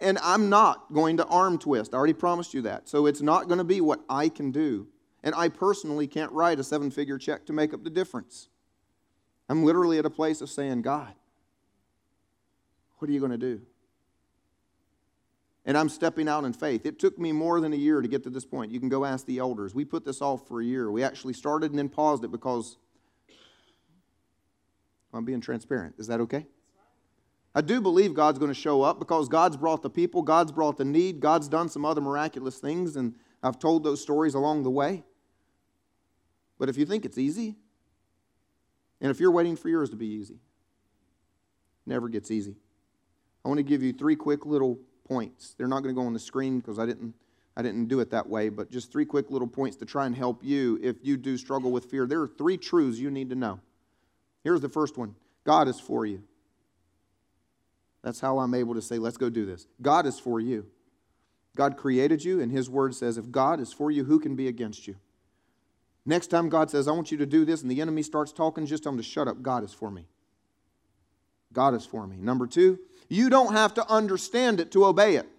And 0.01 0.19
I'm 0.21 0.49
not 0.49 0.91
going 0.91 1.15
to 1.15 1.25
arm 1.27 1.57
twist. 1.57 1.93
I 1.93 1.97
already 1.97 2.11
promised 2.11 2.53
you 2.53 2.61
that. 2.63 2.89
So 2.89 3.05
it's 3.05 3.21
not 3.21 3.47
going 3.47 3.59
to 3.59 3.63
be 3.63 3.79
what 3.79 4.01
I 4.09 4.27
can 4.27 4.51
do. 4.51 4.89
And 5.23 5.33
I 5.33 5.47
personally 5.47 6.07
can't 6.07 6.29
write 6.33 6.59
a 6.59 6.63
seven 6.65 6.91
figure 6.91 7.17
check 7.17 7.45
to 7.45 7.53
make 7.53 7.73
up 7.73 7.85
the 7.85 7.89
difference. 7.89 8.49
I'm 9.47 9.63
literally 9.63 9.97
at 9.97 10.05
a 10.05 10.09
place 10.09 10.41
of 10.41 10.49
saying, 10.49 10.81
God, 10.81 11.13
what 12.97 13.09
are 13.09 13.13
you 13.13 13.21
going 13.21 13.31
to 13.31 13.37
do? 13.37 13.61
And 15.63 15.77
I'm 15.77 15.87
stepping 15.87 16.27
out 16.27 16.43
in 16.43 16.51
faith. 16.51 16.85
It 16.85 16.99
took 16.99 17.17
me 17.17 17.31
more 17.31 17.61
than 17.61 17.71
a 17.71 17.77
year 17.77 18.01
to 18.01 18.09
get 18.09 18.23
to 18.23 18.29
this 18.29 18.43
point. 18.43 18.73
You 18.73 18.81
can 18.81 18.89
go 18.89 19.05
ask 19.05 19.25
the 19.25 19.37
elders. 19.37 19.73
We 19.73 19.85
put 19.85 20.03
this 20.03 20.21
off 20.21 20.45
for 20.49 20.59
a 20.59 20.65
year. 20.65 20.91
We 20.91 21.01
actually 21.01 21.31
started 21.31 21.71
and 21.71 21.79
then 21.79 21.87
paused 21.87 22.25
it 22.25 22.31
because 22.33 22.77
I'm 25.13 25.25
being 25.25 25.41
transparent. 25.41 25.95
Is 25.97 26.07
that 26.07 26.19
okay? 26.21 26.47
I 27.55 27.61
do 27.61 27.81
believe 27.81 28.13
God's 28.13 28.39
going 28.39 28.49
to 28.49 28.59
show 28.59 28.81
up 28.81 28.97
because 28.97 29.29
God's 29.29 29.57
brought 29.57 29.83
the 29.83 29.89
people, 29.89 30.23
God's 30.23 30.51
brought 30.51 30.77
the 30.77 30.85
need, 30.85 31.19
God's 31.19 31.47
done 31.47 31.69
some 31.69 31.85
other 31.85 32.01
miraculous 32.01 32.57
things, 32.57 32.95
and 32.95 33.13
I've 33.43 33.59
told 33.59 33.83
those 33.83 34.01
stories 34.01 34.33
along 34.33 34.63
the 34.63 34.71
way. 34.71 35.03
But 36.57 36.69
if 36.69 36.77
you 36.77 36.85
think 36.85 37.05
it's 37.05 37.17
easy, 37.17 37.55
and 39.01 39.11
if 39.11 39.19
you're 39.19 39.31
waiting 39.31 39.55
for 39.55 39.69
yours 39.69 39.89
to 39.91 39.95
be 39.95 40.07
easy, 40.07 40.39
never 41.85 42.09
gets 42.09 42.31
easy. 42.31 42.55
I 43.45 43.49
want 43.49 43.59
to 43.59 43.63
give 43.63 43.83
you 43.83 43.93
three 43.93 44.15
quick 44.15 44.45
little 44.45 44.79
points. 45.07 45.53
They're 45.57 45.67
not 45.67 45.83
going 45.83 45.93
to 45.93 45.99
go 45.99 46.07
on 46.07 46.13
the 46.13 46.19
screen 46.19 46.59
because 46.59 46.79
I 46.79 46.85
didn't 46.85 47.13
I 47.55 47.61
didn't 47.61 47.85
do 47.85 47.99
it 47.99 48.09
that 48.09 48.27
way, 48.27 48.49
but 48.49 48.71
just 48.71 48.91
three 48.91 49.05
quick 49.05 49.29
little 49.29 49.47
points 49.47 49.77
to 49.77 49.85
try 49.85 50.07
and 50.07 50.15
help 50.15 50.43
you 50.43 50.79
if 50.81 50.95
you 51.03 51.17
do 51.17 51.37
struggle 51.37 51.71
with 51.71 51.85
fear. 51.85 52.07
There 52.07 52.21
are 52.21 52.27
three 52.27 52.57
truths 52.57 52.97
you 52.97 53.11
need 53.11 53.29
to 53.29 53.35
know. 53.35 53.59
Here's 54.43 54.61
the 54.61 54.69
first 54.69 54.97
one 54.97 55.15
God 55.43 55.67
is 55.67 55.79
for 55.79 56.05
you. 56.05 56.23
That's 58.03 58.19
how 58.19 58.39
I'm 58.39 58.53
able 58.53 58.75
to 58.75 58.81
say, 58.81 58.97
let's 58.97 59.17
go 59.17 59.29
do 59.29 59.45
this. 59.45 59.65
God 59.81 60.05
is 60.05 60.19
for 60.19 60.39
you. 60.39 60.65
God 61.55 61.77
created 61.77 62.25
you, 62.25 62.41
and 62.41 62.51
His 62.51 62.69
word 62.69 62.95
says, 62.95 63.17
if 63.17 63.31
God 63.31 63.59
is 63.59 63.71
for 63.71 63.91
you, 63.91 64.03
who 64.03 64.19
can 64.19 64.35
be 64.35 64.47
against 64.47 64.87
you? 64.87 64.95
Next 66.05 66.27
time 66.27 66.49
God 66.49 66.69
says, 66.69 66.87
I 66.87 66.91
want 66.91 67.11
you 67.11 67.17
to 67.19 67.25
do 67.25 67.45
this, 67.45 67.61
and 67.61 67.71
the 67.71 67.79
enemy 67.79 68.03
starts 68.03 68.33
talking, 68.33 68.65
just 68.65 68.83
tell 68.83 68.91
him 68.91 68.97
to 68.97 69.03
shut 69.03 69.27
up. 69.27 69.41
God 69.41 69.63
is 69.63 69.73
for 69.73 69.89
me. 69.89 70.07
God 71.53 71.73
is 71.75 71.85
for 71.85 72.05
me. 72.07 72.17
Number 72.17 72.47
two, 72.47 72.79
you 73.07 73.29
don't 73.29 73.53
have 73.53 73.73
to 73.75 73.87
understand 73.87 74.59
it 74.59 74.71
to 74.71 74.85
obey 74.85 75.15
it. 75.15 75.29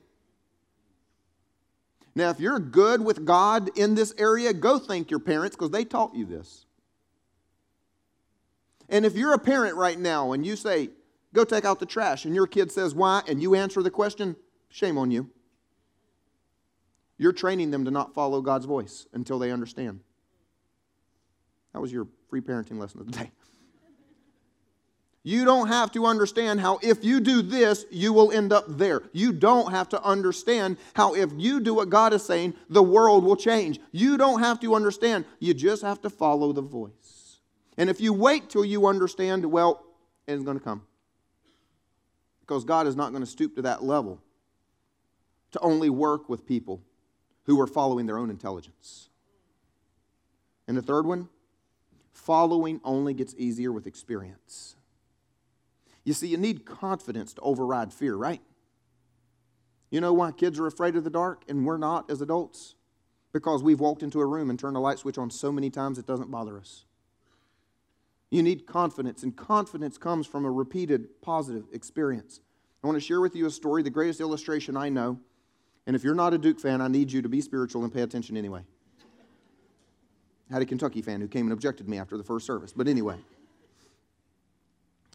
Now, 2.15 2.31
if 2.31 2.39
you're 2.39 2.61
good 2.61 3.05
with 3.05 3.25
God 3.25 3.77
in 3.77 3.97
this 3.97 4.15
area, 4.17 4.53
go 4.53 4.79
thank 4.79 5.11
your 5.11 5.21
parents 5.21 5.57
because 5.57 5.71
they 5.71 5.85
taught 5.85 6.15
you 6.15 6.25
this. 6.25 6.64
And 8.95 9.05
if 9.05 9.17
you're 9.17 9.35
a 9.35 9.39
parent 9.41 9.75
right 9.75 9.99
now 9.99 10.35
and 10.35 10.47
you 10.47 10.55
say, 10.55 10.89
go 11.33 11.45
take 11.45 11.65
out 11.65 11.81
the 11.81 11.87
trash, 11.87 12.27
and 12.27 12.35
your 12.35 12.47
kid 12.47 12.71
says, 12.71 12.95
why, 12.95 13.23
and 13.27 13.43
you 13.43 13.57
answer 13.57 13.83
the 13.83 13.91
question, 13.91 14.37
shame 14.69 14.99
on 14.99 15.11
you. 15.11 15.29
You're 17.19 17.33
training 17.33 17.73
them 17.73 17.85
to 17.87 17.91
not 17.91 18.15
follow 18.15 18.41
God's 18.41 18.67
voice 18.67 19.09
until 19.13 19.41
they 19.41 19.51
understand. 19.51 19.99
That 21.73 21.81
was 21.81 21.91
your 21.91 22.07
free 22.31 22.41
parenting 22.41 22.79
lesson 22.79 23.01
of 23.01 23.07
the 23.11 23.19
day. 23.19 23.33
You 25.25 25.45
don't 25.45 25.67
have 25.67 25.91
to 25.93 26.05
understand 26.05 26.61
how 26.61 26.79
if 26.81 27.03
you 27.03 27.19
do 27.19 27.43
this, 27.43 27.87
you 27.91 28.13
will 28.13 28.31
end 28.31 28.53
up 28.53 28.67
there. 28.69 29.03
You 29.13 29.33
don't 29.33 29.73
have 29.73 29.89
to 29.89 30.01
understand 30.05 30.77
how 30.95 31.15
if 31.15 31.31
you 31.37 31.59
do 31.59 31.75
what 31.75 31.91
God 31.91 32.13
is 32.13 32.25
saying, 32.25 32.55
the 32.71 32.83
world 32.83 33.25
will 33.25 33.35
change. 33.35 33.81
You 33.91 34.17
don't 34.17 34.39
have 34.39 34.61
to 34.61 34.73
understand. 34.77 35.25
You 35.41 35.53
just 35.53 35.83
have 35.83 36.01
to 36.03 36.11
follow 36.11 36.53
the 36.53 36.63
voice. 36.63 37.04
And 37.77 37.91
if 37.91 38.01
you 38.01 38.13
wait 38.13 38.49
till 38.49 38.65
you 38.65 38.87
understand, 38.87 39.45
well, 39.47 39.85
it's 40.27 40.43
going 40.43 40.59
to 40.59 40.63
come. 40.63 40.83
Because 42.41 42.65
God 42.65 42.87
is 42.87 42.95
not 42.95 43.11
going 43.11 43.23
to 43.23 43.31
stoop 43.31 43.57
to 43.57 43.63
that 43.63 43.83
level 43.83 44.21
to 45.53 45.61
only 45.61 45.91
work 45.91 46.29
with 46.29 46.47
people 46.47 46.83
who 47.45 47.61
are 47.61 47.67
following 47.67 48.07
their 48.07 48.19
own 48.19 48.31
intelligence. 48.31 49.09
And 50.67 50.77
the 50.77 50.83
third 50.83 51.07
one, 51.07 51.29
following 52.13 52.81
only 52.85 53.15
gets 53.15 53.35
easier 53.37 53.73
with 53.73 53.87
experience. 53.87 54.77
You 56.05 56.13
see, 56.13 56.29
you 56.29 56.37
need 56.37 56.65
confidence 56.65 57.33
to 57.35 57.41
override 57.41 57.93
fear, 57.93 58.15
right? 58.15 58.41
You 59.91 60.01
know 60.01 60.13
why 60.13 60.33
kids 60.33 60.59
are 60.59 60.67
afraid 60.67 60.97
of 60.97 61.05
the 61.05 61.11
dark 61.11 61.45
and 61.49 61.65
we're 61.65 61.77
not 61.77 62.11
as 62.11 62.21
adults? 62.21 62.75
Because 63.33 63.63
we've 63.63 63.81
walked 63.81 64.03
into 64.03 64.21
a 64.21 64.27
room 64.27 64.51
and 64.51 64.59
turned 64.59 64.77
a 64.77 64.81
light 64.81 64.99
switch 64.99 65.19
on 65.19 65.31
so 65.31 65.51
many 65.51 65.71
times 65.71 65.99
it 65.99 66.07
doesn't 66.07 66.31
bother 66.31 66.59
us. 66.59 66.85
You 68.31 68.43
need 68.43 68.67
confidence, 68.67 69.23
and 69.23 69.37
confidence 69.37 69.97
comes 69.99 70.27
from 70.27 70.45
a 70.45 70.51
repeated 70.51 71.21
positive 71.23 71.65
experience. 71.73 72.41
I 72.83 72.87
want 72.87 72.97
to 72.97 73.01
share 73.01 73.21
with 73.21 73.35
you 73.35 73.47
a 73.47 73.51
story, 73.51 73.83
the 73.83 73.91
greatest 73.91 74.21
illustration 74.21 74.77
I 74.77 74.89
know. 74.89 75.19
And 75.87 75.95
if 75.95 76.03
you're 76.03 76.15
not 76.15 76.35
a 76.35 76.39
Duke 76.39 76.61
fan, 76.61 76.81
I 76.81 76.89
need 76.89 77.13
you 77.13 77.23
to 77.23 77.29
be 77.29 77.41
spiritual 77.41 77.85
and 77.85 77.93
pay 77.93 78.03
attention 78.03 78.37
anyway. 78.37 78.63
I 80.51 80.55
had 80.55 80.63
a 80.63 80.67
Kentucky 80.67 81.01
fan 81.01 81.21
who 81.21 81.29
came 81.29 81.47
and 81.47 81.53
objected 81.53 81.85
to 81.85 81.91
me 81.91 81.99
after 81.99 82.17
the 82.17 82.25
first 82.25 82.47
service. 82.47 82.73
But 82.73 82.89
anyway, 82.89 83.17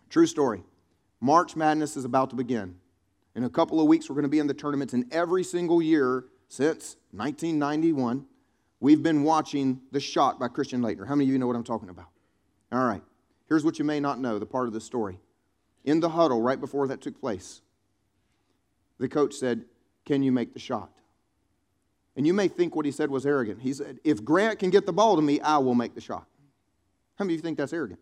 true 0.10 0.26
story. 0.26 0.64
March 1.22 1.56
Madness 1.56 1.98
is 1.98 2.06
about 2.06 2.30
to 2.32 2.36
begin. 2.36 2.76
In 3.36 3.44
a 3.44 3.50
couple 3.50 3.80
of 3.80 3.88
weeks, 3.88 4.10
we're 4.10 4.16
going 4.16 4.24
to 4.24 4.30
be 4.30 4.40
in 4.40 4.48
the 4.48 4.54
tournaments, 4.54 4.94
and 4.94 5.06
every 5.14 5.44
single 5.44 5.82
year 5.82 6.26
since 6.48 6.96
1991, 7.12 8.26
we've 8.80 9.04
been 9.04 9.24
watching 9.24 9.82
The 9.92 10.00
Shot 10.00 10.40
by 10.40 10.48
Christian 10.48 10.82
Laettner. 10.82 11.08
How 11.08 11.16
many 11.16 11.26
of 11.26 11.34
you 11.34 11.38
know 11.38 11.48
what 11.48 11.56
I'm 11.56 11.64
talking 11.64 11.90
about? 11.90 12.08
All 12.72 12.86
right. 12.86 13.02
Here's 13.48 13.66
what 13.66 13.80
you 13.80 13.86
may 13.86 14.00
not 14.00 14.20
know 14.20 14.38
the 14.38 14.46
part 14.46 14.68
of 14.68 14.74
the 14.74 14.82
story. 14.82 15.20
In 15.84 16.00
the 16.00 16.10
huddle, 16.10 16.42
right 16.42 16.60
before 16.60 16.88
that 16.88 17.02
took 17.02 17.20
place, 17.20 17.62
the 19.00 19.08
coach 19.08 19.34
said, 19.34 19.66
Can 20.06 20.22
you 20.22 20.32
make 20.32 20.54
the 20.54 20.60
shot? 20.60 20.92
And 22.16 22.28
you 22.28 22.34
may 22.34 22.48
think 22.48 22.76
what 22.76 22.86
he 22.86 22.92
said 22.92 23.10
was 23.10 23.26
arrogant. 23.26 23.62
He 23.62 23.74
said, 23.74 24.00
If 24.04 24.24
Grant 24.24 24.60
can 24.60 24.70
get 24.70 24.86
the 24.86 24.94
ball 24.94 25.16
to 25.16 25.22
me, 25.22 25.40
I 25.40 25.58
will 25.58 25.76
make 25.76 25.96
the 25.96 26.02
shot. 26.02 26.28
How 27.18 27.26
many 27.26 27.36
of 27.36 27.40
you 27.40 27.44
think 27.44 27.58
that's 27.58 27.74
arrogant? 27.74 28.00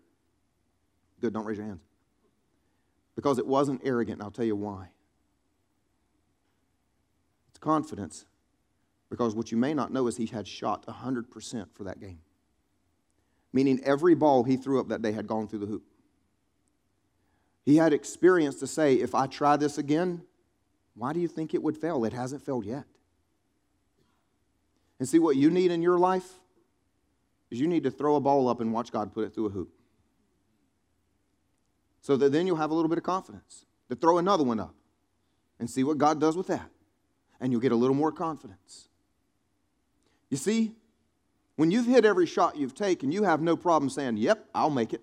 Good, 1.22 1.34
don't 1.34 1.46
raise 1.46 1.58
your 1.58 1.68
hands. 1.68 1.82
Because 3.16 3.40
it 3.40 3.48
wasn't 3.48 3.82
arrogant, 3.84 4.20
and 4.20 4.24
I'll 4.24 4.32
tell 4.32 4.46
you 4.46 4.56
why. 4.56 4.90
It's 7.50 7.60
confidence. 7.60 8.26
Because 9.10 9.34
what 9.34 9.52
you 9.52 9.58
may 9.58 9.74
not 9.74 9.92
know 9.92 10.08
is 10.08 10.18
he 10.18 10.26
had 10.26 10.48
shot 10.48 10.86
100% 10.86 11.68
for 11.74 11.84
that 11.86 12.00
game. 12.00 12.20
Meaning 13.54 13.80
every 13.84 14.16
ball 14.16 14.44
he 14.44 14.58
threw 14.58 14.80
up 14.80 14.90
that 14.90 15.02
day 15.02 15.12
had 15.12 15.28
gone 15.28 15.48
through 15.48 15.60
the 15.60 15.66
hoop. 15.66 15.84
He 17.66 17.78
had 17.78 17.94
experience 17.94 18.56
to 18.60 18.68
say, 18.68 18.96
if 18.96 19.14
I 19.14 19.28
try 19.28 19.58
this 19.58 19.78
again, 19.78 20.22
why 20.96 21.14
do 21.14 21.20
you 21.20 21.28
think 21.28 21.54
it 21.54 21.62
would 21.62 21.78
fail? 21.78 22.06
It 22.06 22.14
hasn't 22.14 22.42
failed 22.42 22.66
yet. 22.66 22.86
And 25.00 25.08
see, 25.08 25.20
what 25.20 25.36
you 25.36 25.50
need 25.50 25.72
in 25.72 25.82
your 25.82 26.00
life 26.00 26.28
is 27.52 27.60
you 27.60 27.68
need 27.68 27.84
to 27.84 27.92
throw 27.92 28.16
a 28.16 28.20
ball 28.20 28.48
up 28.48 28.62
and 28.62 28.74
watch 28.74 28.92
God 28.92 29.14
put 29.14 29.26
it 29.26 29.34
through 29.34 29.48
a 29.48 29.50
hoop 29.50 29.70
so 32.02 32.16
that 32.18 32.32
then 32.32 32.48
you'll 32.48 32.56
have 32.56 32.72
a 32.72 32.74
little 32.74 32.90
bit 32.90 32.98
of 32.98 33.04
confidence 33.04 33.66
to 33.90 33.96
throw 33.96 34.18
another 34.18 34.44
one 34.44 34.60
up 34.60 34.74
and 35.60 35.70
see 35.70 35.84
what 35.84 35.98
God 35.98 36.20
does 36.20 36.38
with 36.38 36.48
that. 36.48 36.70
And 37.40 37.52
you'll 37.52 37.62
get 37.62 37.72
a 37.72 37.76
little 37.76 37.96
more 37.96 38.12
confidence. 38.12 38.88
You 40.30 40.38
see, 40.38 40.74
when 41.58 41.72
you've 41.72 41.88
hit 41.88 42.06
every 42.06 42.28
shot 42.28 42.56
you've 42.56 42.76
taken, 42.76 43.12
you 43.12 43.24
have 43.24 43.42
no 43.42 43.58
problem 43.58 43.90
saying, 43.90 44.18
Yep, 44.18 44.46
I'll 44.56 44.70
make 44.70 44.94
it. 44.94 45.02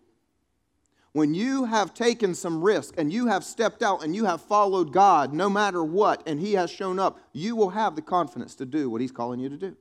When 1.13 1.35
you 1.35 1.67
have 1.67 1.95
taken 1.95 2.35
some 2.35 2.63
risk 2.63 2.95
and 2.97 3.13
you 3.13 3.27
have 3.27 3.45
stepped 3.45 3.83
out 3.83 4.03
and 4.03 4.17
you 4.17 4.25
have 4.25 4.41
followed 4.41 4.93
God 4.93 5.33
no 5.33 5.51
matter 5.51 5.85
what, 5.85 6.23
and 6.27 6.41
He 6.41 6.55
has 6.55 6.71
shown 6.71 6.99
up, 6.99 7.21
you 7.33 7.55
will 7.55 7.71
have 7.71 7.97
the 7.97 8.03
confidence 8.03 8.55
to 8.57 8.67
do 8.67 8.89
what 8.89 9.01
He's 9.01 9.13
calling 9.13 9.41
you 9.41 9.49
to 9.49 9.57
do. 9.57 9.77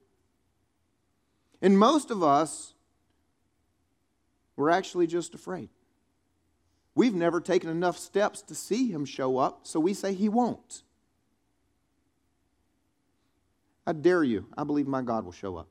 And 1.62 1.78
most 1.78 2.12
of 2.12 2.22
us, 2.22 2.74
we're 4.56 4.70
actually 4.70 5.08
just 5.08 5.34
afraid. 5.34 5.70
We've 6.96 7.16
never 7.16 7.40
taken 7.40 7.70
enough 7.70 7.98
steps 7.98 8.42
to 8.44 8.56
see 8.56 8.92
him 8.92 9.06
show 9.06 9.38
up, 9.38 9.62
so 9.64 9.80
we 9.80 9.94
say 9.94 10.14
he 10.14 10.30
won't. 10.30 10.84
I 13.86 13.94
dare 13.94 14.24
you. 14.24 14.46
I 14.56 14.64
believe 14.64 14.88
my 14.88 15.02
God 15.02 15.26
will 15.26 15.32
show 15.32 15.58
up. 15.58 15.68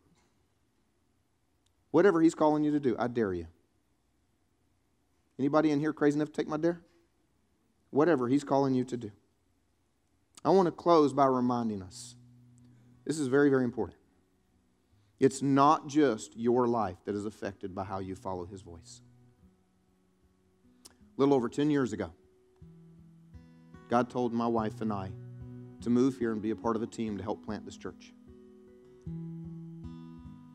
Whatever 1.93 2.21
he's 2.21 2.35
calling 2.35 2.65
you 2.65 2.73
to 2.73 2.81
do, 2.81 2.97
I 2.99 3.07
dare 3.07 3.33
you. 3.33 3.47
Anybody 5.39 5.71
in 5.71 5.79
here 5.79 5.93
crazy 5.93 6.17
enough 6.17 6.33
to 6.33 6.35
take 6.35 6.49
my 6.49 6.57
dare? 6.57 6.81
Whatever 7.91 8.29
he's 8.29 8.43
calling 8.43 8.75
you 8.75 8.85
to 8.85 8.97
do. 8.97 9.13
I 10.45 10.51
want 10.51 10.67
to 10.67 10.73
close 10.73 11.13
by 11.13 11.27
reminding 11.27 11.83
us 11.83 12.17
this 13.05 13.21
is 13.21 13.29
very, 13.29 13.49
very 13.49 13.63
important. 13.63 13.99
It's 15.21 15.41
not 15.41 15.87
just 15.87 16.37
your 16.37 16.67
life 16.67 16.97
that 17.05 17.15
is 17.15 17.25
affected 17.25 17.75
by 17.75 17.85
how 17.85 18.01
you 18.01 18.17
follow 18.17 18.45
his 18.45 18.63
voice 18.63 19.03
a 21.17 21.21
little 21.21 21.35
over 21.35 21.49
10 21.49 21.71
years 21.71 21.93
ago, 21.93 22.13
God 23.89 24.09
told 24.09 24.33
my 24.33 24.47
wife 24.47 24.81
and 24.81 24.93
I 24.93 25.11
to 25.83 25.91
move 25.91 26.17
here 26.17 26.33
and 26.33 26.41
be 26.41 26.51
a 26.51 26.57
part 26.57 26.77
of 26.77 26.83
a 26.83 26.87
team 26.87 27.19
to 27.19 27.23
help 27.23 27.45
plant 27.45 27.65
this 27.65 27.77
church. 27.77 28.13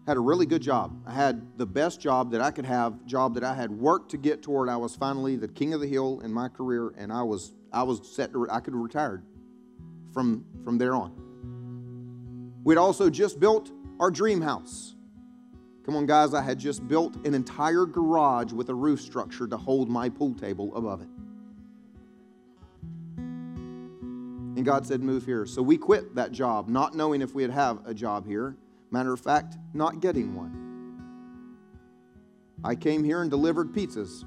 Had 0.07 0.15
a 0.15 0.21
really 0.21 0.45
good 0.45 0.61
job. 0.61 0.97
I 1.05 1.11
had 1.11 1.45
the 1.57 1.65
best 1.65 1.99
job 1.99 2.31
that 2.31 2.39
I 2.39 2.49
could 2.49 2.65
have, 2.65 3.05
job 3.05 3.33
that 3.33 3.43
I 3.43 3.53
had 3.53 3.69
worked 3.69 4.11
to 4.11 4.17
get 4.17 4.41
toward. 4.41 4.69
I 4.69 4.77
was 4.77 4.95
finally 4.95 5.35
the 5.35 5.49
king 5.49 5.73
of 5.73 5.81
the 5.81 5.87
hill 5.87 6.21
in 6.21 6.31
my 6.31 6.47
career, 6.47 6.93
and 6.97 7.11
I 7.11 7.23
was 7.23 7.51
I 7.73 7.83
was 7.83 8.07
set 8.09 8.31
to 8.31 8.47
I 8.49 8.61
could 8.61 8.73
have 8.73 8.81
retired 8.81 9.21
from 10.13 10.45
from 10.63 10.77
there 10.77 10.95
on. 10.95 11.11
We'd 12.63 12.77
also 12.77 13.09
just 13.09 13.37
built 13.41 13.71
our 13.99 14.09
dream 14.09 14.39
house. 14.39 14.95
Come 15.85 15.97
on, 15.97 16.05
guys, 16.05 16.33
I 16.33 16.41
had 16.41 16.57
just 16.57 16.87
built 16.87 17.25
an 17.25 17.33
entire 17.33 17.85
garage 17.85 18.53
with 18.53 18.69
a 18.69 18.75
roof 18.75 19.01
structure 19.01 19.45
to 19.45 19.57
hold 19.57 19.89
my 19.89 20.07
pool 20.07 20.33
table 20.33 20.73
above 20.73 21.01
it. 21.01 21.09
And 23.17 24.63
God 24.63 24.87
said, 24.87 25.01
Move 25.01 25.25
here. 25.25 25.45
So 25.45 25.61
we 25.61 25.77
quit 25.77 26.15
that 26.15 26.31
job, 26.31 26.69
not 26.69 26.95
knowing 26.95 27.21
if 27.21 27.35
we'd 27.35 27.49
have 27.49 27.85
a 27.85 27.93
job 27.93 28.25
here. 28.25 28.55
Matter 28.91 29.13
of 29.13 29.19
fact, 29.19 29.57
not 29.73 29.99
getting 29.99 30.35
one. 30.35 30.63
I 32.63 32.75
came 32.75 33.03
here 33.03 33.21
and 33.21 33.29
delivered 33.29 33.73
pizzas. 33.73 34.25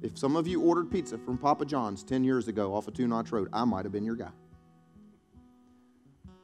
If 0.00 0.18
some 0.18 0.34
of 0.36 0.48
you 0.48 0.60
ordered 0.60 0.90
pizza 0.90 1.18
from 1.18 1.38
Papa 1.38 1.64
John's 1.64 2.02
10 2.02 2.24
years 2.24 2.48
ago 2.48 2.74
off 2.74 2.88
of 2.88 2.94
Two 2.94 3.06
Notch 3.06 3.30
Road, 3.30 3.48
I 3.52 3.64
might 3.64 3.84
have 3.84 3.92
been 3.92 4.04
your 4.04 4.16
guy. 4.16 4.32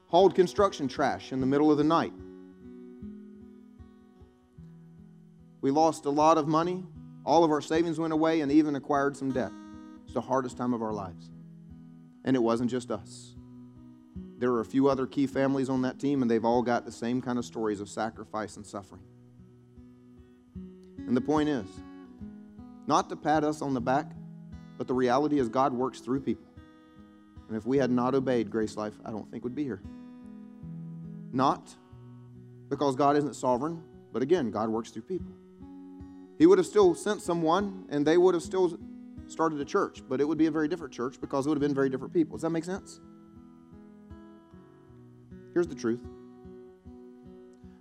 Hauled 0.07 0.35
construction 0.35 0.87
trash 0.87 1.33
in 1.33 1.41
the 1.41 1.47
middle 1.47 1.71
of 1.71 1.79
the 1.79 1.85
night 1.85 2.13
We 5.61 5.71
lost 5.71 6.05
a 6.05 6.11
lot 6.11 6.39
of 6.39 6.47
money. 6.47 6.85
All 7.25 7.45
of 7.45 7.51
our 7.51 7.61
savings 7.61 7.99
went 7.99 8.13
away 8.13 8.41
and 8.41 8.51
even 8.51 8.77
acquired 8.77 9.17
some 9.17 9.33
debt. 9.33 9.51
It's 10.05 10.15
the 10.15 10.21
hardest 10.21 10.57
time 10.57 10.73
of 10.73 10.83
our 10.83 10.93
lives. 10.93 11.31
And 12.25 12.37
it 12.37 12.41
wasn't 12.41 12.71
just 12.71 12.91
us. 12.91 13.35
There 14.39 14.53
are 14.53 14.61
a 14.61 14.65
few 14.65 14.89
other 14.89 15.07
key 15.07 15.27
families 15.27 15.69
on 15.69 15.83
that 15.83 15.99
team, 15.99 16.23
and 16.23 16.31
they've 16.31 16.45
all 16.45 16.63
got 16.63 16.85
the 16.85 16.93
same 16.93 17.21
kind 17.21 17.39
of 17.39 17.45
stories 17.45 17.81
of 17.81 17.89
sacrifice 17.89 18.57
and 18.57 18.65
suffering. 18.65 19.03
And 21.07 21.17
the 21.17 21.21
point 21.21 21.49
is 21.49 21.67
not 22.87 23.09
to 23.09 23.17
pat 23.17 23.45
us 23.45 23.63
on 23.63 23.75
the 23.75 23.81
back, 23.81 24.13
but 24.77 24.87
the 24.87 24.95
reality 24.95 25.39
is 25.39 25.49
God 25.49 25.73
works 25.73 26.01
through 26.01 26.21
people. 26.21 26.47
And 27.49 27.57
if 27.57 27.67
we 27.67 27.79
had 27.79 27.91
not 27.91 28.15
obeyed 28.15 28.51
GraceLife, 28.51 28.95
I 29.05 29.11
don't 29.11 29.29
think 29.31 29.43
we'd 29.43 29.55
be 29.55 29.65
here. 29.65 29.81
Not 31.33 31.75
because 32.69 32.95
God 32.95 33.17
isn't 33.17 33.35
sovereign, 33.35 33.83
but 34.13 34.23
again, 34.23 34.51
God 34.51 34.69
works 34.69 34.91
through 34.91 35.03
people. 35.03 35.33
He 36.39 36.47
would 36.47 36.59
have 36.59 36.67
still 36.67 36.95
sent 36.95 37.23
someone 37.23 37.87
and 37.89 38.07
they 38.07 38.17
would 38.17 38.35
have 38.35 38.43
still 38.43 38.79
started 39.27 39.61
a 39.61 39.65
church, 39.65 40.03
but 40.09 40.21
it 40.21 40.25
would 40.25 40.39
be 40.39 40.47
a 40.47 40.51
very 40.51 40.69
different 40.69 40.93
church 40.93 41.21
because 41.21 41.47
it 41.47 41.49
would 41.49 41.57
have 41.57 41.63
been 41.63 41.75
very 41.75 41.91
different 41.91 42.13
people. 42.15 42.37
Does 42.37 42.43
that 42.43 42.51
make 42.51 42.65
sense? 42.65 43.01
Here's 45.59 45.67
the 45.67 45.75
truth 45.75 46.07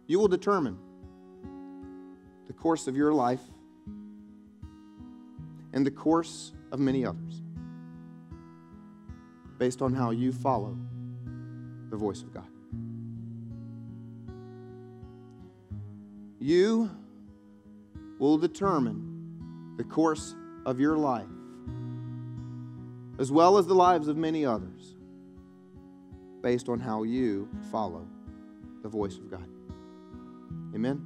you 0.07 0.17
will 0.17 0.28
determine 0.28 0.80
the 2.47 2.53
course 2.53 2.88
of 2.88 2.95
your 2.95 3.13
life 3.13 3.41
and 5.73 5.86
the 5.86 5.91
course 5.91 6.53
of 6.71 6.80
many 6.80 7.05
others 7.05 7.43
based 9.59 9.84
on 9.84 9.93
how 9.93 10.09
you 10.09 10.34
follow 10.34 10.75
the 11.91 11.97
voice 11.97 12.23
of 12.23 12.34
God. 12.34 12.47
You 16.39 16.89
will 18.17 18.39
determine 18.39 19.75
the 19.78 19.84
course 19.84 20.34
of 20.65 20.80
your 20.80 20.97
life, 20.97 21.28
as 23.19 23.32
well 23.32 23.59
as 23.59 23.67
the 23.67 23.75
lives 23.75 24.07
of 24.07 24.17
many 24.17 24.47
others, 24.47 24.96
based 26.47 26.69
on 26.69 26.79
how 26.79 27.03
you 27.03 27.45
follow 27.73 28.07
the 28.81 28.87
voice 28.87 29.17
of 29.17 29.29
God. 29.29 29.49
Amen. 30.73 31.05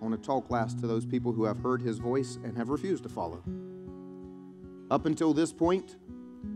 I 0.00 0.04
want 0.04 0.14
to 0.14 0.24
talk 0.24 0.52
last 0.52 0.78
to 0.78 0.86
those 0.86 1.04
people 1.04 1.32
who 1.32 1.42
have 1.42 1.58
heard 1.58 1.82
his 1.82 1.98
voice 1.98 2.38
and 2.44 2.56
have 2.56 2.68
refused 2.68 3.02
to 3.02 3.08
follow. 3.08 3.42
Up 4.88 5.04
until 5.04 5.34
this 5.34 5.52
point, 5.52 5.96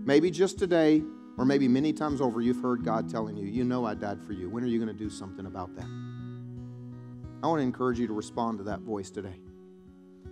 maybe 0.04 0.30
just 0.30 0.56
today, 0.56 1.02
or 1.36 1.44
maybe 1.44 1.66
many 1.66 1.92
times 1.92 2.20
over, 2.20 2.40
you've 2.40 2.62
heard 2.62 2.84
God 2.84 3.10
telling 3.10 3.36
you, 3.36 3.48
You 3.48 3.64
know 3.64 3.84
I 3.84 3.94
died 3.94 4.22
for 4.22 4.32
you. 4.32 4.48
When 4.48 4.62
are 4.62 4.68
you 4.68 4.78
going 4.78 4.96
to 4.96 5.04
do 5.04 5.10
something 5.10 5.46
about 5.46 5.74
that? 5.74 5.88
I 7.42 7.48
want 7.48 7.58
to 7.58 7.64
encourage 7.64 7.98
you 7.98 8.06
to 8.06 8.12
respond 8.12 8.58
to 8.58 8.64
that 8.64 8.82
voice 8.82 9.10
today. 9.10 9.40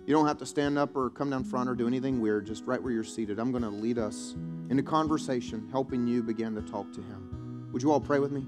You 0.05 0.13
don't 0.13 0.27
have 0.27 0.37
to 0.39 0.45
stand 0.45 0.77
up 0.77 0.95
or 0.95 1.09
come 1.09 1.29
down 1.29 1.43
front 1.43 1.69
or 1.69 1.75
do 1.75 1.87
anything 1.87 2.19
weird, 2.19 2.45
just 2.45 2.65
right 2.65 2.81
where 2.81 2.91
you're 2.91 3.03
seated. 3.03 3.39
I'm 3.39 3.51
going 3.51 3.63
to 3.63 3.69
lead 3.69 3.97
us 3.97 4.35
into 4.69 4.83
conversation, 4.83 5.67
helping 5.71 6.07
you 6.07 6.21
begin 6.21 6.55
to 6.55 6.61
talk 6.61 6.91
to 6.93 7.01
Him. 7.01 7.69
Would 7.71 7.81
you 7.81 7.91
all 7.91 8.01
pray 8.01 8.19
with 8.19 8.31
me? 8.31 8.45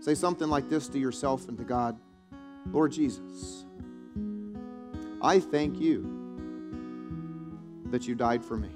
Say 0.00 0.14
something 0.14 0.48
like 0.48 0.68
this 0.68 0.88
to 0.88 0.98
yourself 0.98 1.48
and 1.48 1.58
to 1.58 1.64
God 1.64 1.98
Lord 2.72 2.92
Jesus, 2.92 3.64
I 5.20 5.40
thank 5.40 5.80
you 5.80 6.10
that 7.90 8.06
you 8.06 8.14
died 8.14 8.44
for 8.44 8.56
me. 8.56 8.70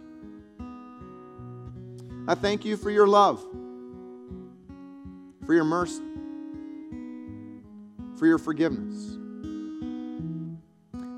I 2.28 2.34
thank 2.34 2.64
you 2.64 2.76
for 2.76 2.90
your 2.90 3.08
love, 3.08 3.42
for 5.46 5.54
your 5.54 5.64
mercy, 5.64 6.02
for 8.16 8.26
your 8.26 8.38
forgiveness. 8.38 9.17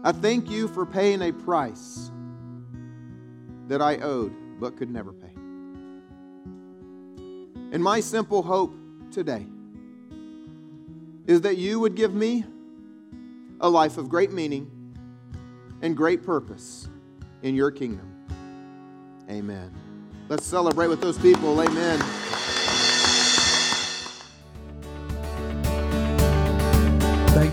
I 0.03 0.13
thank 0.13 0.49
you 0.51 0.67
for 0.67 0.87
paying 0.87 1.21
a 1.23 1.33
price 1.33 2.11
that 3.69 3.83
I 3.83 3.99
owed 3.99 4.33
but 4.59 4.77
could 4.77 4.91
never 4.91 5.13
pay. 5.13 5.33
And 7.73 7.83
my 7.85 8.01
simple 8.01 8.43
hope 8.43 8.75
today 9.11 9.47
is 11.27 11.43
that 11.43 11.59
you 11.59 11.81
would 11.81 11.95
give 11.95 12.15
me 12.15 12.45
a 13.61 13.69
life 13.69 13.99
of 13.99 14.09
great 14.09 14.33
meaning 14.33 14.71
and 15.83 15.97
great 15.97 16.23
purpose 16.23 16.89
in 17.43 17.55
your 17.55 17.71
kingdom. 17.71 18.07
Amen. 19.31 19.73
Let's 20.29 20.47
celebrate 20.47 20.89
with 20.89 21.01
those 21.01 21.19
people. 21.19 21.61
Amen. 21.61 22.01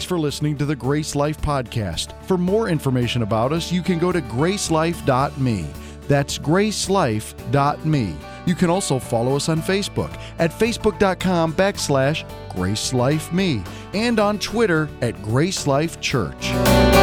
For 0.07 0.17
listening 0.17 0.57
to 0.59 0.65
the 0.65 0.73
GraceLife 0.75 1.35
Podcast. 1.41 2.13
For 2.23 2.37
more 2.37 2.69
information 2.69 3.23
about 3.23 3.51
us, 3.51 3.73
you 3.73 3.81
can 3.81 3.99
go 3.99 4.13
to 4.13 4.21
gracelife.me. 4.21 5.65
That's 6.07 6.37
gracelife.me. 6.37 8.15
You 8.45 8.55
can 8.55 8.69
also 8.69 8.99
follow 8.99 9.35
us 9.35 9.49
on 9.49 9.61
Facebook 9.61 10.17
at 10.39 10.51
facebook.com 10.51 11.55
backslash 11.55 12.23
gracelifeme 12.51 13.67
and 13.93 14.17
on 14.17 14.39
Twitter 14.39 14.87
at 15.01 15.15
GraceLife 15.15 15.99
Church. 15.99 16.96